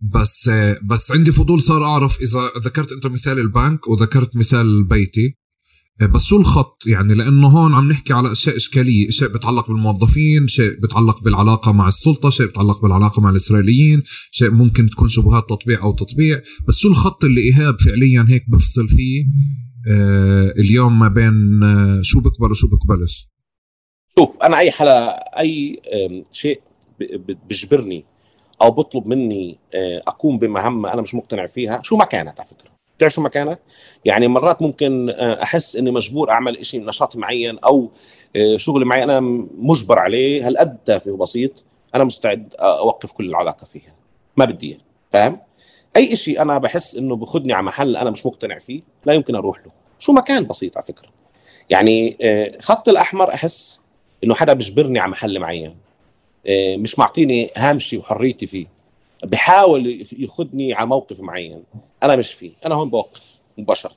[0.00, 0.50] بس
[0.82, 5.36] بس عندي فضول صار أعرف إذا ذكرت أنت مثال البنك وذكرت مثال بيتي.
[6.06, 10.80] بس شو الخط؟ يعني لأنه هون عم نحكي على أشياء إشكالية شيء بتعلق بالموظفين شيء
[10.82, 15.92] بتعلق بالعلاقة مع السلطة شيء بتعلق بالعلاقة مع الإسرائيليين شيء ممكن تكون شبهات تطبيع أو
[15.92, 16.40] تطبيع.
[16.68, 19.24] بس شو الخط اللي إيهاب فعليا هيك بفصل فيه؟
[19.90, 23.26] آه اليوم ما بين آه شو بقبل وشو بقبلش
[24.18, 25.80] شوف أنا أي حلا أي
[26.32, 26.60] شيء
[27.48, 28.04] بجبرني
[28.62, 29.58] أو بطلب مني
[30.08, 32.77] أقوم بمهمة أنا مش مقتنع فيها شو ما كانت على فكرة.
[32.98, 33.58] بتعرف شو ما كانت
[34.04, 37.90] يعني مرات ممكن أحس إني مجبور أعمل شيء نشاط معين أو
[38.56, 39.20] شغل معين أنا
[39.58, 41.64] مجبر عليه هالقد تافه وبسيط
[41.94, 43.94] أنا مستعد أوقف كل العلاقة فيها.
[44.36, 44.78] ما بدي
[45.10, 45.40] فاهم؟
[45.96, 49.58] أي شيء أنا بحس إنه بخدني على محل أنا مش مقتنع فيه لا يمكن أروح
[49.58, 49.72] له.
[49.98, 51.08] شو ما كان بسيط على فكرة.
[51.70, 52.16] يعني
[52.60, 53.80] خط الأحمر أحس
[54.24, 55.76] إنه حدا بيجبرني على محل معين
[56.76, 58.66] مش معطيني هامشي وحريتي فيه.
[59.24, 61.62] بحاول ياخذني على موقف معين.
[62.02, 62.50] أنا مش فيه.
[62.66, 63.96] أنا هون بوقف مباشرة.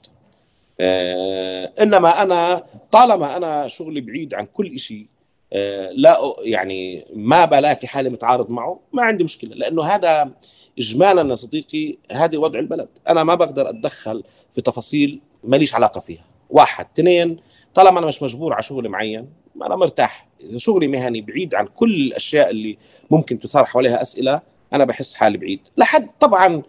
[0.80, 5.07] آه إنما أنا طالما أنا شغلي بعيد عن كل شيء
[5.53, 9.56] آه لا يعني ما بلاقي حالي متعارض معه ما عندي مشكلة.
[9.56, 10.32] لأنه هذا
[10.80, 12.90] اجمالا يا صديقي هذا وضع البلد.
[13.10, 16.26] أنا ما بقدر أتدخل في تفاصيل ماليش علاقة فيها.
[16.49, 16.88] واحد.
[16.94, 17.40] اثنين
[17.73, 20.28] طالما أنا مش مجبور على شغل معين أنا مرتاح.
[20.41, 22.78] إذا شغلي مهني بعيد عن كل الأشياء اللي
[23.11, 24.41] ممكن تثار حواليها أسئلة
[24.73, 25.60] أنا بحس حالي بعيد.
[25.78, 26.64] لحد طبعا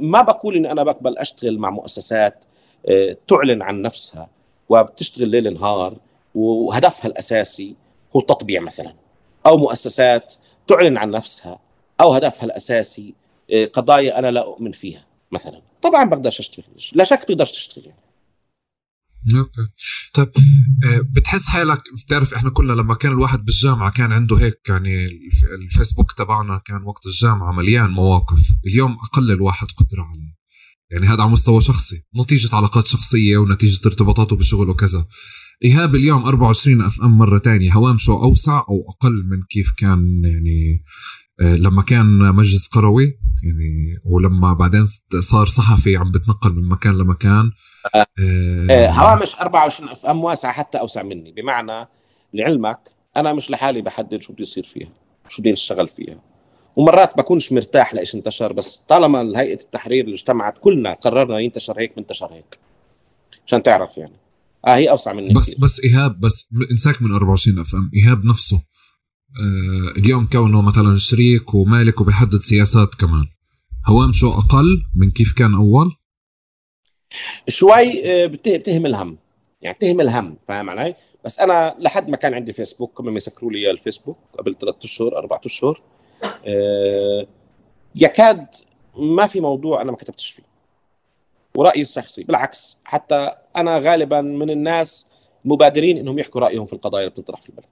[0.00, 2.44] ما بقول اني أنا بقبل أشتغل مع مؤسسات
[3.28, 4.28] تعلن عن نفسها
[4.68, 5.96] وبتشتغل ليل نهار
[6.34, 7.74] وهدفها الأساسي
[8.16, 8.94] هو التطبيع مثلا
[9.46, 10.34] أو مؤسسات
[10.68, 11.58] تعلن عن نفسها
[12.00, 13.14] أو هدفها الأساسي
[13.72, 18.07] قضايا أنا لا أؤمن فيها مثلا طبعا بقدرش أشتغل لا شك بتقدرش تشتغل يعني.
[20.14, 20.28] طيب
[21.12, 25.06] بتحس حالك بتعرف إحنا كلنا لما كان الواحد بالجامعة كان عنده هيك يعني
[25.54, 30.38] الفيسبوك تبعنا كان وقت الجامعة مليان مواقف اليوم أقل الواحد قدرة عليه.
[30.90, 35.06] يعني هذا على مستوى شخصي نتيجة علاقات شخصية ونتيجة ارتباطاته بالشغل وكذا.
[35.64, 40.82] إيهاب اليوم 24 اف ام مرة تانية هوامشه أوسع أو أقل من كيف كان يعني
[41.40, 43.04] لما كان مجلس قروي؟
[43.42, 44.86] يعني ولما بعدين
[45.20, 47.44] صار صحفي عم بتنقل من مكان لمكان.
[47.44, 47.50] آه آه
[48.70, 51.32] هوامش 24 FM واسعة حتى أوسع مني.
[51.32, 51.88] بمعنى
[52.34, 52.80] لعلمك
[53.16, 54.88] أنا مش لحالي بحدد شو بده يصير فيها
[55.28, 56.20] شو بدي نشتغل فيها.
[56.76, 61.96] ومرات بكونش مرتاح لإيش انتشر بس طالما هيئة التحرير اللي اجتمعت كلنا قررنا ينتشر هيك
[61.96, 62.58] بنتشر هيك.
[63.46, 64.16] عشان تعرف يعني.
[64.66, 65.64] آه هي أوسع مني بس كتير.
[65.64, 72.00] بس إيهاب بس انساك من 24 FM إيهاب نفسه آه اليوم كونه مثلا شريك ومالك
[72.00, 73.24] وبيحدد سياسات كمان.
[73.86, 75.92] هوامشه أقل من كيف كان أول؟
[77.48, 79.18] شوي بتهم الهم.
[79.62, 80.94] يعني بتهم الهم فاهم علي؟
[81.24, 85.40] بس أنا لحد ما كان عندي فيسبوك ما يسكروا لي الفيسبوك قبل ثلاثة أشهر أربعة
[85.46, 85.82] أشهر.
[86.46, 87.26] أه
[87.94, 88.46] يكاد
[88.96, 90.42] ما في موضوع أنا ما كتبتش فيه.
[91.54, 92.22] ورأيي الشخصي.
[92.22, 95.06] بالعكس حتى أنا غالبا من الناس
[95.44, 97.66] مبادرين إنهم يحكوا رأيهم في القضايا اللي بتنطرح في البلد.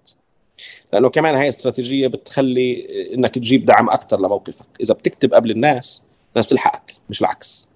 [0.92, 4.68] لأنه كمان هاي استراتيجية بتخلي إنك تجيب دعم أكثر لموقفك.
[4.80, 6.02] إذا بتكتب قبل الناس
[6.32, 7.75] الناس بتلحقك مش العكس.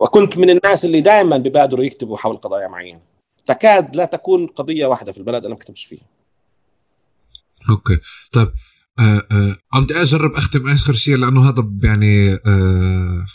[0.00, 3.00] وكنت من الناس اللي دائما ببادروا يكتبوا حول قضايا معينة.
[3.46, 6.06] تكاد لا تكون قضية واحدة في البلد أنا ما كتبتش فيها.
[7.70, 7.98] okay.
[8.32, 8.52] طيب
[8.98, 13.26] آه آه بدي أجرب أختم آخر شيء لأنه هذا يعني آه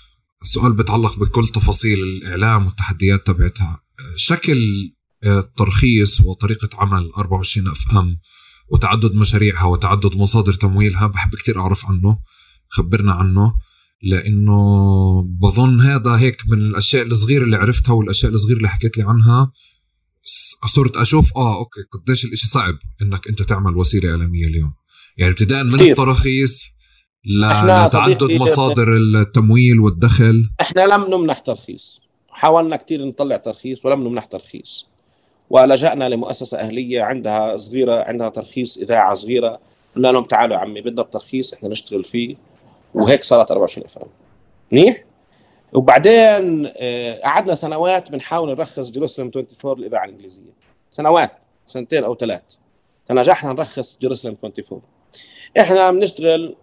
[0.43, 3.81] سؤال بتعلق بكل تفاصيل الإعلام والتحديات تبعتها.
[4.15, 4.57] شكل
[5.23, 8.17] الترخيص آه، وطريقة عمل 24 FM
[8.69, 12.19] وتعدد مشاريعها وتعدد مصادر تمويلها بحب كثير أعرف عنه
[12.69, 13.55] خبرنا عنه.
[14.05, 19.51] لأنه بظن هذا هيك من الأشياء الصغيرة اللي عرفتها والأشياء الصغيرة اللي حكيت لي عنها.
[20.75, 24.73] صرت أشوف آه أوكي قديش الإشي صعب إنك أنت تعمل وسيلة إعلامية اليوم.
[25.17, 25.89] يعني ابتداء من كتير.
[25.89, 26.71] التراخيص
[27.25, 30.49] لتعدد مصادر التمويل والدخل.
[30.61, 31.99] إحنا لم نمنح ترخيص.
[32.29, 34.85] حاولنا كثير نطلع ترخيص ولم نمنح ترخيص.
[35.49, 39.59] ولجأنا لمؤسسة أهلية عندها صغيرة عندها ترخيص إذاعة صغيرة.
[39.95, 42.35] قلنا لهم تعالوا عمي بدنا الترخيص إحنا نشتغل فيه.
[42.95, 43.99] وهيك صارت 24 اف
[44.71, 45.03] منيح؟
[45.73, 50.53] وبعدين آه، قعدنا سنوات بنحاول نرخص جيروسلم 24 الإذاعة الإنجليزية.
[50.91, 51.31] سنوات
[51.65, 52.41] سنتين أو ثلاث.
[53.05, 54.81] فنجحنا نرخص جيروسلم 24
[55.59, 56.55] إحنا بنشتغل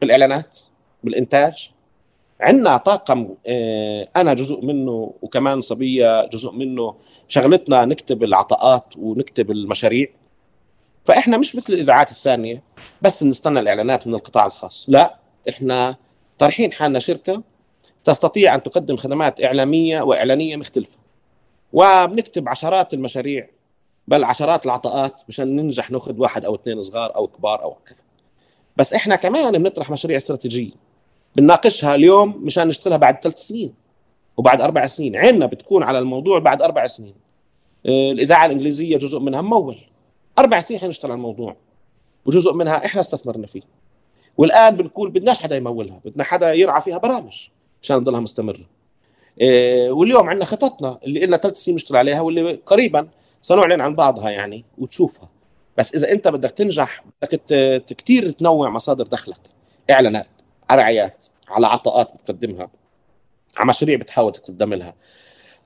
[0.00, 0.58] بالإعلانات
[1.04, 1.70] بالإنتاج.
[2.40, 6.94] عندنا طاقم آه، أنا جزء منه وكمان صبية جزء منه.
[7.28, 10.06] شغلتنا نكتب العطاءات ونكتب المشاريع.
[11.04, 12.62] فإحنا مش مثل الإذاعات الثانية
[13.02, 14.86] بس نستنى الإعلانات من القطاع الخاص.
[14.88, 15.27] لا.
[15.48, 15.96] إحنا
[16.38, 17.42] طارحين حالنا شركة
[18.04, 20.98] تستطيع أن تقدم خدمات إعلامية وإعلانية مختلفة.
[21.72, 23.48] وبنكتب عشرات المشاريع
[24.08, 28.02] بل عشرات العطاءات مشان ننجح نأخذ واحد أو اثنين صغار أو كبار أو كذا
[28.76, 30.72] بس إحنا كمان بنطرح مشاريع استراتيجية.
[31.36, 33.74] بنناقشها اليوم مشان نشتغلها بعد ثلاث سنين
[34.36, 35.16] وبعد أربع سنين.
[35.16, 37.14] عيننا بتكون على الموضوع بعد أربع سنين.
[37.86, 39.78] آه، الإذاعة الإنجليزية جزء منها ممول.
[40.38, 41.56] أربع سنين حنشتغل على الموضوع
[42.26, 43.62] وجزء منها إحنا استثمرنا فيه.
[44.38, 47.48] والآن بنقول بدناش حدا يمولها بدنا حدا يرعى فيها برامج
[47.82, 48.68] مشان تضلها مستمرة.
[49.40, 53.08] إيه واليوم عندنا خططنا اللي لنا ثلاث سنين نشتغل عليها واللي قريبا
[53.40, 55.28] سنعلن عن بعضها يعني وتشوفها.
[55.78, 57.40] بس إذا أنت بدك تنجح بدك
[57.96, 59.40] كثير تنوع مصادر دخلك
[59.90, 60.26] إعلانات
[60.70, 62.70] على رعايات على عطاءات بتقدمها
[63.56, 64.94] على مشاريع بتحاول تقدم لها.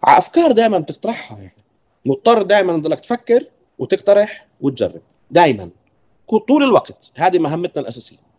[0.03, 1.65] على أفكار دائما بتطرحها يعني.
[2.05, 3.44] مضطر دائما تضلك تفكر
[3.78, 5.70] وتقترح وتجرب دائما
[6.49, 8.31] طول الوقت هذه مهمتنا الأساسية.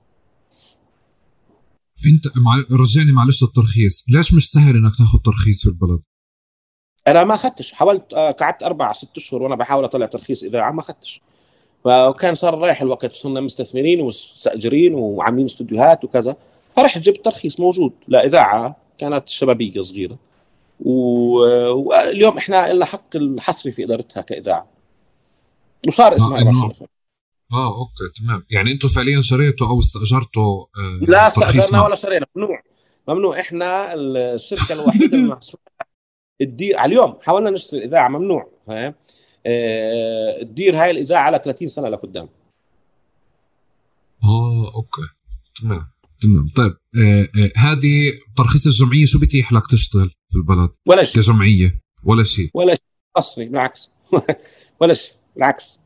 [2.06, 2.64] انت مع...
[2.72, 4.06] رجعني معلش الترخيص.
[4.10, 6.00] ليش مش سهل إنك تاخذ ترخيص في البلد؟
[7.08, 7.74] أنا ما أخذتش.
[7.74, 11.22] حاولت آه، قعدت أربع ست أشهر وأنا بحاول أطلع ترخيص اذاعه ما أخذتش.
[11.86, 16.36] وكان صار رايح الوقت صرنا مستثمرين ومستأجرين وعاملين استوديوهات وكذا.
[16.76, 17.94] فرحت جبت ترخيص موجود.
[18.08, 20.18] لاذاعه كانت شبابية صغيرة.
[20.80, 24.68] واليوم إحنا لنا حق الحصري في إدارتها كإذاعة.
[25.88, 26.72] وصار اسمها آه
[27.54, 28.44] آه أوكي تمام.
[28.50, 32.26] يعني أنتم فعليا شريتوا أو استأجرتوا آه لا استأجرنا ولا شرينا.
[32.36, 32.62] ممنوع.
[33.08, 33.40] ممنوع.
[33.40, 35.64] إحنا الشركة الوحيدة المسؤوله
[36.42, 38.50] تدير على اليوم حاولنا نشتري الاذاعه ممنوع.
[38.68, 38.94] فاهم
[39.46, 42.30] آه تدير هاي الإذاعة على 30 سنة لقدام.
[44.24, 45.02] آه okay.
[45.62, 45.86] تمام.
[46.22, 46.46] تمام.
[46.56, 51.22] طيب آه آه هذه ترخيص الجمعية شو بتيح لك تشتغل في البلد؟ ولا شيء.
[51.22, 52.50] كجمعية ولا شيء.
[52.54, 52.84] ولا شيء.
[53.18, 53.90] أصلا بالعكس.
[54.82, 55.16] ولا شيء.
[55.36, 55.80] بالعكس.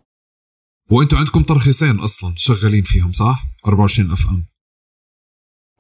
[0.92, 4.46] وأنتم عندكم ترخيصين أصلا شغالين فيهم صح؟ 24 FM.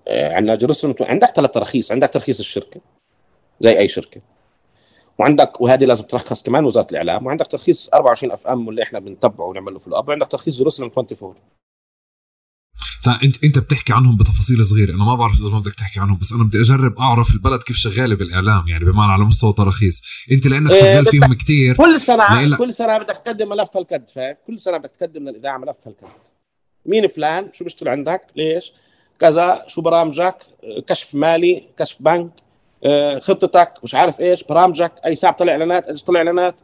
[0.07, 2.81] عندنا جروسلم عندك ثلاث تراخيص عندك ترخيص الشركة
[3.59, 4.21] زي أي شركة.
[5.19, 9.45] وعندك وهذه لازم ترخص كمان وزارة الإعلام وعندك ترخيص 24 أف أم واللي إحنا بنتبعه
[9.45, 11.35] ونعمل له في الأب وعندك ترخيص جروسلم 24
[13.23, 14.95] انت انت بتحكي عنهم بتفاصيل صغيرة.
[14.95, 17.77] أنا ما بعرف إذا ما بدك تحكي عنهم بس أنا بدي أجرب أعرف البلد كيف
[17.77, 20.01] شغالة بالإعلام يعني بمعنى على مستوى تراخيص.
[20.31, 24.35] أنت لأنك إيه شغال فيهم كثير كل سنة كل سنة بدك تقدم ملف الكد فاهم؟
[24.47, 26.07] كل سنة بدك تقدم للإذاعة ملف الكد
[26.85, 28.71] مين فلان؟ شو بيشتغل عندك؟ ليش؟
[29.19, 30.37] كذا شو برامجك؟
[30.87, 32.31] كشف مالي كشف بنك
[32.83, 36.55] آه، خطتك مش عارف إيش برامجك أي ساعة طلع إعلانات إيش طلع إعلانات.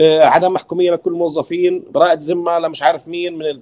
[0.00, 3.60] عدم محكومية لكل الموظفين براءة ذمة لمش عارف مين من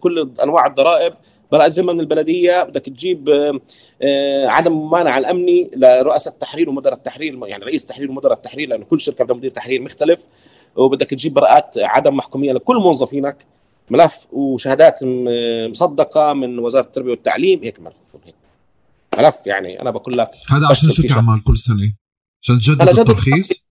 [0.00, 1.14] كل أنواع الضرائب
[1.52, 3.60] براءة ذمة من البلدية بدك تجيب آه،
[4.02, 9.00] آه، عدم ممانعة الأمني لرؤساء التحرير ومدراء التحرير يعني رئيس التحرير ومدراء التحرير لأنه كل
[9.00, 10.26] شركة بدها مدير تحرير مختلف
[10.76, 13.46] وبدك تجيب براءات عدم محكومية لكل موظفينك
[13.90, 14.98] ملف وشهادات
[15.70, 18.34] مصدقة من وزارة التربية والتعليم هيك ملف هيك
[19.18, 21.92] ملف يعني أنا بقول لك هذا عشان شو تعمل كل سنة؟
[22.42, 23.68] عشان تجدد الترخيص؟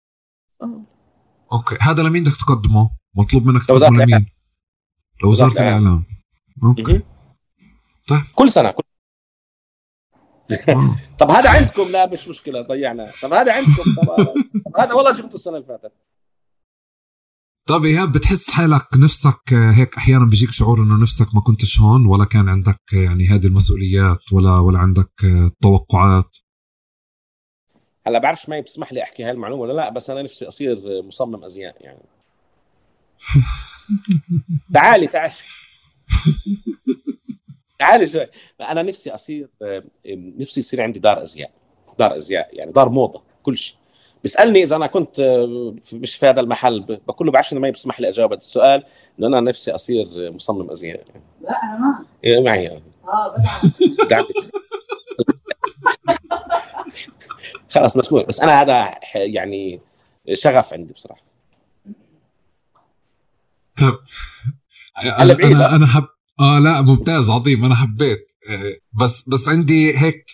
[1.51, 1.55] آه.
[1.55, 1.77] okay.
[1.81, 4.25] هذا لمين بدك تقدمه؟ مطلوب منك تقدمه لمين؟
[5.23, 6.03] لوزارة الإعلام.
[6.63, 7.01] okay.
[8.07, 8.21] طيب.
[8.35, 8.83] كل سنة كل
[11.19, 13.11] طب هذا عندكم؟ لا مش مشكلة ضيعنا.
[13.21, 14.25] طب هذا عندكم؟ طب,
[14.65, 15.93] طب هذا والله جبته السنة اللي فاتت.
[17.67, 22.25] طب إيهاب بتحس حالك نفسك هيك أحيانا بيجيك شعور إنه نفسك ما كنتش هون ولا
[22.25, 25.11] كان عندك يعني هذه المسؤوليات ولا ولا عندك
[25.61, 26.37] توقعات؟
[28.07, 31.43] هلا بعرفش ما بتسمح لي أحكي هاي المعلومه ولا لا بس أنا نفسي أصير مصمم
[31.43, 31.99] أزياء يعني.
[34.73, 35.33] تعالي تعالي.
[37.79, 38.25] تعالي شوي.
[38.61, 39.49] أنا نفسي أصير
[40.15, 41.51] نفسي يصير عندي دار أزياء
[41.99, 43.75] دار أزياء يعني دار موضة كل شيء.
[44.23, 45.21] بيسألني إذا أنا كنت
[45.93, 48.83] مش في هذا المحل بقول له بعرفش ما بيسمح لي أجاوب السؤال
[49.19, 51.03] إنه أنا نفسي أصير مصمم أزياء
[51.41, 52.05] لا أنا ما.
[52.23, 52.63] إيه معي.
[52.63, 52.83] يعني.
[53.07, 53.35] آه
[54.05, 54.25] بدعم.
[57.69, 59.81] خلاص مسموح بس أنا هذا يعني
[60.33, 61.21] شغف عندي بصراحة.
[63.77, 63.99] طب
[65.03, 66.07] أنا أنا أنا حب
[66.39, 68.31] آه لا ممتاز عظيم أنا حبيت.
[68.49, 70.25] آه، بس بس عندي هيك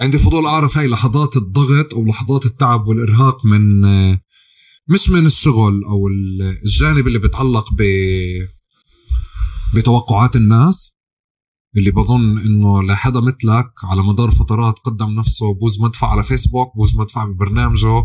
[0.00, 4.20] عندي فضول أعرف هاي لحظات الضغط أو لحظات التعب والإرهاق من آه،
[4.88, 6.08] مش من الشغل أو
[6.64, 7.82] الجانب اللي بيتعلق ب
[9.74, 10.99] بتوقعات الناس.
[11.76, 16.96] اللي بظن إنه لحدا مثلك على مدار فترات قدم نفسه بوز مدفع على فيسبوك بوز
[16.96, 18.04] مدفع ببرنامجه.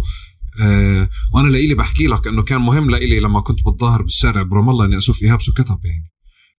[0.62, 4.86] أه وأنا لإلي بحكي لك إنه كان مهم لإلي لما كنت بتظاهر بالشارع برام الله
[4.86, 6.12] إني أشوف إيهاب شو كتب يعني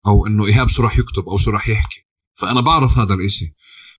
[0.06, 2.06] أو إنه إيهاب شو راح يكتب أو شو راح يحكي.
[2.34, 3.54] فأنا بعرف هذا الإشي.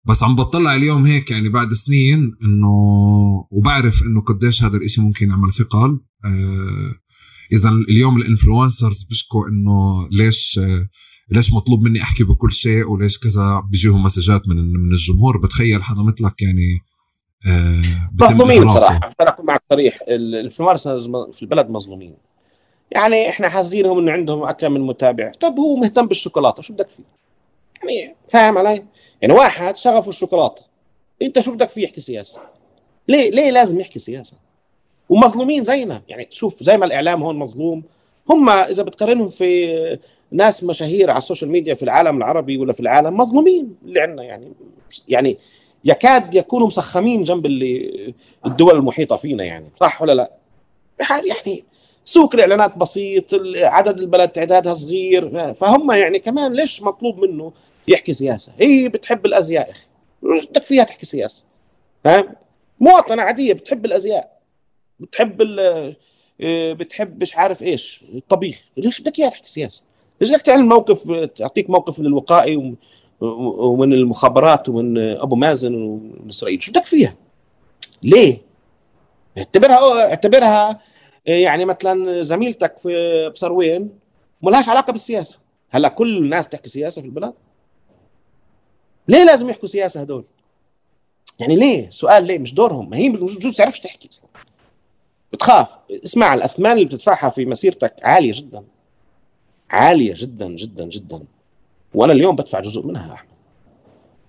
[0.06, 2.68] بس عم بطلع اليوم هيك يعني بعد سنين إنه
[3.52, 6.00] وبعرف إنه قديش هذا الإشي ممكن يعمل ثقل.
[6.26, 6.96] أه
[7.54, 10.88] اذا اليوم ال influencers بيشكوا إنه ليش أه
[11.32, 15.38] ليش مطلوب مني أحكي بكل شيء وليش كذا؟ بيجيهم messages من من الجمهور.
[15.38, 16.82] بتخيل حدا مثلك يعني
[17.48, 17.82] آه
[18.22, 22.16] مظلومين بصراحه عشان اكون معك صريح ال influencers في البلد مظلومين.
[22.92, 25.32] يعني إحنا حاسدينهم إنه عندهم أكثر من متابع.
[25.32, 27.04] طب هو مهتم بالشوكولاتة شو بدك فيه؟
[27.90, 28.86] يعني فاهم علي؟
[29.22, 30.62] يعني واحد شغفه الشوكولاتة.
[31.22, 32.40] أنت شو بدك فيه يحكي سياسة؟
[33.08, 34.38] ليه ليه لازم يحكي سياسة؟
[35.10, 36.02] ومظلومين زينا.
[36.08, 37.84] يعني شوف زي ما الإعلام هون مظلوم
[38.30, 40.00] هم إذا بتقارنهم في
[40.32, 44.24] ناس مشاهير على ال social media في العالم العربي ولا في العالم مظلومين اللي عندنا
[44.24, 44.52] يعني.
[45.08, 45.38] يعني
[45.86, 48.14] يكاد يكونوا مسخمين جنب اللي
[48.46, 49.70] الدول المحيطة فينا يعني.
[49.80, 50.32] صح ولا لا؟
[51.10, 51.64] يعني
[52.06, 53.26] سوق الإعلانات بسيط
[53.56, 55.54] عدد البلد تعدادها صغير.
[55.54, 57.54] فهم يعني كمان ليش مطلوب منه
[57.88, 59.88] يحكي سياسة؟ هي بتحب الأزياء أخي.
[60.22, 61.44] بدك فيها تحكي سياسة.
[62.04, 62.36] فاهم
[62.80, 64.40] مواطنة عادية بتحب الأزياء.
[65.00, 65.42] بتحب
[66.42, 68.62] آه، بتحب مش عارف إيش الطبيخ.
[68.78, 69.84] ليش بدك إياها تحكي سياسة؟
[70.22, 72.76] ليش بدك تعمل موقف تعطيك موقف من الوقائي
[73.22, 77.16] ومن المخابرات ومن أبو مازن ومن إسرائيل؟ شو بدك فيها؟
[78.04, 78.42] ليه؟
[79.38, 80.80] اعتبرها اعتبرها
[81.26, 83.90] يعني مثلا زميلتك في بصروين
[84.42, 85.40] ملهاش علاقة بالسياسة.
[85.70, 87.34] هلأ كل الناس تحكي سياسة في البلد؟
[89.08, 90.26] ليه لازم يحكوا سياسة هدول؟
[91.40, 92.90] يعني ليه؟ سؤال ليه؟ مش دورهم.
[92.90, 94.10] ما هي مش تعرفش تحكي.
[95.34, 95.78] بتخاف.
[96.06, 98.64] اسمع الأثمان اللي بتدفعها في مسيرتك عالية جدا.
[99.70, 101.24] عالية جدا جدا جدا.
[101.94, 103.30] وأنا اليوم بدفع جزء منها يا أحمد.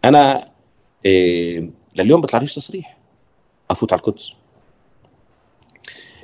[0.04, 0.50] أنا
[1.04, 2.98] إيه لليوم بطلع ليش تصريح؟
[3.70, 4.32] أفوت على القدس.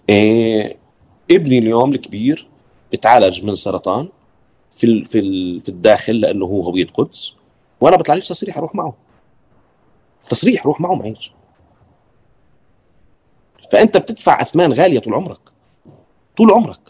[0.08, 0.76] إيه
[1.30, 2.48] ابني اليوم الكبير
[2.92, 4.08] بتعالج من سرطان
[4.70, 7.36] في ال في ال في الداخل لأنه هو هوية قدس.
[7.80, 8.94] وأنا بطلع ليش تصريح؟ أروح معه.
[10.28, 11.32] تصريح روح معه معيش.
[13.72, 15.40] فأنت بتدفع أثمان غالية طول عمرك.
[16.36, 16.80] طول عمرك.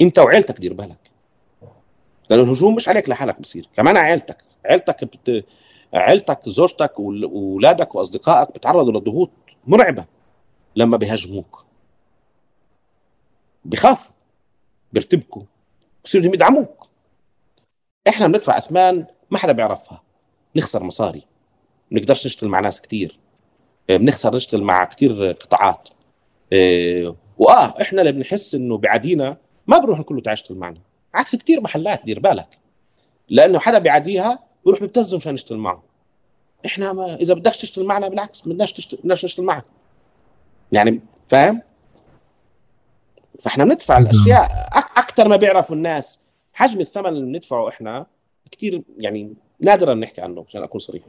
[0.00, 1.01] أنت وعيلتك دير بالك.
[2.32, 3.68] لأن الهجوم مش عليك لحالك بصير.
[3.76, 5.44] كمان عيلتك عيلتك بت...
[5.94, 9.30] عيلتك زوجتك واولادك وأصدقائك بتعرضوا لضغوط
[9.66, 10.04] مرعبة
[10.76, 11.66] لما بيهاجموك.
[13.64, 14.12] بخافوا
[14.92, 15.42] بيرتبكوا
[16.04, 16.88] بصيروا يدعموك.
[18.08, 20.02] إحنا بندفع أثمان ما حدا بيعرفها.
[20.56, 21.22] نخسر مصاري.
[21.90, 23.18] ما بنقدرش نشتغل مع ناس كتير.
[23.88, 25.88] بنخسر نشتغل مع كتير قطاعات.
[26.52, 29.36] إيه وآه إحنا اللي بنحس إنه بعدينا
[29.66, 30.80] ما بروح كله تعال اشتغل معنا.
[31.14, 32.58] عكس كتير محلات دير بالك.
[33.28, 35.82] لأنه حدا بيعديها بيروح بيبتزهم عشان يشتغل معه.
[36.66, 39.64] إحنا ما إذا بدكش تشتغل معنا بالعكس بدناش تشتغل بدناش نشتغل معك.
[40.72, 41.62] يعني فاهم؟
[43.40, 46.20] فإحنا بندفع الأشياء أكثر ما بيعرفوا الناس.
[46.52, 48.06] حجم الثمن اللي بندفعه إحنا
[48.50, 51.04] كثير يعني نادرا نحكي عنه عشان أكون صريح.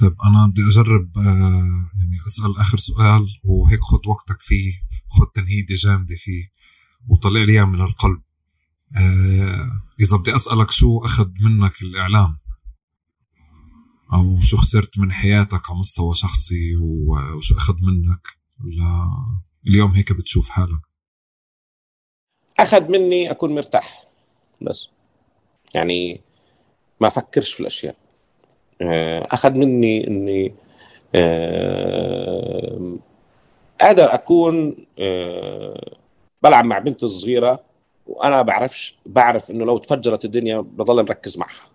[0.00, 4.72] طيب أنا بدي أجرب آه، يعني أسأل آخر سؤال وهيك خد وقتك فيه
[5.08, 6.48] خد تنهيدي جامدة فيه
[7.10, 8.20] وطلع لي من القلب.
[10.00, 12.36] إذا بدي أسألك شو أخذ منك الإعلام؟
[14.12, 18.26] أو شو خسرت من حياتك على مستوى شخصي؟ وشو أخذ منك؟
[19.66, 20.80] اليوم هيك بتشوف حالك؟
[22.58, 24.04] أخذ مني أكون مرتاح
[24.60, 24.88] بس.
[25.74, 26.20] يعني
[27.00, 27.96] ما أفكرش في الأشياء.
[28.82, 30.54] آه، أخذ مني إني
[31.14, 32.98] آه،
[33.80, 35.96] أقدر أكون آه،
[36.42, 37.67] بلعب مع بنتي الصغيرة.
[38.08, 41.68] وأنا بعرفش بعرف إنه لو تفجرت الدنيا بضل مركز معها.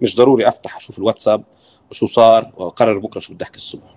[0.00, 1.44] مش ضروري أفتح أشوف الواتساب
[1.90, 3.94] وشو صار وأقرر بكرة شو بدي أحكي الصبح.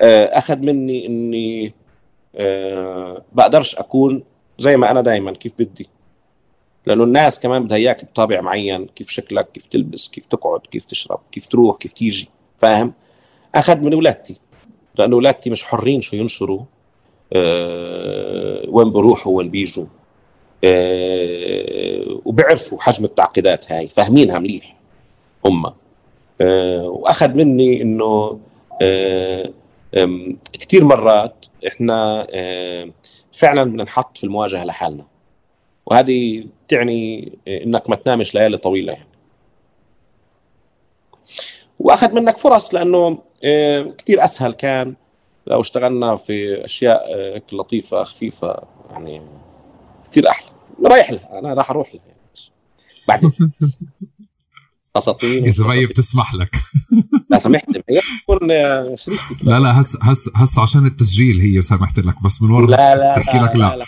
[0.00, 1.74] آه، أخذ مني إني
[2.36, 4.24] آه، بقدرش أكون
[4.58, 5.88] زي ما أنا دائما كيف بدي.
[6.86, 11.20] لأنه الناس كمان بدها إياك بطابع معين كيف شكلك كيف تلبس كيف تقعد كيف تشرب
[11.32, 12.92] كيف تروح كيف تيجي فاهم؟
[13.54, 14.40] أخذ من أولادتي.
[14.94, 16.60] لأنه أولادتي مش حرين شو ينشروا
[17.32, 19.86] أه وين بروحوا وين بيجوا.
[22.24, 24.76] وبيعرفوا حجم التعقيدات هاي فاهمينها مليح
[25.44, 25.66] هم.
[26.40, 28.40] أه وأخذ مني إنه
[28.82, 29.50] أه
[30.52, 32.26] كثير مرات إحنا
[33.32, 35.04] فعلا بدنا نحط في المواجهة لحالنا.
[35.86, 39.08] وهذه تعني إنك ما تنامش ليالي طويلة يعني.
[41.78, 43.18] وأخذ منك فرص لأنه
[43.98, 44.94] كثير أسهل كان
[45.46, 47.06] لو اشتغلنا في أشياء
[47.52, 49.22] لطيفة خفيفة يعني
[50.10, 50.48] كثير أحلى.
[50.86, 51.38] رايح لها.
[51.38, 52.02] أنا راح أروح لها.
[52.06, 52.16] يعني.
[53.08, 53.32] بعدين
[54.96, 56.50] اساطين اذا ما هي بتسمح لك.
[57.30, 58.48] لا سمحت هي تكون
[58.96, 62.96] شريكتي لا لا هس هس هس عشان التسجيل هي سمحت لك بس من ورا لا
[62.96, 63.84] لا تحكي لك لا, لا, لا.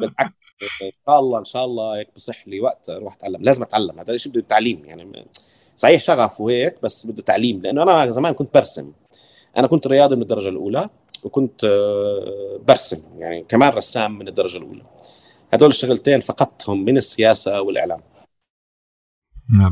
[0.00, 0.32] بالعكس.
[0.82, 3.42] إن شاء الله إن شاء الله هيك بصح لي وقت أروح أتعلم.
[3.42, 3.98] لازم أتعلم.
[3.98, 4.84] هذا الشيء بده تعليم.
[4.84, 5.26] يعني
[5.76, 7.60] صحيح شغف وهيك بس بده تعليم.
[7.62, 8.92] لأنه أنا زمان كنت برسم.
[9.56, 10.90] أنا كنت رياضي من الدرجة الأولى.
[11.24, 11.60] وكنت
[12.68, 14.82] برسم يعني كمان رسام من الدرجة الأولى.
[15.52, 18.00] هدول الشغلتين فقدتهم من السياسة والاعلام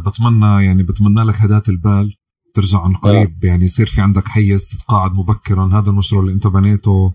[0.07, 2.17] بتمنى يعني بتمنى لك هدات البال.
[2.55, 5.71] ترجع عن قريب يعني يصير في عندك حيز تتقاعد مبكرا.
[5.73, 7.13] هذا المشروع اللي أنت بنيته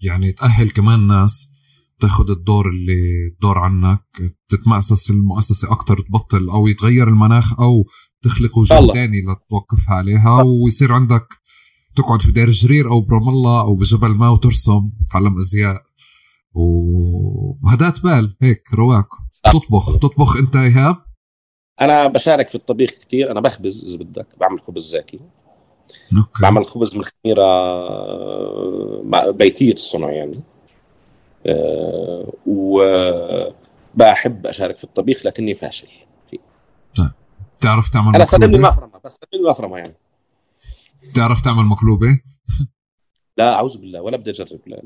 [0.00, 1.48] يعني تأهل كمان ناس
[2.00, 4.04] تاخذ الدور اللي الدور عنك
[4.48, 7.84] تتمأسس المؤسسة أكتر تبطل أو يتغير المناخ أو
[8.22, 11.26] تخلق وجود ثاني لتوقفها عليها ويصير عندك
[11.96, 15.82] تقعد في دير جرير أو برام الله أو بجبل ما وترسم وتتعلم أزياء.
[16.54, 19.08] وهدأت بال هيك رواق.
[19.44, 20.96] تطبخ تطبخ أنت إيهاب؟
[21.80, 25.20] أنا بشارك في الطبيخ كثير أنا بخبز إذا بدك بعمل خبز زاكي.
[26.16, 26.42] okay.
[26.42, 27.46] بعمل خبز من خميرة
[29.30, 30.40] بيتية الصنع يعني.
[31.46, 35.88] أه وبحب أشارك في الطبيخ لكني فاشل
[36.30, 36.38] فيه.
[36.96, 37.10] طيب.
[37.58, 39.94] بتعرف تعمل أنا سلمني المفرمة بس سلمني المفرمة يعني.
[41.10, 42.20] بتعرف تعمل مقلوبة؟
[43.36, 44.60] لا أعوذ بالله ولا بدي أجرب.
[44.66, 44.82] لا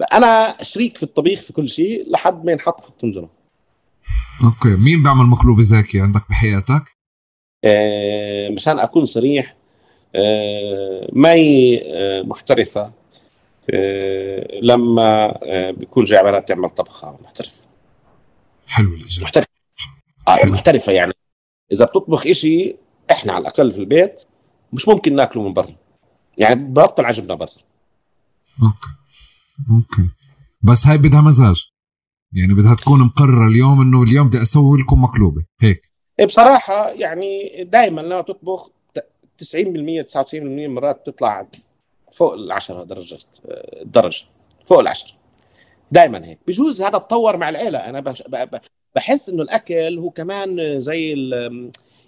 [0.00, 0.06] لا.
[0.16, 3.30] أنا شريك في الطبيخ في كل شيء لحد ما ينحط في الطنجرة.
[4.44, 4.76] okay.
[4.76, 6.84] مين بيعمل مقلوبة زاكي عندك بحياتك؟
[7.64, 9.56] آه مشان أكون صريح
[10.14, 12.92] آه مي آه محترفة.
[13.70, 17.62] آه لما آه بيكون جاي على تعمل طبخة محترفة.
[18.68, 19.48] حلو الاجابه محترفه
[20.28, 21.12] آه محترفة يعني.
[21.72, 22.76] إذا بتطبخ إشي
[23.10, 24.22] إحنا على الأقل في البيت
[24.72, 25.76] مش ممكن ناكله من برا.
[26.38, 27.48] يعني ببطل عجبنا برا.
[28.62, 28.88] okay.
[29.70, 30.08] okay.
[30.62, 31.70] بس هاي بدها مزاج.
[32.32, 35.44] يعني بدها تكون مقررة اليوم إنه اليوم بدي أسوي لكم مقلوبة.
[35.60, 35.80] هيك.
[36.26, 38.70] بصراحة يعني دائما لما تطبخ
[39.38, 40.34] 90% 99%
[40.68, 41.48] مرات تطلع
[42.12, 43.18] فوق العشرة درجة
[43.82, 44.24] درجة.
[44.66, 45.12] فوق العشرة.
[45.92, 46.38] دائما هيك.
[46.46, 47.78] بجوز هذا تطور مع العيلة.
[47.78, 48.14] أنا
[48.96, 51.14] بحس إنه الأكل هو كمان زي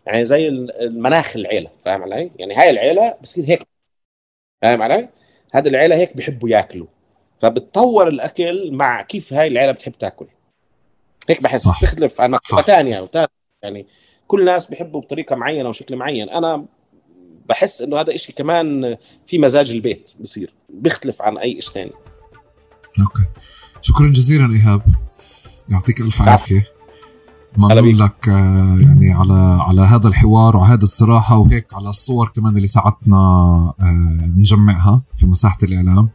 [0.07, 3.63] يعني زي المناخ العيلة فاهم علي؟ يعني هاي العيلة بصير هيك
[4.63, 5.09] فاهم علي؟
[5.53, 6.87] هذه العيلة هيك بحبوا ياكلوا
[7.39, 10.27] فبتطور الأكل مع كيف هاي العيلة بتحب تاكل.
[11.29, 11.85] هيك بحس صح.
[11.85, 13.11] بتختلف عن مقطع ثانية
[13.63, 13.87] يعني
[14.27, 16.31] كل الناس بيحبوا بطريقة معينة وشكل معين.
[16.31, 16.67] أنا
[17.49, 21.93] بحس إنه هذا إشي كمان في مزاج البيت بصير بيختلف عن أي شيء ثاني
[23.01, 23.41] أوكي.
[23.83, 24.83] شكرا جزيلا إيهاب.
[25.71, 26.74] يعطيك ألف عافية.
[27.57, 32.67] ممنون لك يعني على على هذا الحوار وعلى هذه الصراحة وهيك على الصور كمان اللي
[32.67, 33.73] ساعدتنا
[34.37, 36.09] نجمعها في مساحة الإعلام.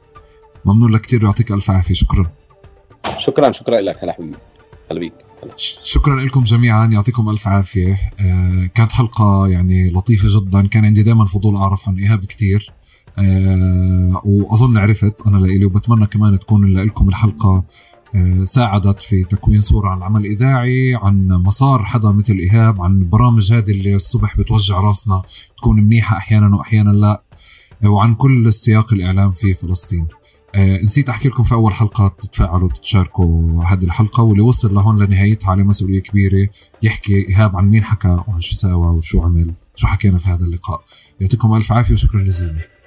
[0.66, 1.94] ممنون لك كثير ويعطيك ألف عافية.
[1.94, 2.28] شكرا.
[3.18, 4.38] شكرا شكرا لك هلا حبيبي.
[4.92, 5.14] هلا بيك.
[5.84, 6.86] شكرا لكم جميعا.
[6.86, 7.98] يعطيكم ألف عافية.
[8.20, 10.68] آه كانت حلقة يعني لطيفة جدا.
[10.68, 12.72] كان عندي دائما فضول أعرف عن إيهاب كثير
[13.18, 15.22] آه وأظن عرفت.
[15.28, 17.64] أنا لإلي وبتمنى كمان تكون لكم الحلقة آه
[18.44, 23.72] ساعدت في تكوين صورة عن العمل الإذاعي عن مسار حدا مثل إيهاب عن البرامج هذه
[23.72, 25.22] اللي الصبح بتوجع راسنا
[25.58, 27.24] تكون منيحة أحيانا وأحيانا لا
[27.86, 30.08] وعن كل السياق الإعلام في فلسطين.
[30.56, 35.52] آه نسيت أحكي لكم في أول حلقة تتفاعلوا وتشاركوا هذه الحلقة واللي وصل لهون لنهايتها
[35.52, 36.50] عليه مسؤولية كبيرة
[36.84, 40.84] يحكي إيهاب عن مين حكى وعن شو ساوى وشو عمل شو حكينا في هذا اللقاء.
[41.20, 42.79] يعطيكم ألف عافية وشكرا جزيلا.